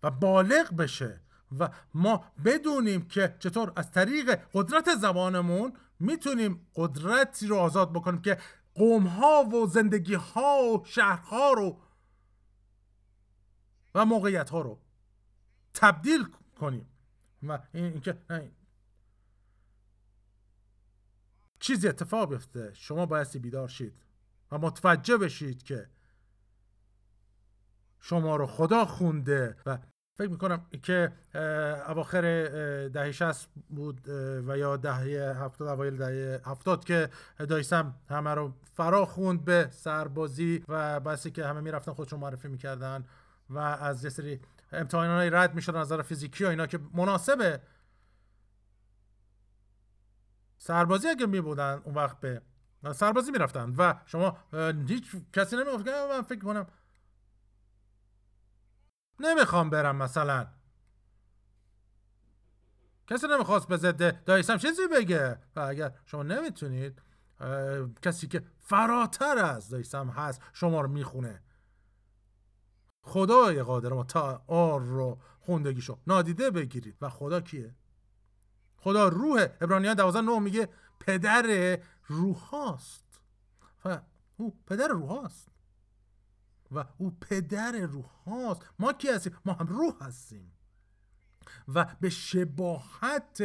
و 0.04 0.12
بالغ 0.12 0.76
بشه. 0.76 1.22
و 1.60 1.70
ما 1.94 2.26
بدونیم 2.46 3.08
که 3.08 3.36
چطور 3.40 3.74
از 3.76 3.92
طریق 3.92 4.42
قدرت 4.54 4.96
زبانمون 4.96 5.74
می‌تونیم 6.00 6.68
قدرتی 6.76 7.48
رو 7.48 7.56
آزاد 7.56 7.94
بکنیم 7.94 8.22
که 8.22 8.38
قوم 8.76 9.08
ها 9.08 9.44
و 9.44 9.68
زندگی 9.68 10.14
ها 10.14 10.64
و 10.64 10.86
شهرها 10.86 11.52
رو 11.52 11.82
و 13.96 14.06
موقعیت 14.06 14.50
ها 14.50 14.62
رو 14.62 14.82
تبدیل 15.74 16.26
کنیم. 16.60 16.90
و 17.44 17.60
این 17.74 18.02
چیزی 21.60 21.88
اتفاق 21.88 22.30
بیفته. 22.30 22.74
شما 22.74 23.06
بایستی 23.06 23.40
بیدار 23.40 23.68
شید 23.68 23.94
و 24.52 24.58
متوجه 24.58 25.18
بشید 25.18 25.64
که 25.64 25.90
شما 28.00 28.36
رو 28.36 28.48
خدا 28.48 28.86
خونده 28.86 29.58
و 29.66 29.80
فکر 30.18 30.30
می‌کنم 30.30 30.66
که 30.84 31.12
اواخر 31.88 32.22
دهه 32.88 33.12
60 33.12 33.50
بود 33.70 34.10
و 34.48 34.58
یا 34.58 34.78
دهه 34.78 35.44
70 35.44 35.68
اوایل 35.68 35.98
دهه 35.98 36.42
70 36.46 36.86
که 36.86 37.10
دایسم 37.50 37.96
همه 38.10 38.34
رو 38.34 38.54
فرا 38.74 39.06
خوند 39.06 39.46
به 39.46 39.68
سربازی 39.72 40.64
و 40.68 41.00
بسی 41.00 41.32
که 41.32 41.46
همه 41.46 41.62
می‌رفتن 41.62 41.94
خودشون 41.94 42.20
معرفی 42.20 42.48
می‌کردن 42.48 43.06
و 43.50 43.58
از 43.60 44.04
یه 44.04 44.10
سری 44.10 44.40
امتحانات 44.72 45.34
رد 45.34 45.56
می‌شدن 45.56 45.80
از 45.80 45.92
نظر 45.92 46.02
فیزیکی 46.02 46.44
و 46.44 46.48
اینا 46.48 46.68
که 46.68 46.80
مناسبه 46.94 47.62
سربازی 50.58 51.08
اگه 51.08 51.26
می 51.26 51.42
بودن 51.42 51.82
اون 51.84 51.96
وقت 51.96 52.20
به 52.20 52.42
سربازی 52.94 53.32
می‌رفتن. 53.32 53.74
و 53.78 53.94
شما 54.06 54.38
هیچ 54.88 55.16
کسی 55.34 55.56
نمی‌گفت 55.56 55.88
من 55.88 56.22
فکر 56.22 56.40
کنم 56.40 56.68
نمی‌خوام 59.20 59.70
برم 59.70 59.96
مثلا. 59.96 60.48
کسی 63.08 63.28
نمی‌خواست 63.28 63.68
به 63.68 63.78
ضد 63.78 64.24
دایسم 64.24 64.58
چیزی 64.58 64.88
بگه؟ 64.88 65.40
و 65.56 65.60
اگر 65.60 65.94
شما 66.06 66.24
نمی‌تونید 66.24 67.02
کسی 68.02 68.28
که 68.28 68.44
فراتر 68.60 69.38
از 69.38 69.70
دایسم 69.70 70.10
هست 70.10 70.42
شما 70.54 70.82
رو 70.82 70.88
می‌خونه. 70.88 71.44
خدای 73.02 73.64
قادر 73.64 73.94
ما 73.94 74.04
تا 74.04 74.44
آر 74.48 74.82
رو 74.82 75.22
خوندگیشو 75.40 76.00
نادیده 76.08 76.52
بگیرید. 76.52 76.98
و 77.02 77.10
خدا 77.10 77.42
کیه؟ 77.42 77.76
خدا 78.78 79.08
روح 79.08 79.48
ابرانیان 79.62 79.94
12 79.94 80.22
9 80.22 80.40
میگه 80.40 80.70
پدر 81.00 81.80
روح 82.08 82.38
هاست 82.38 83.22
و 83.86 84.02
او 84.38 84.58
پدر 84.68 84.88
روح 84.88 85.10
هاست 85.10 85.48
و 86.72 86.86
او 86.98 87.18
پدر 87.22 87.72
روح 87.72 88.06
هاست. 88.26 88.62
ما 88.80 88.94
کی 88.94 89.08
هستیم؟ 89.10 89.34
ما 89.46 89.54
هم 89.54 89.68
روح 89.68 89.94
هستیم. 90.02 90.52
و 91.68 91.86
به 92.02 92.10
شباهت 92.10 93.44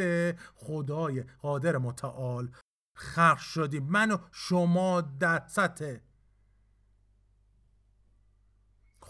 خدای 0.55 1.25
قادر 1.43 1.79
متعال 1.79 2.51
خرق 2.97 3.39
شدیم. 3.39 3.83
من 3.83 4.11
و 4.11 4.19
شما 4.33 5.01
در 5.01 5.43
سطح. 5.47 5.97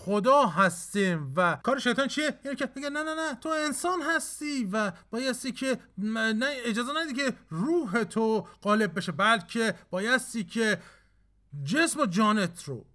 خدا 0.05 0.47
هستیم 0.47 1.33
و 1.37 1.57
کار 1.63 1.79
شیطان 1.79 2.09
چیه؟ 2.09 2.39
یعنی 2.45 2.57
که 2.57 2.69
نه 2.77 2.89
نه 2.89 3.15
نه 3.15 3.35
تو 3.35 3.49
انسان 3.49 4.03
هستی 4.03 4.69
و 4.73 4.93
بایستی 5.11 5.53
که 5.53 5.79
نه 5.99 6.55
اجازه 6.65 6.93
ندی 6.97 7.13
که 7.13 7.37
روح 7.51 8.05
تو 8.05 8.47
غالب 8.63 8.97
بشه 8.97 9.13
بلکه 9.13 9.75
بایستی 9.91 10.45
که 10.45 10.79
جسم 11.65 12.01
و 12.01 12.07
جانت 12.07 12.65
رو 12.65 12.87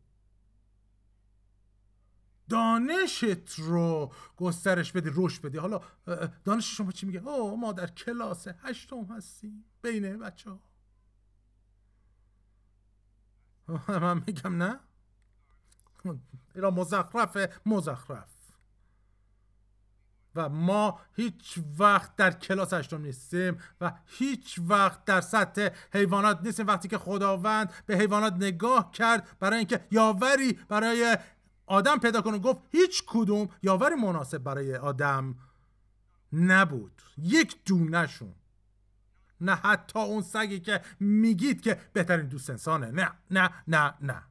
دانشت 2.50 3.52
رو 3.58 4.12
گسترش 4.38 4.92
بدی 4.92 5.10
روش 5.10 5.40
بدی. 5.40 5.58
حالا 5.58 5.82
دانش 6.46 6.78
شما 6.78 6.92
چی 6.92 7.06
میگه؟ 7.06 7.28
او 7.28 7.58
ما 7.58 7.72
در 7.72 7.88
کلاس 7.88 8.48
هشتم 8.48 9.04
هستیم. 9.04 9.66
بین 9.82 10.20
بچه 10.20 10.50
ها 10.50 10.60
من 14.02 14.24
میگم 14.28 14.64
نه؟ 14.64 14.80
ایران 16.56 16.74
مزخرف 16.74 17.38
مزخرف. 17.66 18.38
و 20.36 20.50
ما 20.50 21.00
هیچ 21.16 21.60
وقت 21.80 22.16
در 22.16 22.32
کلاس 22.32 22.74
هشتم 22.74 23.02
نیستیم 23.02 23.58
و 23.82 23.94
هیچ 24.06 24.60
وقت 24.68 25.06
در 25.06 25.22
سطح 25.22 25.70
حیوانات 25.94 26.40
نیستیم. 26.44 26.68
وقتی 26.68 26.88
که 26.88 26.98
خداوند 26.98 27.74
به 27.86 27.98
حیوانات 27.98 28.34
نگاه 28.34 28.92
کرد 28.92 29.38
برای 29.40 29.58
اینکه 29.58 29.88
یاوری 29.92 30.54
برای 30.54 31.18
آدم 31.68 31.98
پیدا 31.98 32.22
کنه 32.22 32.40
گفت 32.40 32.62
هیچ 32.72 33.04
کدوم 33.08 33.50
یاوری 33.64 33.96
مناسب 33.96 34.38
برای 34.38 34.76
آدم 34.76 35.36
نبود. 36.34 37.02
یک 37.18 37.58
دونهشون. 37.66 38.34
نه 39.42 39.56
حتی 39.56 40.00
اون 40.00 40.22
سگی 40.22 40.60
که 40.60 40.82
میگید 41.00 41.62
که 41.62 41.82
بهترین 41.94 42.28
دوست 42.28 42.50
انسانه. 42.50 42.92
نه 42.92 43.12
نه 43.32 43.50
نه 43.68 43.94
نه. 44.02 44.24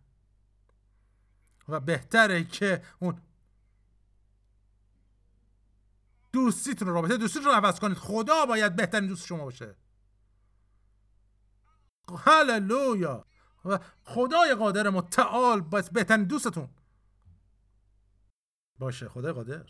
و 1.68 1.80
بهتره 1.80 2.44
که 2.44 2.82
اون 2.98 3.20
دوستیتون 6.32 6.88
رابطه 6.88 7.16
دوستیتون 7.16 7.48
رو 7.48 7.54
عوض 7.54 7.80
کنید. 7.80 7.96
خدا 7.96 8.46
باید 8.46 8.76
بهترین 8.76 9.08
دوست 9.08 9.26
شما 9.26 9.44
باشه. 9.44 9.76
هللویا. 12.18 13.26
و 13.64 13.78
خدای 14.04 14.54
قادر 14.54 14.88
متعال 14.88 15.60
باید 15.60 15.92
بهترین 15.92 16.24
دوستتون. 16.24 16.68
باشه 18.78 19.08
خدای 19.08 19.32
قادر. 19.32 19.66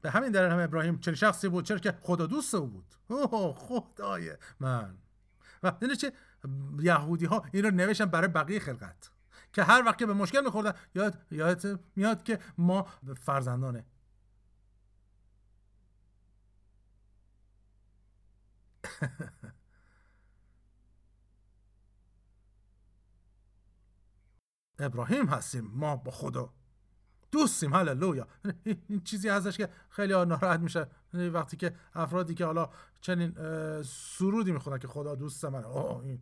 به 0.00 0.10
همین 0.10 0.32
دلیل 0.32 0.50
هم 0.50 0.58
ابراهیم 0.58 0.98
چنین 0.98 1.14
شخصی 1.14 1.48
بود 1.48 1.64
چرا 1.64 1.78
که 1.78 1.98
خدا 2.02 2.26
دوست 2.26 2.54
او 2.54 2.66
بود. 2.66 2.94
اوه 3.08 3.54
خدای 3.54 4.36
من. 4.60 4.98
و 5.62 5.72
چه 5.98 6.12
یهودی 6.78 7.24
ها 7.24 7.44
این 7.52 7.64
رو 7.64 7.70
نوشتن 7.70 8.04
برای 8.04 8.28
بقیه 8.28 8.60
خلقت. 8.60 9.10
که 9.52 9.62
هر 9.62 9.82
وقت 9.86 9.98
که 9.98 10.06
به 10.06 10.14
مشکل 10.14 10.44
میخوردن 10.44 10.72
یاد 10.94 11.26
یادت 11.30 11.80
میاد 11.96 12.22
که 12.22 12.38
ما 12.58 12.86
فرزندانه. 13.20 13.84
ابراهیم 24.78 25.26
هستیم 25.26 25.70
ما 25.74 25.96
با 25.96 26.10
خدا. 26.10 26.55
دوستیم 27.32 27.74
هللویا. 27.74 28.26
این 28.64 29.00
چیزی 29.04 29.28
هستش 29.28 29.56
که 29.56 29.68
خیلی 29.88 30.12
ناراحت 30.12 30.60
میشه. 30.60 30.86
وقتی 31.12 31.56
که 31.56 31.74
افرادی 31.94 32.34
که 32.34 32.44
حالا 32.44 32.70
چنین 33.00 33.34
سرودی 33.82 34.52
می‌خونن 34.52 34.78
که 34.78 34.88
خدا 34.88 35.14
دوست 35.14 35.44
منه 35.44 35.66
این. 35.76 36.20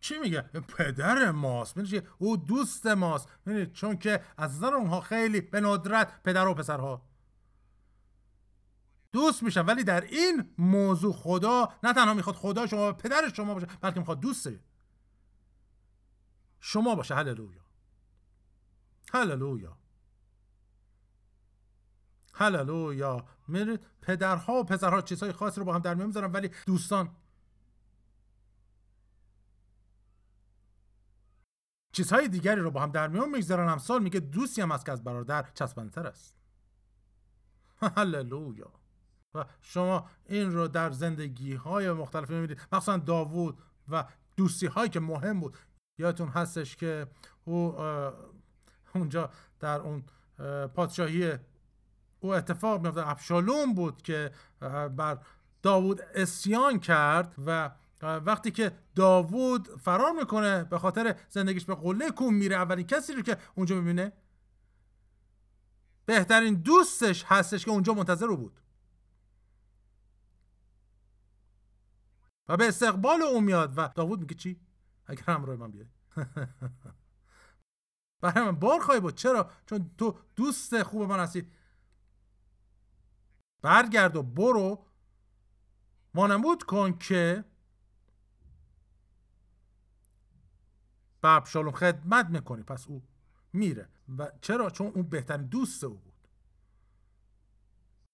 چی 0.00 0.18
میگه؟ 0.18 0.42
پدر 0.42 1.30
ماست. 1.30 1.76
می‌دونی 1.76 2.02
او 2.18 2.36
دوست 2.36 2.86
ماست. 2.86 3.28
می‌دونی؟ 3.46 3.66
چون 3.66 3.98
که 3.98 4.24
از 4.36 4.56
نظر 4.56 4.74
اونها 4.74 5.00
خیلی 5.00 5.40
به 5.40 5.60
ندرت 5.60 6.22
پدر 6.22 6.46
و 6.46 6.54
پسرها. 6.54 7.08
دوست 9.12 9.42
میشن 9.42 9.60
ولی 9.60 9.84
در 9.84 10.00
این 10.00 10.54
موضوع 10.58 11.12
خدا 11.12 11.72
نه 11.82 11.92
تنها 11.92 12.14
می‌خواد 12.14 12.36
خدا 12.36 12.66
شما 12.66 12.92
پدر 12.92 13.32
شما 13.34 13.54
باشه 13.54 13.66
بلکه 13.80 13.98
می‌خواد 14.00 14.20
دوست 14.20 14.48
شما 16.60 16.94
باشه. 16.94 17.14
هللویا. 17.14 17.67
هللویا. 19.12 19.78
هللویا. 22.34 23.24
میرید 23.48 23.86
پدرها 24.02 24.52
و 24.52 24.64
پسرها 24.64 25.00
چیزهای 25.00 25.32
خاصی 25.32 25.60
رو 25.60 25.66
با 25.66 25.74
هم 25.74 25.80
در 25.80 25.94
میان 25.94 26.06
می‌ذارن 26.06 26.32
ولی 26.32 26.50
دوستان. 26.66 27.16
چیزهای 31.92 32.28
دیگری 32.28 32.60
رو 32.60 32.70
با 32.70 32.80
هم 32.80 32.90
در 32.90 33.08
میان 33.08 33.30
می‌گذارن. 33.30 33.68
امثال 33.68 34.02
میگه 34.02 34.20
دوستی 34.20 34.60
هم 34.60 34.72
از 34.72 34.84
که 34.84 34.92
از 34.92 35.04
برادر 35.04 35.50
چسبندتر 35.54 36.06
است. 36.06 36.38
هللویا. 37.96 38.72
و 39.34 39.44
شما 39.60 40.10
این 40.26 40.52
رو 40.52 40.68
در 40.68 40.90
زندگی 40.90 41.54
های 41.54 41.92
مختلف 41.92 42.30
می‌بینید. 42.30 42.60
مخصوصا 42.72 42.96
داوود 42.96 43.62
و 43.88 44.04
دوستی 44.36 44.66
هایی 44.66 44.90
که 44.90 45.00
مهم 45.00 45.40
بود. 45.40 45.56
یادتون 45.98 46.28
هستش 46.28 46.76
که 46.76 47.06
او 47.44 47.76
اونجا 48.98 49.30
در 49.60 49.80
اون 49.80 50.04
پادشاهی 50.74 51.32
او 52.20 52.34
اتفاق 52.34 52.82
میفته 52.82 53.08
ابشالوم 53.08 53.74
بود 53.74 54.02
که 54.02 54.32
بر 54.96 55.18
داوود 55.62 56.00
اسیان 56.14 56.80
کرد 56.80 57.34
و 57.46 57.70
وقتی 58.02 58.50
که 58.50 58.72
داوود 58.94 59.68
فرار 59.68 60.12
می‌کنه 60.12 60.64
به 60.64 60.78
خاطر 60.78 61.16
زندگیش 61.28 61.64
به 61.64 61.74
قله 61.74 62.10
کوم 62.10 62.34
میره 62.34 62.56
اولین 62.56 62.86
کسی 62.86 63.12
رو 63.12 63.22
که 63.22 63.36
اونجا 63.54 63.76
می‌بینه 63.76 64.12
بهترین 66.06 66.54
دوستش 66.54 67.24
هستش 67.24 67.64
که 67.64 67.70
اونجا 67.70 67.94
منتظر 67.94 68.26
رو 68.26 68.36
بود. 68.36 68.60
و 72.48 72.56
به 72.56 72.68
استقبال 72.68 73.22
او 73.22 73.40
میاد 73.40 73.72
و 73.76 73.88
داوود 73.94 74.20
میگه 74.20 74.34
چی؟ 74.34 74.60
اگر 75.06 75.22
همراه 75.22 75.56
من 75.56 75.70
بیای. 75.70 75.86
برای 78.20 78.44
من 78.44 78.56
بار 78.56 78.80
خواهی 78.80 79.00
بود. 79.00 79.14
چرا؟ 79.14 79.50
چون 79.66 79.90
تو 79.98 80.18
دوست 80.36 80.82
خوب 80.82 81.02
من 81.02 81.20
هستی. 81.20 81.50
برگرد 83.62 84.16
و 84.16 84.22
برو. 84.22 84.84
وانمود 86.14 86.62
کن 86.62 86.98
که 86.98 87.44
به 91.20 91.28
ابشالوم 91.28 91.72
خدمت 91.72 92.26
می‌کنی. 92.26 92.62
پس 92.62 92.86
او 92.86 93.02
میره. 93.52 93.88
و 94.18 94.32
چرا؟ 94.40 94.70
چون 94.70 94.86
اون 94.86 95.08
بهترین 95.08 95.46
دوست 95.46 95.84
او 95.84 95.94
بود. 95.94 96.28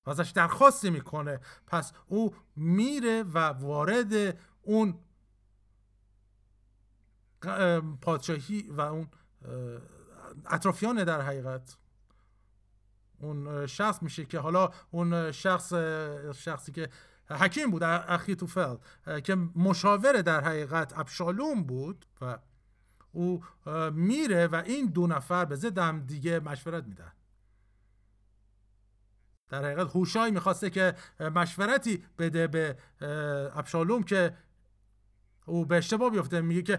و 0.06 0.10
ازش 0.10 0.30
درخواستی 0.30 0.90
می‌کنه. 0.90 1.40
پس 1.66 1.92
او 2.06 2.34
میره 2.56 3.22
و 3.22 3.38
وارد 3.38 4.38
اون 4.62 4.98
پادشاهی 8.00 8.62
و 8.62 8.80
اون 8.80 9.08
اطرافیان 10.46 11.04
در 11.04 11.20
حقیقت. 11.20 11.76
اون 13.18 13.66
شخص 13.66 14.02
میشه 14.02 14.24
که 14.24 14.38
حالا 14.38 14.70
اون 14.90 15.32
شخص 15.32 15.72
شخصی 16.34 16.72
که 16.72 16.88
حکیم 17.30 17.70
بود 17.70 17.82
اخیتوفل 17.82 18.76
که 19.24 19.34
مشاور 19.56 20.22
در 20.22 20.44
حقیقت 20.44 20.98
ابشالوم 20.98 21.62
بود 21.64 22.06
و 22.20 22.38
او 23.12 23.44
میره 23.92 24.46
و 24.46 24.62
این 24.66 24.86
دو 24.86 25.06
نفر 25.06 25.44
به 25.44 25.56
ضد 25.56 25.78
هم 25.78 26.00
دیگه 26.00 26.40
مشورت 26.40 26.84
میدن. 26.84 27.12
در 29.48 29.64
حقیقت 29.64 29.96
هوشای 29.96 30.30
می‌خواسته 30.30 30.70
که 30.70 30.94
مشورتی 31.20 32.04
بده 32.18 32.46
به 32.46 32.78
ابشالوم 33.54 34.02
که 34.02 34.36
او 35.46 35.66
به 35.66 35.76
اشتباه 35.76 36.10
بیفته. 36.10 36.40
میگه 36.40 36.62
که 36.62 36.76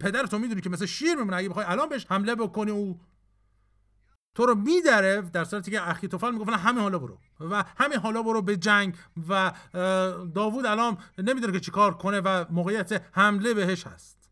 پدر 0.00 0.26
تو 0.26 0.38
می‌دونی 0.38 0.60
که 0.60 0.70
مثل 0.70 0.86
شیر 0.86 1.14
میمونه. 1.14 1.36
اگه 1.36 1.48
بخوای 1.48 1.66
الان 1.68 1.88
بهش 1.88 2.06
حمله 2.08 2.34
بکنی 2.34 2.70
او 2.70 3.00
تو 4.34 4.46
رو 4.46 4.54
میدره 4.54 5.22
در 5.22 5.44
صورتی 5.44 5.70
که 5.70 5.88
اخی 5.88 6.08
توفل 6.08 6.32
می‌گفت 6.32 6.50
همین 6.50 6.82
حالا 6.82 6.98
برو. 6.98 7.18
و 7.40 7.64
همین 7.76 7.98
حالا 7.98 8.22
برو 8.22 8.42
به 8.42 8.56
جنگ. 8.56 8.96
و 9.28 9.52
داوود 10.34 10.66
الان 10.66 10.98
نمی‌دونه 11.18 11.52
که 11.52 11.60
چیکار 11.60 11.94
کنه 11.96 12.20
و 12.20 12.44
موقعیت 12.50 13.04
حمله 13.12 13.54
بهش 13.54 13.86
هست. 13.86 14.30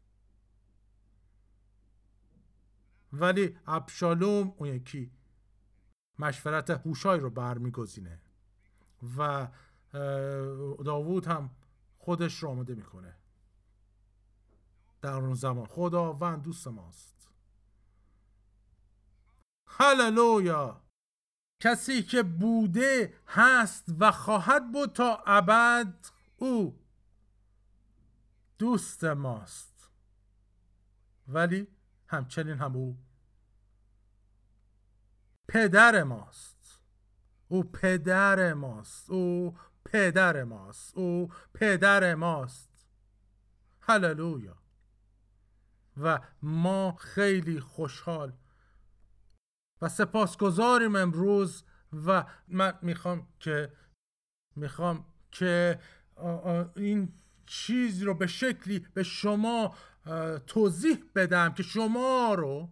ولی 3.13 3.57
ابشالوم 3.67 4.55
اون 4.57 4.69
یکی 4.69 5.11
مشورت 6.19 6.71
هوشای 6.71 7.21
رو 7.21 7.31
برمیگزینه. 7.31 8.21
و 9.19 9.49
داوود 10.85 11.27
هم 11.27 11.51
خودش 11.99 12.43
رو 12.43 12.49
آماده 12.49 12.75
می‌کنه. 12.75 13.17
در 15.03 15.13
اون 15.13 15.35
زمان. 15.35 15.67
خداوند 15.67 16.43
دوست 16.43 16.69
ماست. 16.69 17.29
هللویا. 19.67 20.83
کسی 21.61 22.03
که 22.03 22.23
بوده 22.23 23.15
هست 23.27 23.85
و 23.99 24.13
خواهد 24.13 24.73
بود 24.73 24.93
تا 24.93 25.23
ابد 25.27 26.07
او 26.37 26.79
دوست 28.59 29.05
ماست. 29.05 29.91
ولی 31.29 31.67
همچنین 32.07 32.59
هم 32.59 32.77
او 32.77 32.99
پدر 35.49 36.03
ماست. 36.03 36.81
او 37.49 37.63
پدر 37.63 38.55
ماست. 38.55 39.11
او 39.11 39.59
پدر 39.85 40.45
ماست. 40.45 40.97
او 40.97 41.33
پدر 41.55 42.15
ماست. 42.15 42.87
هللویا. 43.81 44.57
و 46.03 46.21
ما 46.43 46.93
خیلی 46.93 47.61
خوشحال. 47.61 48.33
و 49.83 49.89
سپاسگزاریم 49.89 50.97
امروز 50.97 51.65
و 52.07 52.25
من 52.49 52.79
می‌خوام 52.83 53.29
که 53.41 53.73
می‌خوام 54.57 55.05
که 55.33 55.81
این 56.77 57.13
چیز 57.47 58.03
رو 58.03 58.15
به 58.15 58.27
شکلی 58.27 58.87
به 58.95 59.03
شما 59.03 59.75
توضیح 60.47 61.05
بدم 61.15 61.55
که 61.55 61.63
شما 61.63 62.35
رو 62.35 62.69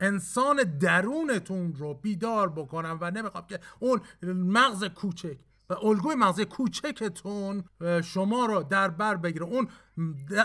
انسان 0.00 0.56
درونتون 0.56 1.74
رو 1.74 1.94
بیدار 1.94 2.48
بکنم 2.48 2.98
و 3.00 3.10
نمی‌خوام 3.10 3.46
که 3.46 3.60
اون 3.78 4.00
مغز 4.32 4.84
کوچک 4.84 5.38
و 5.70 5.74
الگوی 5.82 6.14
مغز 6.14 6.40
کوچکتون 6.40 7.64
شما 8.04 8.46
رو 8.46 8.62
در 8.62 8.88
بر 8.88 9.16
بگیره. 9.16 9.44
اون 9.44 9.68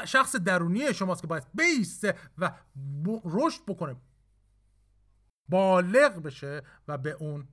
شخص 0.05 0.35
درونی 0.35 0.93
شماست 0.93 1.21
که 1.21 1.27
باید 1.27 1.47
بیسته 1.53 2.15
و 2.37 2.51
رشد 3.25 3.65
بکنه. 3.67 3.95
بالغ 5.49 6.21
بشه 6.21 6.61
و 6.87 6.97
به 6.97 7.11
اون 7.11 7.47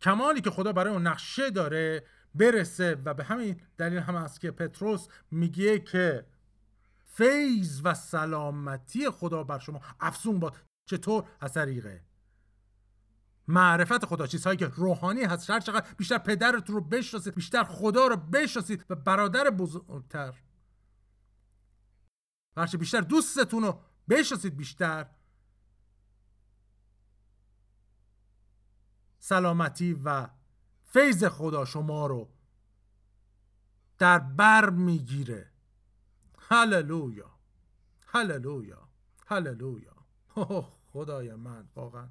کمالی 0.00 0.40
که 0.40 0.50
خدا 0.50 0.72
برای 0.72 0.92
اون 0.92 1.06
نقشه 1.06 1.50
داره 1.50 2.06
برسه. 2.34 3.02
و 3.04 3.14
به 3.14 3.24
همین 3.24 3.60
دلیل 3.78 3.98
هم 3.98 4.14
است 4.14 4.40
که 4.40 4.50
پتروس 4.50 5.08
میگه 5.30 5.78
که 5.78 6.26
فیض 7.04 7.80
و 7.84 7.94
سلامتی 7.94 9.10
خدا 9.10 9.44
بر 9.44 9.58
شما 9.58 9.80
افزون 10.00 10.40
باد. 10.40 10.56
چطور؟ 10.88 11.24
از 11.40 11.52
طریق 11.52 12.00
معرفت 13.48 14.04
خدا 14.04 14.26
چیزهایی 14.26 14.56
که 14.58 14.66
روحانی 14.66 15.22
هست. 15.22 15.50
هر 15.50 15.60
چقدر 15.60 15.94
بیشتر 15.96 16.18
پدرتون 16.18 16.76
رو 16.76 16.80
بشناسید 16.80 17.34
بیشتر 17.34 17.64
خدا 17.64 18.06
رو 18.06 18.16
بشناسید 18.16 18.84
و 18.90 18.94
برادر 18.94 19.50
بزرگتر. 19.50 20.34
هرچه 22.56 22.78
بیشتر 22.78 23.00
دوستتون 23.00 23.62
رو 23.62 23.80
بشناسید 24.08 24.56
بیشتر. 24.56 25.06
سلامتی 29.18 29.92
و 30.04 30.28
فیض 30.84 31.24
خدا 31.24 31.64
شما 31.64 32.06
رو 32.06 32.28
در 33.98 34.18
بر 34.18 34.70
می‌گیره. 34.70 35.50
هللویا. 36.38 37.30
هللویا. 38.06 38.88
هللویا. 39.26 39.96
خدای 40.92 41.34
من 41.34 41.68
واقعا. 41.74 42.08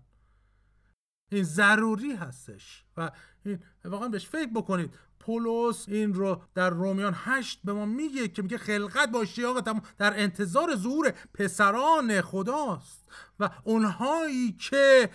این 1.32 1.44
ضروری 1.44 2.16
هستش. 2.16 2.86
و 2.98 3.12
این 3.46 3.60
واقعا 3.86 4.08
بهش 4.08 4.28
فکر 4.28 4.50
بکنید. 4.56 4.94
پولس 5.20 5.90
این 5.90 6.14
رو 6.14 6.42
در 6.54 6.70
رومیان 6.70 7.14
هشت 7.16 7.62
به 7.64 7.74
ما 7.74 7.86
میگه 7.86 8.28
که 8.28 8.42
میگه 8.42 8.58
خلقت 8.58 9.10
با 9.12 9.22
اشتیاق 9.22 9.60
در 9.98 10.20
انتظار 10.20 10.76
ظهور 10.76 11.12
پسران 11.34 12.22
خداست. 12.22 13.10
و 13.40 13.50
اونهایی 13.64 14.52
که 14.52 15.10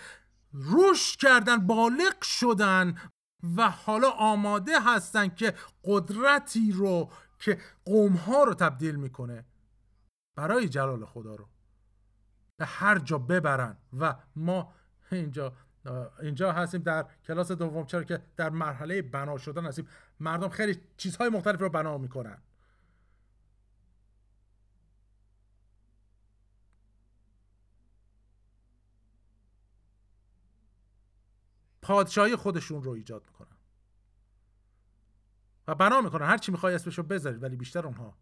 رشد 0.53 1.19
کردن 1.19 1.67
بالغ 1.67 2.21
شدن 2.21 2.97
و 3.57 3.69
حالا 3.69 4.09
آماده 4.09 4.81
هستن 4.81 5.27
که 5.29 5.53
قدرتی 5.83 6.71
رو 6.71 7.11
که 7.39 7.59
قوم 7.85 8.13
ها 8.13 8.43
رو 8.43 8.53
تبدیل 8.53 8.95
می‌کنه 8.95 9.45
برای 10.35 10.69
جلال 10.69 11.05
خدا 11.05 11.35
رو. 11.35 11.49
به 12.57 12.65
هر 12.65 12.99
جا 12.99 13.17
ببرن. 13.17 13.77
و 13.99 14.15
ما 14.35 14.73
اینجا 15.11 15.53
اینجا 16.21 16.51
هستیم 16.51 16.81
در 16.81 17.05
کلاس 17.27 17.51
دوم. 17.51 17.85
چرا 17.85 18.03
که 18.03 18.21
در 18.37 18.49
مرحله 18.49 19.01
بنا 19.01 19.37
شدن 19.37 19.65
هستیم. 19.65 19.87
مردم 20.19 20.49
خیلی 20.49 20.81
چیزهای 20.97 21.29
مختلف 21.29 21.61
رو 21.61 21.69
بنا 21.69 21.97
می‌کنن. 21.97 22.41
پادشاهی 31.81 32.35
خودشون 32.35 32.83
رو 32.83 32.91
ایجاد 32.91 33.23
می‌کنن. 33.25 33.57
و 35.67 35.75
بنا 35.75 36.01
می‌کنن. 36.01 36.25
هر 36.25 36.37
چی 36.37 36.51
می‌خوای 36.51 36.75
اسمشو 36.75 37.03
بذارید 37.03 37.43
ولی 37.43 37.55
بیشتر 37.55 37.85
اونها 37.85 38.17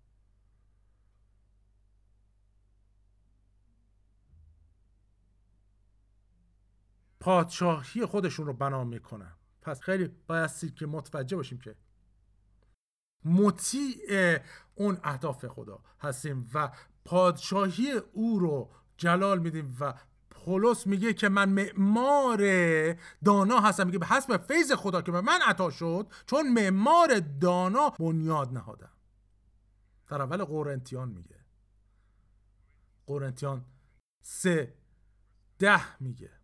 پادشاهی 7.19 8.05
خودشون 8.05 8.45
رو 8.45 8.53
بنا 8.53 8.83
می‌کنن. 8.83 9.35
پس 9.61 9.81
خیلی 9.81 10.07
بایستی 10.27 10.71
که 10.71 10.85
متوجه 10.85 11.35
باشیم 11.37 11.59
که 11.59 11.75
مطیع 13.25 14.37
اون 14.75 14.97
اهداف 15.03 15.45
خدا 15.45 15.83
هستیم 15.99 16.49
و 16.53 16.71
پادشاهی 17.05 17.91
او 17.91 18.39
رو 18.39 18.71
جلال 18.97 19.39
میدیم 19.39 19.77
و 19.79 19.93
پولس 20.29 20.87
میگه 20.87 21.13
که 21.13 21.29
من 21.29 21.49
معمار 21.49 22.37
دانا 23.25 23.59
هستم. 23.59 23.85
میگه 23.85 23.99
به 23.99 24.05
حسب 24.05 24.37
فیض 24.37 24.71
خدا 24.71 25.01
که 25.01 25.11
به 25.11 25.21
من 25.21 25.39
عطا 25.47 25.69
شد 25.69 26.07
چون 26.25 26.53
معمار 26.53 27.19
دانا 27.19 27.89
بنیاد 27.89 28.53
نهادم. 28.53 28.91
در 30.07 30.21
اول 30.21 30.43
قرنتیان 30.43 31.09
میگه. 31.09 31.45
قرنتیان 33.07 33.65
سه 34.21 34.73
ده 35.59 36.01
میگه. 36.01 36.38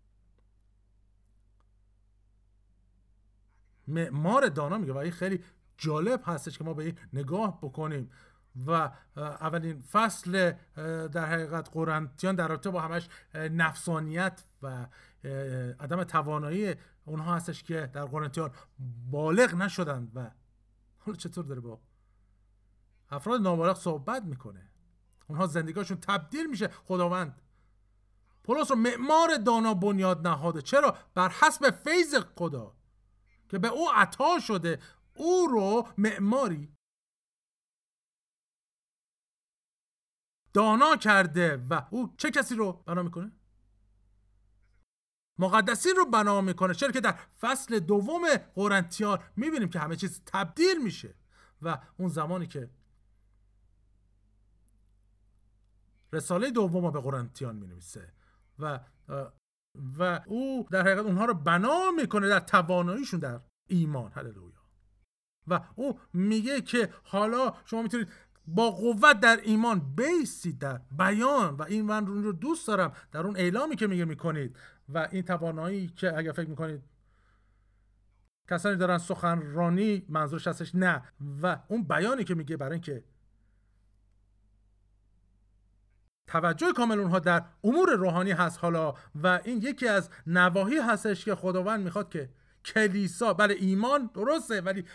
معمار 3.87 4.47
دانا 4.47 4.77
میگه 4.77 4.93
و 4.93 4.97
این 4.97 5.11
خیلی 5.11 5.43
جالب 5.77 6.21
هستش 6.25 6.57
که 6.57 6.63
ما 6.63 6.73
به 6.73 6.83
این 6.83 6.97
نگاه 7.13 7.59
بکنیم. 7.61 8.11
و 8.67 8.91
اولین 9.15 9.81
فصل 9.81 10.53
در 11.07 11.25
حقیقت 11.25 11.69
قرنتیان 11.71 12.35
در 12.35 12.47
رابطه 12.47 12.69
با 12.69 12.81
همش 12.81 13.09
نفسانیت 13.33 14.43
و 14.61 14.87
عدم 15.79 16.03
توانایی 16.03 16.75
اونها 17.05 17.35
هستش 17.35 17.63
که 17.63 17.89
در 17.93 18.05
قرنتیان 18.05 18.51
بالغ 19.11 19.55
نشدن 19.55 20.11
و 20.15 20.31
حالا 20.97 21.17
چطور 21.17 21.45
داره 21.45 21.61
با 21.61 21.79
افراد 23.09 23.41
نابالغ 23.41 23.77
صحبت 23.77 24.23
می‌کنه؟ 24.23 24.69
اونها 25.27 25.47
زندگیشون 25.47 25.97
تبدیل 25.97 26.49
میشه. 26.49 26.67
خداوند 26.67 27.41
پولس 28.43 28.71
رو 28.71 28.77
معمار 28.77 29.37
دانا 29.45 29.73
بنیاد 29.73 30.27
نهاده. 30.27 30.61
چرا؟ 30.61 30.97
بر 31.13 31.29
حسب 31.29 31.71
فیض 31.83 32.15
خدا. 32.35 32.74
که 33.49 33.59
به 33.59 33.67
او 33.67 33.91
عطا 33.93 34.39
شده 34.39 34.79
او 35.15 35.47
رو 35.47 35.87
معماری. 35.97 36.75
دانا 40.53 40.95
کرده 40.95 41.57
و 41.69 41.87
او 41.91 42.13
چه 42.17 42.31
کسی 42.31 42.55
رو 42.55 42.73
بنا 42.73 43.03
می‌کنه؟ 43.03 43.31
مقدسین 45.39 45.95
رو 45.95 46.05
بنا 46.05 46.41
می‌کنه. 46.41 46.73
چرا 46.73 46.91
که 46.91 47.01
در 47.01 47.11
فصل 47.39 47.79
دوم 47.79 48.37
قرنتیان 48.37 49.23
می‌بینیم 49.35 49.69
که 49.69 49.79
همه 49.79 49.95
چیز 49.95 50.21
تبدیل 50.25 50.83
میشه 50.83 51.15
و 51.61 51.81
اون 51.97 52.09
زمانی 52.09 52.47
که 52.47 52.69
رساله 56.13 56.51
دوم 56.51 56.91
به 56.91 57.01
قرنتیان 57.01 57.55
می 57.55 57.67
نویسه 57.67 58.13
و 58.59 58.79
و 59.99 60.21
او 60.25 60.67
در 60.71 60.81
حقیقت 60.81 61.05
اونها 61.05 61.25
رو 61.25 61.33
بنا 61.33 61.91
می‌کنه 61.91 62.29
در 62.29 62.39
تواناییشون 62.39 63.19
در 63.19 63.39
ایمان. 63.67 64.11
هللویا. 64.15 64.65
و 65.47 65.59
او 65.75 65.99
میگه 66.13 66.61
که 66.61 66.89
حالا 67.03 67.53
شما 67.65 67.81
می‌تونید 67.81 68.07
با 68.47 68.71
قوت 68.71 69.19
در 69.19 69.39
ایمان 69.43 69.95
بیستید 69.95 70.59
در 70.59 70.81
بیان 70.97 71.55
و 71.55 71.63
این 71.63 71.85
من 71.85 72.05
رو 72.05 72.31
دوست 72.31 72.67
دارم. 72.67 72.93
در 73.11 73.19
اون 73.19 73.37
اعلامی 73.37 73.75
که 73.75 73.87
میگه 73.87 74.05
می‌کنید. 74.05 74.57
و 74.89 75.07
این 75.11 75.21
توانایی 75.23 75.87
که 75.87 76.17
اگر 76.17 76.31
فکر 76.31 76.49
می‌کنید 76.49 76.81
کسانی 78.49 78.75
دارن 78.75 78.97
سخنرانی 78.97 80.05
منظورش 80.09 80.47
هستش 80.47 80.75
نه. 80.75 81.03
و 81.41 81.57
اون 81.67 81.83
بیانی 81.83 82.23
که 82.23 82.35
میگه 82.35 82.57
برای 82.57 82.73
اینکه 82.73 83.03
توجه 86.27 86.73
کامل 86.73 86.99
اونها 86.99 87.19
در 87.19 87.43
امور 87.63 87.89
روحانی 87.89 88.31
هست 88.31 88.59
حالا 88.59 88.93
و 89.23 89.39
این 89.43 89.57
یکی 89.61 89.87
از 89.87 90.09
نواحی 90.27 90.77
هستش 90.77 91.25
که 91.25 91.35
خداوند 91.35 91.83
می‌خواد 91.83 92.09
که 92.09 92.29
کلیسا 92.65 93.33
بله 93.33 93.55
ایمان 93.59 94.09
درسته 94.13 94.61
ولی 94.61 94.85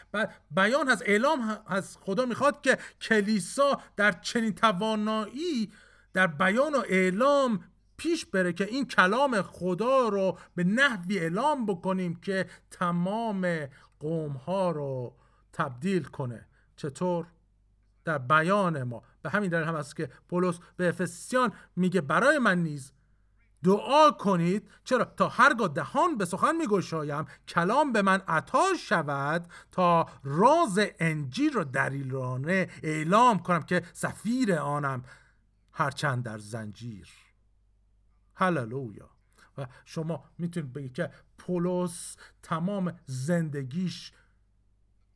بیان 0.50 0.88
از 0.88 1.02
اعلام 1.06 1.58
از 1.66 1.96
خدا 2.00 2.26
می‌خواد 2.26 2.60
که 2.60 2.78
کلیسا 3.00 3.80
در 3.96 4.12
چنین 4.12 4.54
توانایی 4.54 5.72
در 6.12 6.26
بیان 6.26 6.74
و 6.74 6.82
اعلام 6.88 7.64
پیش 7.96 8.26
بره 8.26 8.52
که 8.52 8.64
این 8.64 8.86
کلام 8.86 9.42
خدا 9.42 10.08
رو 10.08 10.38
به 10.54 10.64
نحوی 10.64 11.18
اعلام 11.18 11.66
بکنیم 11.66 12.14
که 12.14 12.46
تمام 12.70 13.66
قوم 14.00 14.32
ها 14.32 14.70
رو 14.70 15.14
تبدیل 15.52 16.04
کنه. 16.04 16.46
چطور؟ 16.76 17.26
در 18.04 18.18
بیان 18.18 18.82
ما. 18.82 19.02
به 19.22 19.30
همین 19.30 19.50
دلیل 19.50 19.64
هم 19.64 19.74
است 19.74 19.96
که 19.96 20.10
پولس 20.28 20.58
به 20.76 20.88
افسیان 20.88 21.52
میگه 21.76 22.00
برای 22.00 22.38
من 22.38 22.62
نیز 22.62 22.92
دعا 23.64 24.10
کنید. 24.10 24.70
چرا؟ 24.84 25.04
تا 25.04 25.28
هرگاه 25.28 25.68
دهان 25.68 26.16
به 26.16 26.24
سخن 26.24 26.56
میگشایم 26.56 27.24
کلام 27.48 27.92
به 27.92 28.02
من 28.02 28.22
عطا 28.28 28.64
شود 28.78 29.46
تا 29.70 30.06
راز 30.24 30.80
انجیل 30.98 31.52
را 31.52 31.64
دلیلانه 31.64 32.68
اعلام 32.82 33.38
کنم 33.38 33.62
که 33.62 33.82
سفیر 33.92 34.54
آنم 34.54 35.04
هرچند 35.72 36.22
در 36.24 36.38
زنجیر. 36.38 37.08
هللویا! 38.34 39.10
و 39.58 39.66
شما 39.84 40.24
می‌تونید 40.38 40.72
بگید 40.72 40.94
که 40.94 41.10
پولس 41.38 42.16
تمام 42.42 42.92
زندگیش 43.06 44.12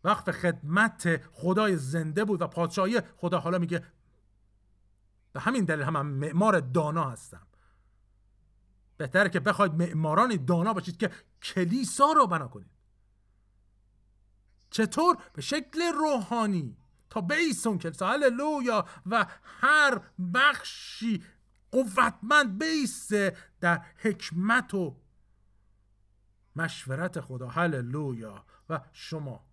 وقف 0.04 0.30
خدمت 0.30 1.20
خدای 1.32 1.76
زنده 1.76 2.24
بود 2.24 2.42
و 2.42 2.46
پادشاهی 2.46 3.00
خدا 3.16 3.38
حالا 3.38 3.58
میگه 3.58 3.82
به 5.34 5.40
همین 5.40 5.64
دلیل 5.64 5.82
هم, 5.82 5.96
هم 5.96 6.06
معمار 6.06 6.60
دانا 6.60 7.10
هستم. 7.10 7.46
بهتره 8.96 9.28
که 9.28 9.40
بخواید 9.40 9.74
معماران 9.74 10.44
دانا 10.44 10.72
باشید 10.72 10.96
که 10.96 11.10
کلیسا 11.42 12.12
رو 12.12 12.26
بنا 12.26 12.48
کنید. 12.48 12.70
چطور؟ 14.70 15.16
به 15.32 15.42
شکل 15.42 15.82
روحانی. 15.94 16.76
تا 17.10 17.20
بیسون 17.20 17.78
کلیسا. 17.78 18.08
هللویا. 18.08 18.86
و 19.06 19.26
هر 19.42 20.00
بخشی 20.34 21.24
قوتمند 21.70 22.58
بیسته 22.58 23.36
در 23.60 23.84
حکمت 23.96 24.74
و 24.74 24.96
مشورت 26.56 27.20
خدا. 27.20 27.48
هللویا. 27.48 28.44
و 28.70 28.80
شما. 28.92 29.44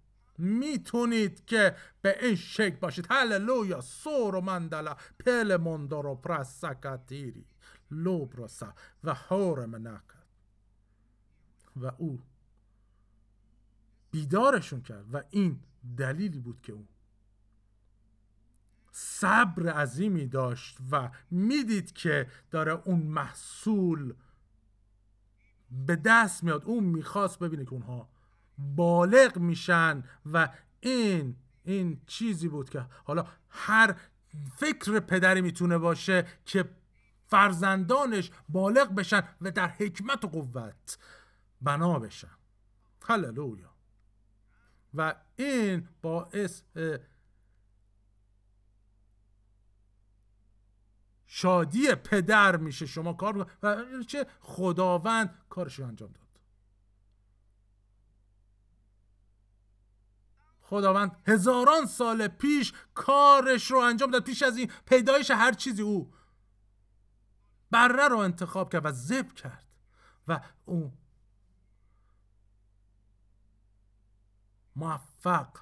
می‌تونید 0.41 1.45
که 1.45 1.75
به 2.01 2.25
این 2.25 2.35
شکل 2.35 2.75
باشید. 2.75 3.07
هللویا 3.09 3.81
سور 3.81 4.35
و 4.35 4.41
مندلا 4.41 4.95
پل 5.25 5.57
مندارو 5.57 6.15
پرسکتیری 6.15 7.45
لوبروسا 7.91 8.73
و 9.03 9.13
هور 9.13 9.67
نکرد 9.67 10.27
و 11.75 11.91
او 11.97 12.19
بیدارشون 14.11 14.81
کرد 14.81 15.05
و 15.13 15.23
این 15.29 15.59
دلیلی 15.97 16.39
بود 16.39 16.61
که 16.61 16.73
او 16.73 16.87
صبر 18.91 19.69
عظیمی 19.69 20.27
داشت 20.27 20.77
و 20.91 21.09
می‌دید 21.31 21.91
که 21.91 22.27
داره 22.51 22.71
اون 22.71 22.99
محصول 22.99 24.13
به 25.85 25.95
دست 25.95 26.43
میاد. 26.43 26.65
اون 26.65 26.83
می‌خواست 26.83 27.39
ببینه 27.39 27.65
که 27.65 27.73
اونها 27.73 28.09
بالغ 28.75 29.37
میشن 29.37 30.03
و 30.33 30.49
این 30.79 31.35
این 31.63 32.01
چیزی 32.07 32.47
بود 32.47 32.69
که 32.69 32.85
حالا 33.03 33.27
هر 33.49 33.95
فکر 34.55 34.99
پدری 34.99 35.41
می‌تونه 35.41 35.77
باشه 35.77 36.27
که 36.45 36.69
فرزندانش 37.27 38.31
بالغ 38.49 38.95
بشن 38.95 39.23
و 39.41 39.51
در 39.51 39.67
حکمت 39.67 40.25
و 40.25 40.27
قوت 40.27 40.97
بنا 41.61 41.99
بشن. 41.99 42.37
هللویا. 43.03 43.71
و 44.93 45.15
این 45.35 45.87
باعث 46.01 46.61
شادی 51.25 51.95
پدر 51.95 52.57
میشه. 52.57 52.85
شما 52.85 53.13
کار 53.13 53.47
و 53.63 54.03
چه 54.07 54.25
خداوند 54.39 55.35
کارش 55.49 55.79
رو 55.79 55.85
انجام 55.85 56.11
داد. 56.11 56.30
خداوند 60.71 61.21
هزاران 61.27 61.85
سال 61.85 62.27
پیش 62.27 62.73
کارش 62.93 63.71
رو 63.71 63.77
انجام 63.77 64.11
داد. 64.11 64.23
پیش 64.23 64.43
از 64.43 64.57
این 64.57 64.71
پیدایش 64.85 65.31
هر 65.31 65.53
چیزی 65.53 65.81
او 65.81 66.13
بره 67.71 68.07
رو 68.07 68.17
انتخاب 68.17 68.71
کرد 68.71 68.85
و 68.85 68.91
زب 68.91 69.33
کرد. 69.33 69.65
و 70.27 70.41
او 70.65 70.97
موفق. 74.75 75.57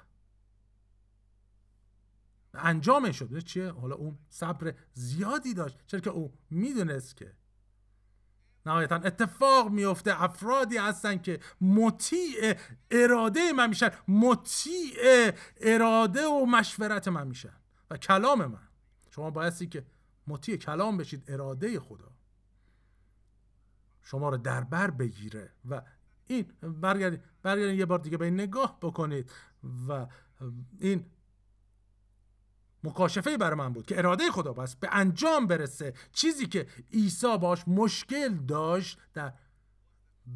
انجامش 2.54 3.18
شد. 3.18 3.38
چیه؟ 3.38 3.70
حالا 3.70 3.94
اون 3.94 4.18
صبر 4.28 4.74
زیادی 4.92 5.54
داشت. 5.54 5.86
چرا 5.86 6.00
که 6.00 6.10
او 6.10 6.38
می‌دونست 6.50 7.16
که 7.16 7.36
نهایتا 8.66 8.96
اتفاق 8.96 9.70
میفته 9.70 10.22
افرادی 10.22 10.76
هستن 10.76 11.18
که 11.18 11.40
مطیع 11.60 12.54
اراده 12.90 13.52
من 13.52 13.68
میشن. 13.68 13.90
مطیع 14.08 15.32
اراده 15.60 16.26
و 16.26 16.46
مشورت 16.46 17.08
من 17.08 17.26
میشن 17.26 17.56
و 17.90 17.96
کلام 17.96 18.46
من. 18.46 18.68
شما 19.10 19.30
بایستی 19.30 19.66
که 19.66 19.86
مطیع 20.26 20.56
کلام 20.56 20.96
بشید 20.96 21.24
اراده 21.28 21.80
خدا 21.80 22.12
شما 24.02 24.28
رو 24.28 24.36
در 24.36 24.60
بر 24.60 24.90
بگیره 24.90 25.52
و 25.70 25.82
این 26.26 26.52
برگردید 26.62 27.24
برگردید 27.42 27.78
یه 27.78 27.86
بار 27.86 27.98
دیگه 27.98 28.16
به 28.16 28.24
این 28.24 28.34
نگاه 28.34 28.78
بکنید 28.82 29.30
و 29.88 30.06
این 30.78 31.06
مکاشفه 32.84 33.36
برای 33.36 33.58
من 33.58 33.72
بود 33.72 33.86
که 33.86 33.98
اراده 33.98 34.30
خدا 34.30 34.52
بس 34.52 34.76
به 34.76 34.88
انجام 34.92 35.46
برسه 35.46 35.94
چیزی 36.12 36.46
که 36.46 36.66
عیسی 36.92 37.38
باش 37.38 37.68
مشکل 37.68 38.34
داشت 38.34 38.98
در 39.14 39.32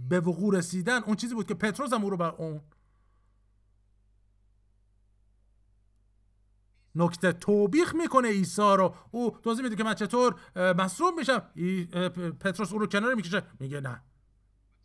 به 0.08 0.20
وقوع 0.20 0.56
رسیدن. 0.58 1.02
اون 1.02 1.16
چیزی 1.16 1.34
بود 1.34 1.46
که 1.46 1.54
پتروس 1.54 1.92
هم 1.92 2.04
او 2.04 2.10
رو 2.10 2.16
بر 2.16 2.30
اون 2.30 2.60
نکته 6.94 7.32
توبیخ 7.32 7.94
می‌کنه 7.94 8.28
عیسی 8.28 8.62
رو. 8.62 8.94
او 9.10 9.38
توضیح 9.42 9.64
میده 9.64 9.76
که 9.76 9.84
من 9.84 9.94
چطور 9.94 10.40
مصروف 10.56 11.14
میشم. 11.18 11.38
پتروس 12.40 12.72
او 12.72 12.78
رو 12.78 12.86
کنار 12.86 13.14
می‌کشه. 13.14 13.42
میگه 13.60 13.80
نه. 13.80 14.02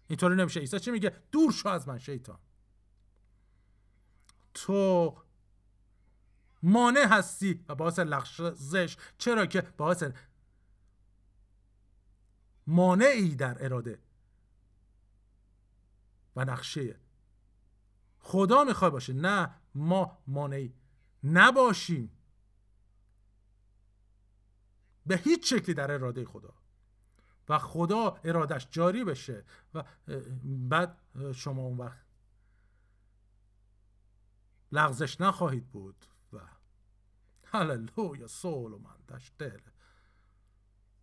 اینطوری 0.07 0.36
نمیشه. 0.36 0.60
عیسی 0.60 0.80
چی 0.80 0.91
میگه؟ 0.91 1.24
دور 1.32 1.51
شو 1.51 1.70
از 1.70 1.88
من 1.88 1.97
شیطان. 1.97 2.39
تو 4.53 5.18
مانع 6.64 7.07
هستی 7.07 7.66
و 7.70 7.76
باعث 7.76 7.99
لغزش. 7.99 8.97
چرا 9.18 9.45
که 9.45 9.62
باعث 9.62 10.03
مانعی 12.68 13.36
در 13.36 13.66
اراده 13.66 13.99
و 16.36 16.45
نقشه. 16.45 16.99
خدا 18.20 18.64
می‌خوای 18.64 18.91
باشه. 18.91 19.14
نه 19.14 19.55
ما 19.76 20.18
مانعی 20.28 20.74
نباشیم. 21.24 22.12
به 25.05 25.18
هیچ 25.18 25.53
شکلی 25.53 25.76
در 25.76 25.91
اراده 25.91 26.26
خدا. 26.26 26.53
و 27.49 27.60
خدا 27.60 28.20
ارادش 28.24 28.68
جاری 28.72 29.03
بشه 29.03 29.45
و 29.74 29.84
بعد 30.43 31.01
شما 31.34 31.62
اون 31.62 31.78
وقت 31.78 32.05
لغزش 34.72 35.22
نخواهید 35.22 35.72
بود. 35.72 36.05
سول 38.27 38.71
من 38.71 39.17
دشتل 39.17 39.59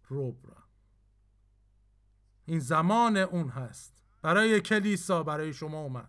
روبرا 0.08 0.64
این 2.44 2.60
زمان 2.60 3.16
اون 3.16 3.48
هست 3.48 4.04
برای 4.22 4.60
کلیسا 4.60 5.22
برای 5.22 5.52
شما 5.52 5.84
و 5.84 5.88
من 5.88 6.08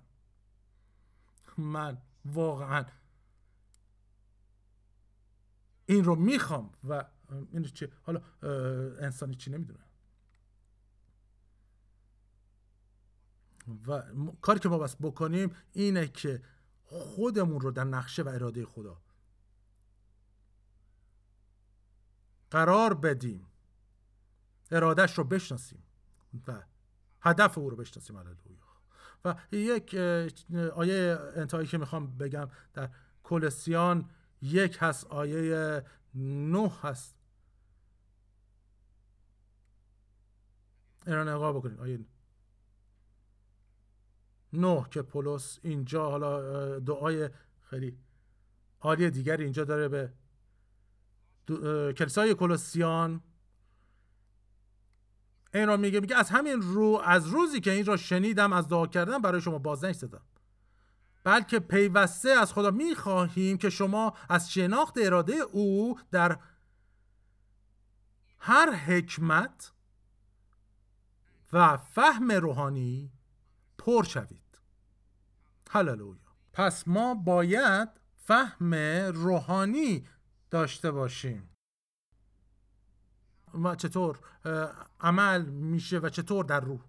من 1.58 2.02
واقعا 2.26 2.86
این 5.86 6.04
رو 6.04 6.16
می‌خوام 6.16 6.74
و 6.84 7.06
این 7.52 7.64
چه 7.64 7.92
حالا 8.04 8.22
انسانی 9.02 9.36
چی 9.36 9.52
نمی‌دونه 9.52 9.84
و 13.88 14.04
کاری 14.42 14.60
که 14.60 14.70
ما 14.70 14.78
بس 14.78 14.96
بکنیم 15.02 15.56
اینه 15.74 16.08
که 16.08 16.44
خودمون 16.84 17.60
رو 17.60 17.72
در 17.72 17.84
نقشه 17.84 18.24
و 18.24 18.28
اراده 18.28 18.66
خدا 18.66 19.02
قرار 22.52 22.94
بدیم. 22.94 23.48
ارادش 24.72 25.18
رو 25.18 25.24
بشناسیم 25.24 25.84
و 26.48 26.64
هدف 27.22 27.58
او 27.58 27.70
رو 27.70 27.76
بشناسیم. 27.76 28.16
هللویا. 28.16 28.38
و 29.26 29.36
یک 29.52 29.96
آیه 30.76 31.20
انتهایی 31.36 31.68
که 31.68 31.78
می‌خوام 31.78 32.18
بگم 32.18 32.50
در 32.74 32.90
کلسیان 33.24 34.10
یک 34.42 34.78
هست 34.80 35.06
آیه 35.06 35.84
نه 36.16 36.70
هست. 36.82 37.16
این 41.08 41.16
نگاه 41.16 41.54
بکنید. 41.54 41.80
آیه 41.80 42.00
نه 44.54 44.86
که 44.92 45.02
پولس 45.02 45.60
اینجا 45.62 46.10
حالا 46.10 46.80
دعای 46.80 47.30
خیلی 47.62 47.98
عالی 48.82 49.10
دیگری 49.10 49.44
اینجا 49.44 49.64
داره 49.64 49.88
به 49.88 50.14
کلیسای 51.98 52.36
کلوسیان 52.36 53.22
این 55.54 55.68
را 55.68 55.78
میگه 55.78 56.00
میگه 56.00 56.16
از 56.16 56.30
همین 56.30 56.62
رو 56.62 57.02
از 57.06 57.28
روزی 57.28 57.60
که 57.60 57.72
این 57.72 57.86
را 57.86 57.98
شنیدم 57.98 58.54
از 58.54 58.68
دعا 58.68 58.88
کردن 58.88 59.18
برای 59.18 59.42
شما 59.42 59.60
بازنش 59.60 59.96
زدم 59.96 60.22
بلکه 61.24 61.60
پیوسته 61.60 62.30
از 62.30 62.54
خدا. 62.54 62.72
می‌خواهیم 62.72 63.58
که 63.58 63.70
شما 63.70 64.14
از 64.30 64.52
شناخت 64.52 64.98
اراده 64.98 65.34
او 65.34 66.00
در 66.12 66.40
هر 68.40 68.74
حکمت 68.74 69.72
و 71.54 71.78
فهم 71.78 72.32
روحانی 72.32 73.12
پر 73.78 74.04
شوید. 74.04 74.60
هللویا. 75.70 76.18
پس 76.54 76.88
ما 76.88 77.16
باید 77.16 77.90
فهم 78.18 78.74
روحانی 79.14 80.08
داشته 80.50 80.92
باشیم. 80.92 81.50
و 83.64 83.76
چطور 83.76 84.20
عمل 85.00 85.46
میشه 85.46 86.00
و 86.00 86.10
چطور 86.10 86.46
در 86.46 86.60
روح؟ 86.60 86.82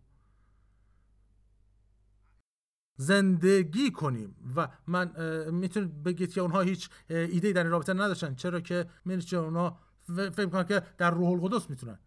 زندگی 2.96 3.90
کنیم 3.90 4.52
و 4.56 4.68
من 4.86 5.10
می‌تونید 5.50 6.02
بگید 6.02 6.32
که 6.32 6.40
اونها 6.40 6.60
هیچ 6.60 6.90
ایده 7.08 7.52
در 7.52 7.62
این 7.62 7.72
رابطه 7.72 7.92
نداشتن. 7.92 8.34
چرا 8.34 8.60
که 8.60 8.90
میرید 9.04 9.34
اونها 9.34 9.80
فکر 10.06 10.46
کنن 10.46 10.64
که 10.64 10.80
در 10.98 11.10
روح 11.10 11.28
القدس 11.28 11.70
می‌تونن. 11.70 11.98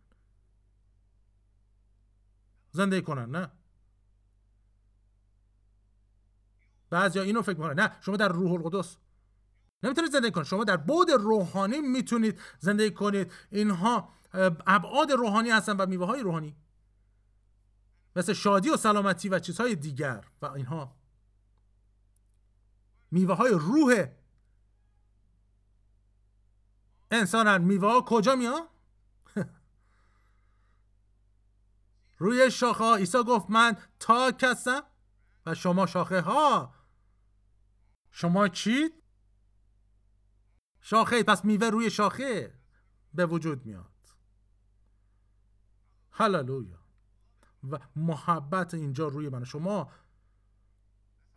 زندگی 2.71 3.01
کنن 3.01 3.35
نه؟ 3.35 3.51
بعضی 6.89 7.19
اینو 7.19 7.41
فکر 7.41 7.57
می‌کنن. 7.57 7.79
نه 7.79 7.91
شما 8.01 8.17
در 8.17 8.27
روح 8.27 8.51
القدس. 8.51 8.97
نمی‌تونید 9.83 10.11
زندگی 10.11 10.31
کنید. 10.31 10.47
شما 10.47 10.63
در 10.63 10.77
بود 10.77 11.11
روحانی 11.11 11.81
می‌تونید 11.81 12.39
زندگی 12.59 12.91
کنید. 12.91 13.31
اینها 13.51 14.09
ابعاد 14.67 15.11
روحانی 15.11 15.49
هستن 15.49 15.77
و 15.77 15.85
میوه 15.85 16.05
های 16.05 16.21
روحانی. 16.21 16.55
مثل 18.15 18.33
شادی 18.33 18.69
و 18.69 18.77
سلامتی 18.77 19.29
و 19.29 19.39
چیزهای 19.39 19.75
دیگر. 19.75 20.27
و 20.41 20.45
اینها. 20.45 20.95
میوه 23.11 23.35
های 23.35 23.51
روح. 23.51 24.05
انسان 27.11 27.61
میوه 27.61 27.91
ها 27.91 28.01
کجا 28.01 28.35
میاد 28.35 28.69
روی 32.17 32.51
شاخه 32.51 32.83
ها 32.83 32.95
عیسی 32.95 33.23
گفت 33.23 33.49
من 33.49 33.77
تا 33.99 34.31
کسم 34.31 34.83
و 35.45 35.55
شما 35.55 35.85
شاخه 35.85 36.21
ها 36.21 36.73
شما 38.11 38.47
چید 38.47 39.00
شاخه 40.81 41.23
پس 41.23 41.45
میوه 41.45 41.69
روی 41.69 41.89
شاخه 41.89 42.53
به 43.13 43.25
وجود 43.25 43.65
میاد. 43.65 43.85
هللویا. 46.11 46.77
و 47.69 47.79
محبت 47.95 48.73
اینجا 48.73 49.07
روی 49.07 49.29
من. 49.29 49.43
شما 49.43 49.91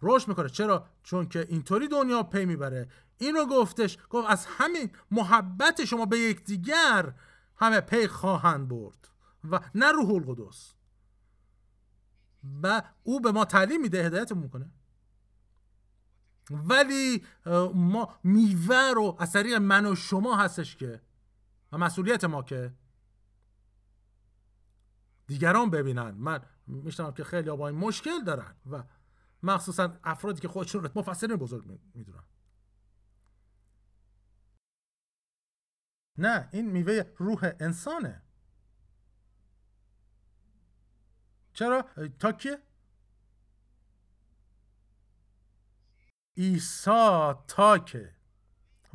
روش 0.00 0.28
می‌کنه. 0.28 0.48
چرا؟ 0.48 0.86
چون 1.02 1.28
که 1.28 1.46
اینطوری 1.48 1.88
دنیا 1.88 2.22
پی 2.22 2.44
می‌بره. 2.44 2.88
اینو 3.18 3.46
گفتش 3.46 3.98
گفت 4.10 4.30
از 4.30 4.46
همین 4.46 4.90
محبت 5.10 5.84
شما 5.84 6.06
به 6.06 6.18
یکدیگر 6.18 7.14
همه 7.56 7.80
پی 7.80 8.06
خواهند 8.06 8.68
برد. 8.68 9.08
و 9.50 9.60
نه 9.74 9.92
روح 9.92 10.10
القدس. 10.10 10.74
و 12.62 12.82
او 13.02 13.20
به 13.20 13.32
ما 13.32 13.44
تعلیم 13.44 13.80
میده 13.80 14.06
هدایت 14.06 14.32
می‌کنه. 14.32 14.70
ولی 16.50 17.24
ما 17.74 18.14
میوه 18.24 18.92
رو 18.94 19.16
از 19.18 19.32
طریق 19.32 19.54
من 19.54 19.86
و 19.86 19.94
شما 19.94 20.36
هستش 20.36 20.76
که 20.76 21.02
و 21.72 21.78
مسئولیت 21.78 22.24
ما 22.24 22.42
که 22.42 22.74
دیگران 25.26 25.70
ببینن. 25.70 26.10
من 26.10 26.40
میشنم 26.66 27.12
که 27.12 27.24
خیلی 27.24 27.50
با 27.50 27.70
مشکل 27.70 28.24
دارن 28.24 28.54
و 28.70 28.84
مخصوصا 29.42 29.98
افرادی 30.04 30.40
که 30.40 30.48
خودشون 30.48 30.82
رو 30.82 30.90
مفصل 30.94 31.36
بزرگ 31.36 31.80
می‌دونن. 31.94 32.24
نه 36.18 36.48
این 36.52 36.70
میوه 36.70 37.02
روح 37.16 37.52
انسانه. 37.60 38.22
چرا؟ 41.52 41.84
تا 42.18 42.32
که 42.32 42.62
عیسی 46.36 47.32
تاکه. 47.48 48.14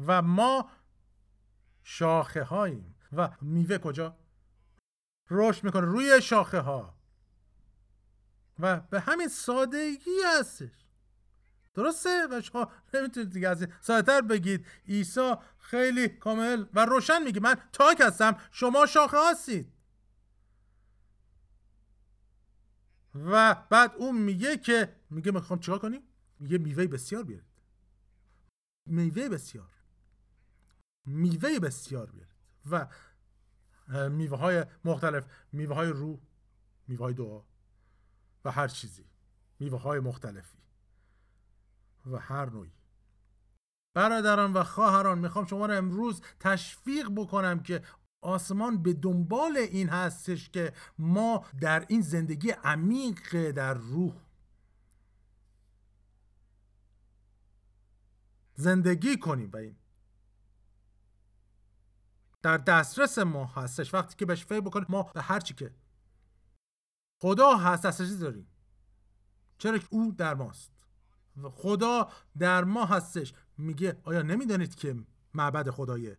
و 0.05 0.21
ما 0.21 0.69
شاخه 1.83 2.43
هاییم 2.43 2.95
و 3.13 3.29
میوه 3.41 3.77
کجا؟ 3.77 4.17
رشد 5.29 5.63
می‌کنه 5.63 5.85
روی 5.85 6.21
شاخه 6.21 6.59
ها 6.59 6.95
و 8.59 8.79
به 8.79 8.99
همین 8.99 9.27
سادگی 9.27 10.21
هستش. 10.39 10.85
درسته؟ 11.73 12.27
و 12.31 12.41
شما 12.41 12.71
نمی‌تونید 12.93 13.29
دیگه 13.33 13.49
از 13.49 13.67
سادتر 13.81 14.21
بگید. 14.21 14.65
عیسی 14.87 15.33
خیلی 15.59 16.09
کامل 16.09 16.65
و 16.73 16.85
روشن 16.85 17.23
میگه. 17.23 17.39
من 17.39 17.55
تاک 17.73 18.01
هستم. 18.01 18.37
شما 18.51 18.85
شاخه 18.85 19.17
هستید. 19.31 19.73
و 23.15 23.55
بعد 23.69 23.93
اون 23.97 24.17
میگه 24.17 24.57
که 24.57 24.95
میگه 25.09 25.31
می‌خوام 25.31 25.59
چیکار 25.59 25.79
کنیم؟ 25.79 26.01
میگه 26.39 26.57
میوه 26.57 26.87
بسیار 26.87 27.23
بیارید. 27.23 27.61
میوه 28.85 29.29
بسیار. 29.29 29.73
میوه 31.05 31.59
بسیار 31.59 32.11
بیارید. 32.11 32.35
و 32.71 32.87
میوه 34.09 34.37
های 34.37 34.65
مختلف 34.85 35.27
میوه 35.51 35.75
های 35.75 35.89
رو 35.89 36.19
میوه 36.87 37.03
های 37.03 37.13
دعا 37.13 37.41
و 38.45 38.51
هر 38.51 38.67
چیزی. 38.67 39.05
میوه 39.59 39.81
های 39.81 39.99
مختلفی. 39.99 40.57
و 42.05 42.17
هر 42.17 42.49
نوعی. 42.49 42.71
برادران 43.95 44.53
و 44.53 44.63
خواهران 44.63 45.19
می‌خوام 45.19 45.45
شما 45.45 45.65
رو 45.65 45.73
امروز 45.73 46.21
تشویق 46.39 47.09
بکنم 47.15 47.63
که 47.63 47.83
آسمان 48.21 48.83
به 48.83 48.93
دنبال 48.93 49.57
این 49.57 49.89
هستش 49.89 50.49
که 50.49 50.73
ما 50.97 51.45
در 51.61 51.85
این 51.87 52.01
زندگی 52.01 52.51
عمیق 52.51 53.51
در 53.51 53.73
روح 53.73 54.13
زندگی 58.59 59.17
کنیم 59.17 59.49
و 59.53 59.57
این. 59.57 59.75
در 62.41 62.57
دسترس 62.57 63.17
ما 63.19 63.45
هستش. 63.45 63.93
وقتی 63.93 64.15
که 64.15 64.25
بهش 64.25 64.45
فکر 64.45 64.61
بکنیم 64.61 64.85
ما 64.89 65.03
به 65.03 65.21
هر 65.21 65.39
چی 65.39 65.53
که 65.53 65.75
خدا 67.21 67.55
هست 67.55 67.85
دسترسی 67.85 68.17
داریم. 68.17 68.47
چرا 69.57 69.77
که 69.77 69.87
او 69.89 70.11
در 70.11 70.33
ماست. 70.33 70.71
خدا 71.51 72.09
در 72.37 72.63
ما 72.63 72.85
هستش. 72.85 73.33
میگه 73.57 74.01
آیا 74.03 74.21
نمی‌دانید 74.21 74.75
که 74.75 74.95
معبد 75.33 75.69
خدایه 75.69 76.17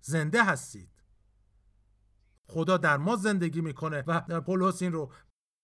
زنده 0.00 0.44
هستید؟ 0.44 1.02
خدا 2.48 2.76
در 2.76 2.96
ما 2.96 3.16
زندگی 3.16 3.60
می‌کنه. 3.60 4.04
و 4.06 4.40
پولس 4.40 4.82
این 4.82 4.92
رو 4.92 5.12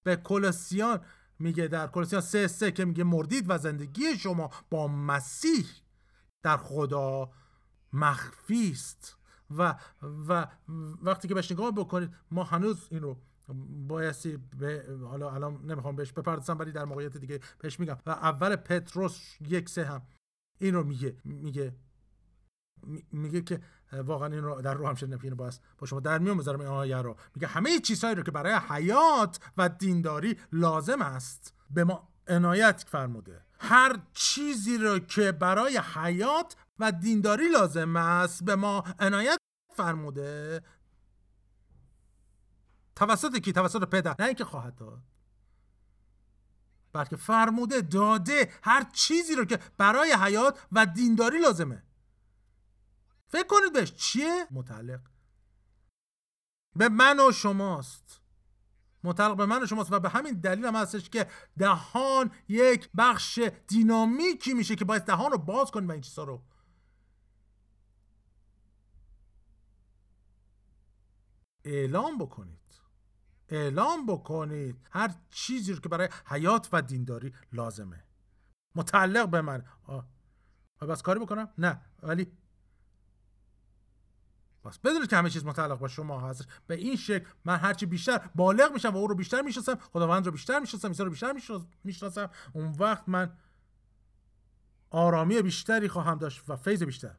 به 0.03 0.17
کلسیان 0.17 1.05
میگه 1.39 1.69
در 1.69 1.87
کلسیان 1.87 2.23
سه 2.23 2.49
سه 2.49 2.73
که 2.73 2.85
میگه 2.85 3.05
مردید 3.05 3.45
و 3.49 3.59
زندگی 3.59 4.19
شما 4.19 4.51
با 4.71 4.89
مسیح 4.89 5.82
در 6.43 6.57
خدا 6.57 7.31
مخفی 7.93 8.71
است. 8.71 9.17
و 9.57 9.75
و 10.29 10.47
وقتی 11.03 11.29
که 11.29 11.35
بهش 11.35 11.53
نگاه 11.53 11.71
بکنید 11.71 12.11
ما 12.31 12.45
هنوز 12.45 12.89
این 12.91 13.03
رو 13.03 13.17
بایستی 13.89 14.37
به 14.37 14.85
حالا 15.11 15.31
الان 15.31 15.61
نمی‌خوام 15.65 15.97
بهش 15.97 16.13
بپردازم 16.13 16.59
ولی 16.59 16.73
در 16.73 16.85
موقعیت 16.85 17.17
دیگه 17.17 17.41
بهش 17.59 17.81
میگم. 17.81 17.99
و 18.07 18.11
اول 18.11 18.57
پتروس 18.57 19.37
یک 19.41 19.69
سه 19.69 19.85
هم 19.85 20.03
این 20.59 20.75
رو 20.75 20.85
میگه 20.85 21.17
میگه 21.25 21.77
میگه 23.13 23.43
که 23.43 23.61
واقعا 23.93 24.29
این 24.29 24.43
رو 24.43 24.63
در 24.63 24.75
رو 24.75 24.87
هم 24.87 24.95
شد 24.95 25.35
باز 25.35 25.61
با 25.79 25.87
شما 25.87 26.01
در 26.01 26.19
میون 26.19 26.39
بذارم 26.39 26.61
این 26.61 26.69
آیه 26.69 26.97
رو. 26.97 27.17
میگه 27.35 27.47
همه 27.47 27.79
چیزهایی 27.79 28.17
رو 28.17 28.23
که 28.23 28.31
برای 28.31 28.55
حیات 28.69 29.41
و 29.57 29.69
دینداری 29.69 30.37
لازم 30.53 31.03
است 31.03 31.55
به 31.71 31.85
ما 31.85 32.09
عنایت 32.29 32.85
فرموده. 32.89 33.45
هر 33.63 34.01
چیزی 34.15 34.79
رو 34.79 34.99
که 34.99 35.33
برای 35.33 35.79
حیات 35.95 36.57
و 36.79 36.93
دینداری 36.93 37.49
لازم 37.49 37.97
است 37.97 38.45
به 38.45 38.57
ما 38.57 38.85
عنایت 38.99 39.39
فرموده. 39.77 40.63
توسط 42.97 43.37
کی؟ 43.37 43.53
توسط 43.53 43.89
پدر. 43.89 44.17
نه 44.19 44.27
اینکه 44.27 44.45
خواهد 44.45 44.75
داد. 44.75 45.03
بلکه 46.93 47.17
فرموده 47.17 47.81
داده 47.81 48.53
هر 48.63 48.85
چیزی 48.93 49.35
رو 49.35 49.45
که 49.45 49.59
برای 49.79 50.13
حیات 50.13 50.67
و 50.73 50.87
دینداری 50.87 51.39
لازمه. 51.39 51.83
فکر 53.29 53.47
کنید 53.47 53.73
بهش 53.73 53.93
چیه؟ 53.93 54.47
متعلق. 54.51 55.01
به 56.77 56.89
من 56.89 57.21
و 57.21 57.33
شماست. 57.33 58.22
متعلق 59.05 59.37
به 59.37 59.47
من 59.47 59.63
و 59.63 59.67
شماست 59.67 59.93
و 59.93 60.01
به 60.01 60.09
همین 60.09 60.35
دلیل 60.35 60.65
هم 60.65 60.77
هستش 60.77 61.11
که 61.11 61.27
دهان 61.59 62.31
یک 62.49 62.91
بخش 62.97 63.41
دینامیکی 63.69 64.55
میشه 64.55 64.77
که 64.77 64.85
باید 64.85 65.05
دهان 65.05 65.33
رو 65.33 65.39
باز 65.39 65.71
کنیم 65.71 65.89
و 65.89 65.93
این 65.93 66.01
چیزا 66.01 66.25
رو. 66.25 66.43
اعلام 71.65 72.19
بکنید. 72.19 72.59
اعلام 73.49 74.07
بکنید. 74.07 74.89
هر 74.91 75.15
چیزی 75.31 75.73
رو 75.73 75.81
که 75.81 75.89
برای 75.89 76.09
حیات 76.27 76.69
و 76.73 76.83
دینداری 76.83 77.33
لازمه. 77.53 78.05
متعلق 78.75 79.29
به 79.29 79.41
من. 79.41 79.65
آه. 79.87 80.07
بس 80.81 81.03
کاری 81.03 81.21
بکنم؟ 81.21 81.49
نه. 81.59 81.81
ولی 82.03 82.33
بس 84.65 84.79
بدونید 84.79 85.11
که 85.11 85.17
همه 85.17 85.31
چیز 85.31 85.45
متعلق 85.45 85.79
با 85.79 85.89
شما 85.89 86.21
هست. 86.21 86.47
به 86.67 86.75
این 86.75 86.97
شکل 86.97 87.27
من 87.45 87.57
هرچی 87.57 87.87
بیشتر 87.87 88.21
بالغ 88.35 88.73
میشم 88.73 88.89
و 88.89 88.97
او 88.97 89.07
رو 89.07 89.15
بیشتر 89.15 89.43
می‌شناسم 89.43 89.75
خداوند 89.75 90.27
رو 90.27 90.33
بیشتر 90.33 90.59
می‌شناسم 90.61 90.89
عیسی 90.89 91.05
رو 91.05 91.11
بیشتر 91.11 91.33
می‌شناسم 91.85 92.31
اون 92.53 92.71
وقت 92.79 93.09
من 93.09 93.33
آرامی 94.91 95.43
بیشتری 95.43 95.89
خواهم 95.89 96.19
داشت 96.19 96.43
و 96.49 96.57
فیض 96.57 96.83
بیشتر. 96.83 97.15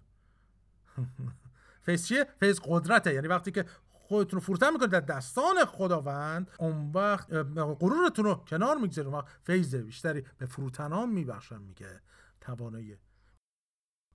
فیض 1.86 2.08
چیه؟ 2.08 2.28
فیض 2.40 2.60
قدرته. 2.64 3.14
یعنی 3.14 3.28
وقتی 3.28 3.52
که 3.52 3.66
خودتون 3.90 4.40
رو 4.40 4.46
فروتن 4.46 4.74
می‌کنید 4.74 4.92
در 4.92 5.00
دستان 5.00 5.66
خداوند 5.66 6.52
اون 6.60 6.92
وقت 6.92 7.34
غرورتون 7.54 8.26
رو 8.26 8.36
کنار 8.36 8.78
می‌گذارید. 8.78 9.14
اون 9.14 9.20
وقت 9.20 9.28
فیض 9.44 9.76
بیشتری 9.76 10.26
به 10.38 10.46
فروتنان 10.46 11.10
میبخشم 11.10 11.62
میگه 11.62 12.02
توانایی 12.42 12.98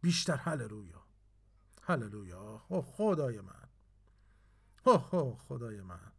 بیشتر. 0.02 0.36
هللویا. 0.36 1.07
هللویا. 1.88 2.62
او 2.68 2.82
خدای 2.82 3.40
من. 3.40 3.68
او 4.84 4.98
خدای 5.36 5.80
من. 5.80 6.12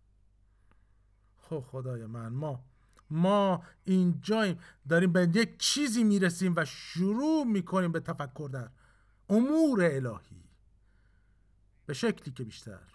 او 1.49 1.61
خدای 1.61 2.05
من. 2.05 2.27
ما 2.27 2.63
ما 3.09 3.63
اینجاییم. 3.83 4.59
داریم 4.89 5.13
به 5.13 5.29
یک 5.33 5.57
چیزی 5.57 6.03
می‌رسیم 6.03 6.53
و 6.55 6.65
شروع 6.65 7.43
می‌کنیم 7.43 7.91
به 7.91 7.99
تفکر 7.99 8.49
در 8.53 8.69
امور 9.29 9.83
الهی. 9.83 10.43
به 11.85 11.93
شکلی 11.93 12.33
که 12.33 12.43
بیشتر. 12.43 12.93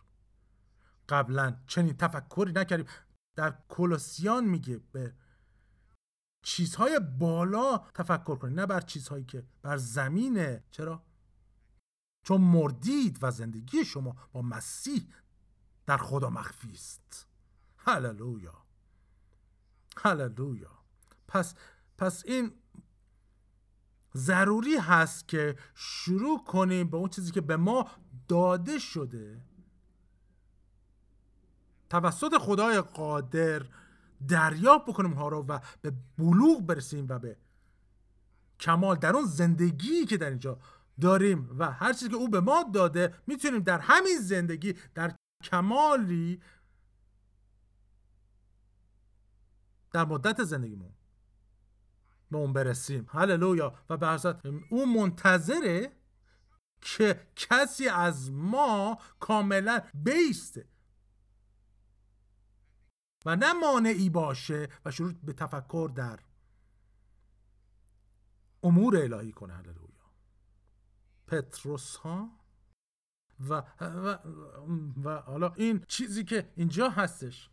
قبلا 1.09 1.57
چنین 1.66 1.97
تفکری 1.97 2.53
نکردیم. 2.53 2.87
در 3.37 3.55
کلوسیان 3.68 4.45
میگه 4.45 4.81
به 4.93 5.14
چیزهای 6.43 7.01
بالا 7.18 7.79
تفکر 7.79 8.37
کنید 8.37 8.61
نه 8.61 8.66
بر 8.66 8.81
چیزهایی 8.81 9.25
که 9.25 9.45
بر 9.62 9.77
زمینه. 9.77 10.64
چرا؟ 10.70 11.03
چون 12.25 12.41
مردید 12.41 13.18
و 13.22 13.31
زندگی 13.31 13.85
شما 13.85 14.16
با 14.33 14.43
مسیح 14.43 15.09
در 15.87 15.97
خدا 15.97 16.31
مخفی 16.31 16.72
است. 16.72 17.27
هللویا. 17.77 18.55
هللویا. 19.97 20.70
پس 21.29 21.55
پس 21.99 22.22
این 22.27 22.53
ضروری 24.16 24.77
هست 24.77 25.29
که 25.29 25.57
شروع 25.75 26.45
کنیم 26.45 26.91
به 26.91 26.97
اون 26.97 27.09
چیزی 27.09 27.33
که 27.33 27.41
به 27.41 27.57
ما 27.57 27.91
داده 28.29 28.79
شده. 28.79 29.43
توسط 31.91 32.39
خدای 32.39 32.81
قادر 32.81 33.66
دریافت 34.29 34.87
بکنیم 34.87 35.12
ها 35.12 35.29
رو 35.29 35.43
و 35.43 35.59
به 35.83 35.93
بلوغ 36.18 36.66
برسیم 36.66 37.07
و 37.09 37.18
به 37.18 37.37
کمال 38.61 38.97
در 38.97 39.16
اون 39.16 39.25
زندگی 39.25 40.07
که 40.07 40.16
در 40.16 40.29
اینجا 40.29 40.59
داریم 41.01 41.57
و 41.59 41.72
هر 41.72 41.92
چیزی 41.92 42.09
که 42.09 42.16
او 42.16 42.28
به 42.28 42.40
ما 42.40 42.64
داده 42.74 43.14
می‌تونیم 43.26 43.61
در 43.61 43.78
همین 43.78 44.18
زندگی 44.20 44.74
در 44.95 45.14
کمالی 45.42 46.40
در 49.92 50.05
مدت 50.05 50.45
زندگیمون 50.45 50.92
به 52.30 52.36
اون 52.38 52.53
برسیم. 52.53 53.07
هللویا. 53.09 53.74
و 53.90 53.97
به 53.97 54.36
او 54.70 54.86
منتظره 54.86 55.92
که 56.80 57.26
کسی 57.36 57.88
از 57.88 58.32
ما 58.32 58.99
کاملا 59.20 59.80
بیسته 59.95 60.68
و 63.26 63.36
نه 63.36 63.53
مانعی 63.53 64.11
باشه 64.11 64.68
و 64.84 64.90
شروع 64.90 65.12
به 65.12 65.32
تفکر 65.32 65.92
در 65.97 66.20
امور 68.62 68.97
الهی 68.97 69.32
کنه. 69.32 69.55
هللویا. 69.55 69.84
پتروس 71.27 71.97
ها 71.97 72.31
و, 73.51 73.62
و, 73.81 74.18
و 75.05 75.16
حالا 75.16 75.53
این 75.57 75.85
چیزی 75.89 76.25
که 76.25 76.49
اینجا 76.57 76.89
هستش. 76.89 77.51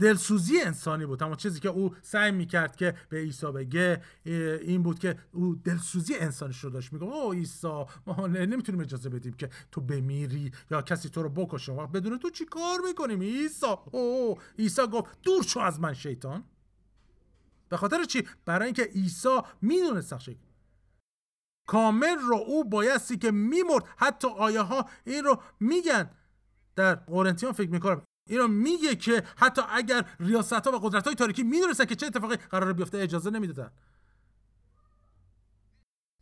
دلسوزی 0.00 0.60
انسانی 0.60 1.06
بود 1.06 1.22
اما 1.22 1.36
چیزی 1.36 1.60
که 1.60 1.68
او 1.68 1.96
سعی 2.02 2.30
می‌کرد 2.30 2.76
که 2.76 2.94
به 3.08 3.16
عیسی 3.16 3.46
بگه 3.46 4.02
این 4.24 4.82
بود 4.82 4.98
که 4.98 5.18
او 5.32 5.54
دلسوزی 5.54 6.14
انسانش 6.14 6.64
رو 6.64 6.70
داشت. 6.70 6.92
میگه 6.92 7.04
او 7.04 7.32
عیسی 7.32 7.84
ما 8.06 8.26
نمی‌تونیم 8.26 8.80
اجازه 8.80 9.08
بدیم 9.08 9.32
که 9.32 9.50
تو 9.72 9.80
بمیری 9.80 10.52
یا 10.70 10.82
کسی 10.82 11.08
تو 11.08 11.22
رو 11.22 11.28
بکشه. 11.28 11.72
و 11.72 11.86
بدون 11.86 12.18
تو 12.18 12.30
چی 12.30 12.44
کار 12.44 12.78
می‌کنیم 12.88 13.20
عیسی؟ 13.20 13.66
او 13.92 14.38
عیسی 14.58 14.86
گفت 14.86 15.22
دور 15.22 15.42
شو 15.42 15.60
از 15.60 15.80
من 15.80 15.94
شیطان. 15.94 16.44
به 17.68 17.76
خاطر 17.76 18.04
چی؟ 18.04 18.28
برای 18.44 18.64
اینکه 18.64 18.82
عیسی 18.82 19.40
می‌دونست 19.62 20.12
کامل 21.66 22.18
رو 22.18 22.36
او 22.36 22.64
بایستی 22.64 23.18
که 23.18 23.30
میمرد. 23.30 23.84
حتی 23.96 24.28
آیه 24.28 24.60
ها 24.60 24.88
این 25.04 25.24
رو 25.24 25.42
میگن. 25.60 26.10
در 26.76 26.94
قرنتیان 26.94 27.52
فکر 27.52 27.70
می‌کنم 27.70 28.02
این 28.28 28.38
رو 28.38 28.48
میگه 28.48 28.96
که 28.96 29.24
حتی 29.36 29.62
اگر 29.68 30.16
ریاست 30.20 30.52
ها 30.52 30.72
و 30.72 30.78
قدرت 30.78 31.04
های 31.04 31.14
تاریکی 31.14 31.42
می‌دونستن 31.42 31.84
که 31.84 31.94
چه 31.94 32.06
اتفاقی 32.06 32.36
قرار 32.36 32.72
بیفته 32.72 32.98
اجازه 32.98 33.30
نمی‌دادن. 33.30 33.70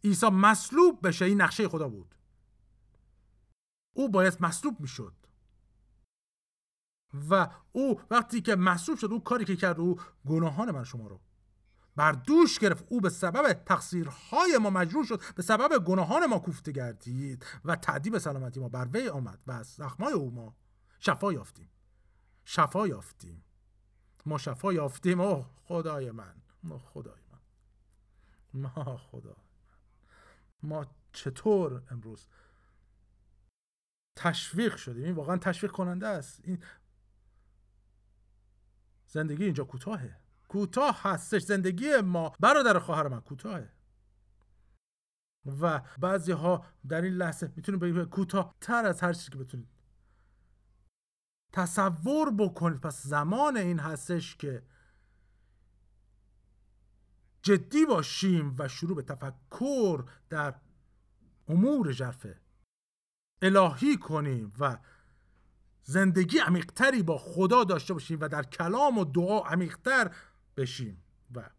عیسی 0.04 0.26
مصلوب 0.26 1.06
بشه 1.06 1.24
این 1.24 1.42
نقشه 1.42 1.68
خدا 1.68 1.88
بود. 1.88 2.14
او 3.96 4.08
باید 4.08 4.36
مصلوب 4.40 4.80
می‌شد. 4.80 5.14
و 7.30 7.48
او 7.72 8.00
وقتی 8.10 8.40
که 8.40 8.56
مصلوب 8.56 8.98
شد 8.98 9.12
او 9.12 9.24
کاری 9.24 9.44
که 9.44 9.56
کرد 9.56 9.80
او 9.80 10.00
گناهان 10.28 10.70
من 10.70 10.84
شما 10.84 11.06
رو 11.06 11.20
بر 11.96 12.12
دوش 12.12 12.58
گرفت. 12.58 12.84
او 12.88 13.00
به 13.00 13.08
سبب 13.08 13.52
تقصیرهای 13.52 14.58
ما 14.58 14.70
مجروح 14.70 15.06
شد 15.06 15.22
به 15.36 15.42
سبب 15.42 15.84
گناهان 15.84 16.26
ما 16.26 16.38
کوفته 16.38 16.72
گردید 16.72 17.46
و 17.64 17.76
تعدیب 17.76 18.18
سلامتی 18.18 18.60
ما 18.60 18.68
بر 18.68 18.88
وی 18.92 19.08
آمد 19.08 19.38
و 19.46 19.52
از 19.52 19.66
زخمای 19.66 20.12
او 20.12 20.30
ما 20.30 20.56
شفا 20.98 21.32
یافتیم. 21.32 21.68
شفا 22.44 22.88
یافتیم. 22.88 23.44
ما 24.26 24.38
شفا 24.38 24.72
یافتیم. 24.72 25.20
اوه 25.20 25.46
خدای 25.64 26.10
من. 26.10 26.34
ما 26.62 26.78
خدای 26.78 27.20
من. 27.32 27.38
ما 28.54 28.96
خدا 28.96 29.36
ما 30.62 30.86
چطور 31.12 31.82
امروز 31.90 32.26
تشویق 34.16 34.76
شدیم؟ 34.76 35.04
این 35.04 35.14
واقعا 35.14 35.36
تشویق 35.36 35.72
کننده 35.72 36.06
است. 36.06 36.40
این 36.44 36.62
زندگی 39.06 39.44
اینجا 39.44 39.64
کوتاهه. 39.64 40.21
کوتاه 40.52 41.00
هستش 41.02 41.42
زندگی 41.42 41.96
ما. 41.96 42.32
برادر 42.40 42.78
خواهر 42.78 43.08
من 43.08 43.20
کوتاهه. 43.20 43.72
و 45.60 45.82
بعضی 45.98 46.32
ها 46.32 46.66
در 46.88 47.02
این 47.02 47.12
لحظه 47.12 47.52
می‌تونیم 47.56 47.78
بگیم 47.78 48.04
کوتاه 48.04 48.54
تر 48.60 48.86
از 48.86 49.00
هر 49.00 49.12
چیزی 49.12 49.30
که 49.30 49.38
بتونید. 49.38 49.68
تصور 51.52 52.30
بکنید. 52.30 52.80
پس 52.80 53.02
زمان 53.02 53.56
این 53.56 53.78
هستش 53.78 54.36
که 54.36 54.62
جدی 57.42 57.86
باشیم 57.86 58.54
و 58.58 58.68
شروع 58.68 58.96
به 58.96 59.02
تفکر 59.02 60.04
در 60.30 60.54
امور 61.48 61.92
جرفه 61.92 62.40
الهی 63.42 63.96
کنیم 63.96 64.52
و 64.58 64.78
زندگی 65.82 66.38
عمیقتری 66.38 67.02
با 67.02 67.18
خدا 67.18 67.64
داشته 67.64 67.94
باشیم 67.94 68.20
و 68.20 68.28
در 68.28 68.42
کلام 68.42 68.98
و 68.98 69.04
دعا 69.04 69.40
عمیقتر 69.40 70.14
بشیم 70.56 71.02
و 71.34 71.50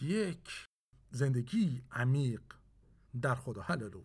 یک 0.00 0.64
زندگی 1.10 1.82
عمیق 1.90 2.42
در 3.22 3.34
خدا. 3.34 3.62
هللویا. 3.62 4.04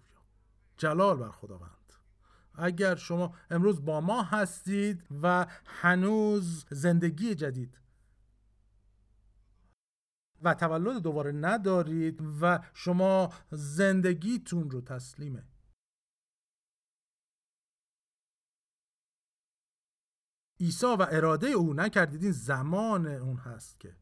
جلال 0.78 1.18
بر 1.18 1.32
خداوند. 1.32 1.94
اگر 2.56 2.96
شما 2.96 3.36
امروز 3.50 3.86
با 3.86 4.02
ما 4.02 4.24
هستید 4.24 5.04
و 5.24 5.46
هنوز 5.66 6.66
زندگی 6.70 7.36
جدید 7.36 7.80
و 10.42 10.54
تولد 10.54 11.02
دوباره 11.02 11.32
ندارید 11.32 12.22
و 12.42 12.60
شما 12.74 13.30
زندگیتون 13.52 14.70
رو 14.72 14.82
تسلیمه 14.82 15.44
عیسی 20.64 20.86
و 20.86 21.07
اراده 21.11 21.47
او 21.47 21.74
نکردید. 21.74 22.24
این 22.24 22.32
زمان 22.32 23.07
اون 23.07 23.38
هست 23.38 23.80
که 23.80 23.95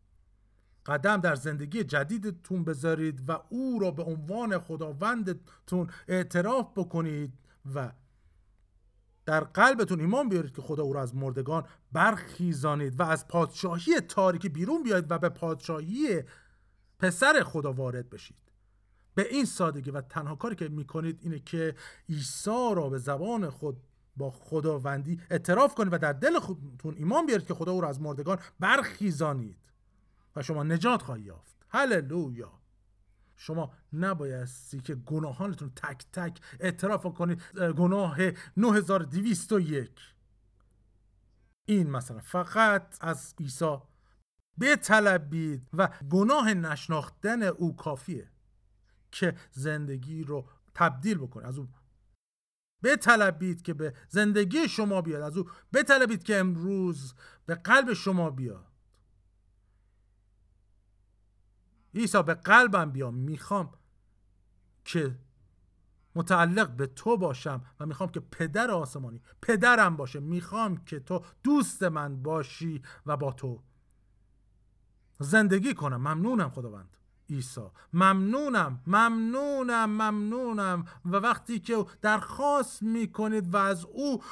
قدم 0.86 1.18
در 1.18 1.36
زندگی 1.36 1.84
جدیدتون 1.84 2.64
بذارید 2.64 3.30
و 3.30 3.40
او 3.50 3.80
را 3.80 3.92
به 3.92 4.04
عنوان 4.04 4.60
خداوندتون 4.60 5.90
اعتراف 6.08 6.72
بکنید 6.76 7.34
و 7.76 7.92
در 9.26 9.44
قلبتون 9.44 10.00
ایمان 10.00 10.30
بیارید 10.30 10.56
که 10.56 10.62
خدا 10.62 10.84
او 10.84 10.94
را 10.94 11.02
از 11.02 11.16
مردگان 11.16 11.64
برخیزانید 11.92 13.00
و 13.00 13.04
از 13.04 13.28
پادشاهی 13.28 14.00
تاریکی 14.00 14.50
بیرون 14.50 14.84
بیاید 14.84 15.12
و 15.12 15.20
به 15.20 15.30
پادشاهی 15.30 16.24
پسر 17.00 17.44
خدا 17.44 17.74
وارد 17.74 18.10
بشید. 18.10 18.38
به 19.16 19.28
این 19.32 19.46
سادگی 19.46 19.92
و 19.92 20.02
تنها 20.02 20.36
کاری 20.36 20.56
که 20.56 20.70
می‌کنید 20.70 21.20
اینه 21.22 21.40
که 21.40 21.76
عیسی 22.10 22.76
را 22.76 22.90
به 22.90 22.98
زبان 22.98 23.50
خود 23.50 23.84
با 24.18 24.32
خداوندی 24.32 25.20
اعتراف 25.30 25.76
کنید 25.76 25.94
و 25.94 25.98
در 25.98 26.14
دل 26.14 26.40
خودتون 26.40 26.96
ایمان 26.98 27.26
بیارید 27.26 27.48
که 27.48 27.54
خدا 27.54 27.72
او 27.72 27.82
را 27.82 27.90
از 27.90 28.02
مردگان 28.02 28.40
برخیزانید 28.60 29.58
و 30.36 30.42
شما 30.42 30.64
نجات 30.64 31.02
خواهی 31.02 31.22
یافت. 31.22 31.56
هللویا! 31.70 32.62
شما 33.36 33.74
نبایستی 33.94 34.82
که 34.82 34.96
گناهانتون 34.96 35.72
تک 35.76 36.06
تک 36.14 36.42
اعتراف 36.60 37.06
کنید. 37.14 37.42
گناه 37.78 38.18
9201 38.58 39.90
این 41.66 41.90
مثلا 41.90 42.20
فقط 42.20 42.98
از 43.02 43.34
عیسی 43.40 43.78
بطلبید 44.62 45.70
و 45.74 45.90
گناه 46.10 46.54
نشناختن 46.54 47.44
او 47.44 47.76
کافیه 47.76 48.32
که 49.12 49.36
زندگی 49.52 50.24
رو 50.24 50.46
تبدیل 50.76 51.18
بکنه. 51.18 51.48
از 51.48 51.58
او 51.60 51.68
بطلبید 52.84 53.62
که 53.62 53.74
به 53.74 53.94
زندگی 54.10 54.70
شما 54.70 55.02
بیاد. 55.02 55.22
از 55.22 55.38
او 55.38 55.50
بطلبید 55.74 56.24
که 56.24 56.38
امروز 56.38 57.14
به 57.46 57.56
قلب 57.56 57.94
شما 57.94 58.30
بیاد. 58.30 58.68
عیسی 61.96 62.24
به 62.24 62.34
قلبم 62.34 62.92
بیا. 62.92 63.12
می‌خوام 63.12 63.74
که 64.86 65.20
متعلق 66.16 66.70
به 66.70 66.88
تو 66.88 67.18
باشم 67.18 67.66
و 67.80 67.86
می‌خوام 67.86 68.10
که 68.10 68.20
پدر 68.20 68.72
آسمانی 68.72 69.22
پدرم 69.42 69.98
باشه. 69.98 70.20
می‌خوام 70.20 70.78
که 70.78 71.00
تو 71.00 71.24
دوست 71.44 71.84
من 71.84 72.24
باشی 72.24 72.82
و 73.06 73.18
با 73.18 73.32
تو 73.32 73.64
زندگی 75.20 75.74
کنم. 75.74 75.98
ممنونم 75.98 76.50
خداوند. 76.50 76.98
عیسی. 77.32 77.62
ممنونم 77.94 78.82
ممنونم 78.88 79.90
ممنونم. 79.90 80.86
و 81.06 81.16
وقتی 81.16 81.60
که 81.60 81.86
درخواست 82.02 82.84
می‌کنید 82.84 83.54
و 83.54 83.58
از 83.58 83.86
او 83.86 84.24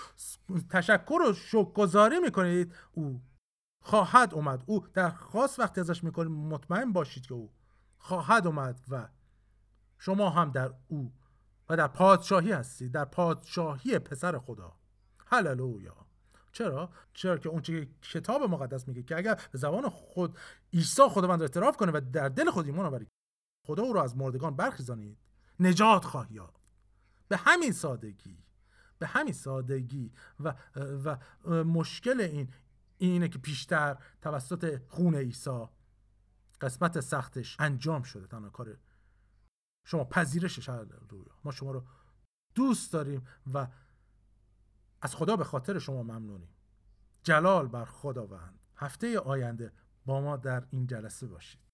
تشکر 0.70 1.22
و 1.30 1.34
شکرگزاری 1.34 2.20
می‌کنید 2.20 2.76
او 2.92 3.22
خواهد 3.84 4.34
اومد. 4.34 4.64
او 4.66 4.88
درخواست 4.94 5.60
وقتی 5.60 5.82
ازش 5.82 6.04
می‌کنید 6.04 6.32
مطمئن 6.32 6.92
باشید 6.92 7.26
که 7.26 7.34
او 7.34 7.52
خواهد 7.98 8.48
اومد 8.48 8.80
و 8.90 9.08
شما 9.98 10.30
هم 10.30 10.52
در 10.52 10.74
او 10.88 11.14
و 11.70 11.78
در 11.78 11.88
پادشاهی 11.88 12.52
هستید 12.52 12.92
در 12.92 13.06
پادشاهی 13.06 14.00
پسر 14.00 14.38
خدا. 14.38 14.76
هللویا. 15.26 16.09
چرا؟ 16.52 16.90
چرا 17.14 17.38
که 17.38 17.50
اون 17.50 17.62
کتاب 18.02 18.42
مقدس 18.42 18.88
میگه 18.88 19.04
که 19.04 19.18
اگر 19.18 19.42
به 19.52 19.58
زبان 19.58 19.90
خود 19.90 20.38
عیسی 20.74 21.10
خداوند 21.10 21.42
اعتراف 21.42 21.78
کنه 21.78 21.92
و 21.92 22.02
در 22.14 22.30
دل 22.30 22.52
خود 22.52 22.66
ایمان 22.66 22.86
آورید 22.86 23.08
خدا 23.68 23.84
او 23.84 23.94
رو 23.94 24.00
از 24.00 24.18
مردگان 24.18 24.56
برخیزانید 24.56 25.18
نجات 25.60 26.06
خواهی 26.06 26.36
یافت. 26.36 26.60
به 27.28 27.38
همین 27.38 27.72
سادگی 27.72 28.44
به 29.00 29.08
همین 29.08 29.34
سادگی 29.34 30.12
و 30.40 30.54
و 31.06 31.18
مشکل 31.64 32.22
این 32.22 32.54
اینه 32.98 33.28
که 33.28 33.40
پیشتر 33.40 33.98
توسط 34.22 34.82
خون 34.88 35.16
عیسی 35.16 35.66
قسمت 36.62 37.00
سختش 37.00 37.56
انجام 37.60 38.04
شده 38.04 38.28
تنها 38.28 38.50
کار 38.50 38.78
شما 39.86 40.04
پذیرشش 40.04 40.70
ما 41.44 41.52
شما 41.52 41.72
رو 41.72 41.84
دوست 42.56 42.94
داریم 42.94 43.28
و 43.54 43.68
از 45.02 45.16
خدا 45.16 45.36
به 45.36 45.44
خاطر 45.44 45.80
شما 45.80 46.04
ممنونیم. 46.04 46.56
جلال 47.24 47.68
بر 47.68 47.86
خداوند. 47.86 48.60
هفته 48.76 49.20
آینده 49.20 49.74
با 50.06 50.22
ما 50.22 50.38
در 50.38 50.68
این 50.70 50.88
جلسه 50.88 51.28
باشید. 51.28 51.69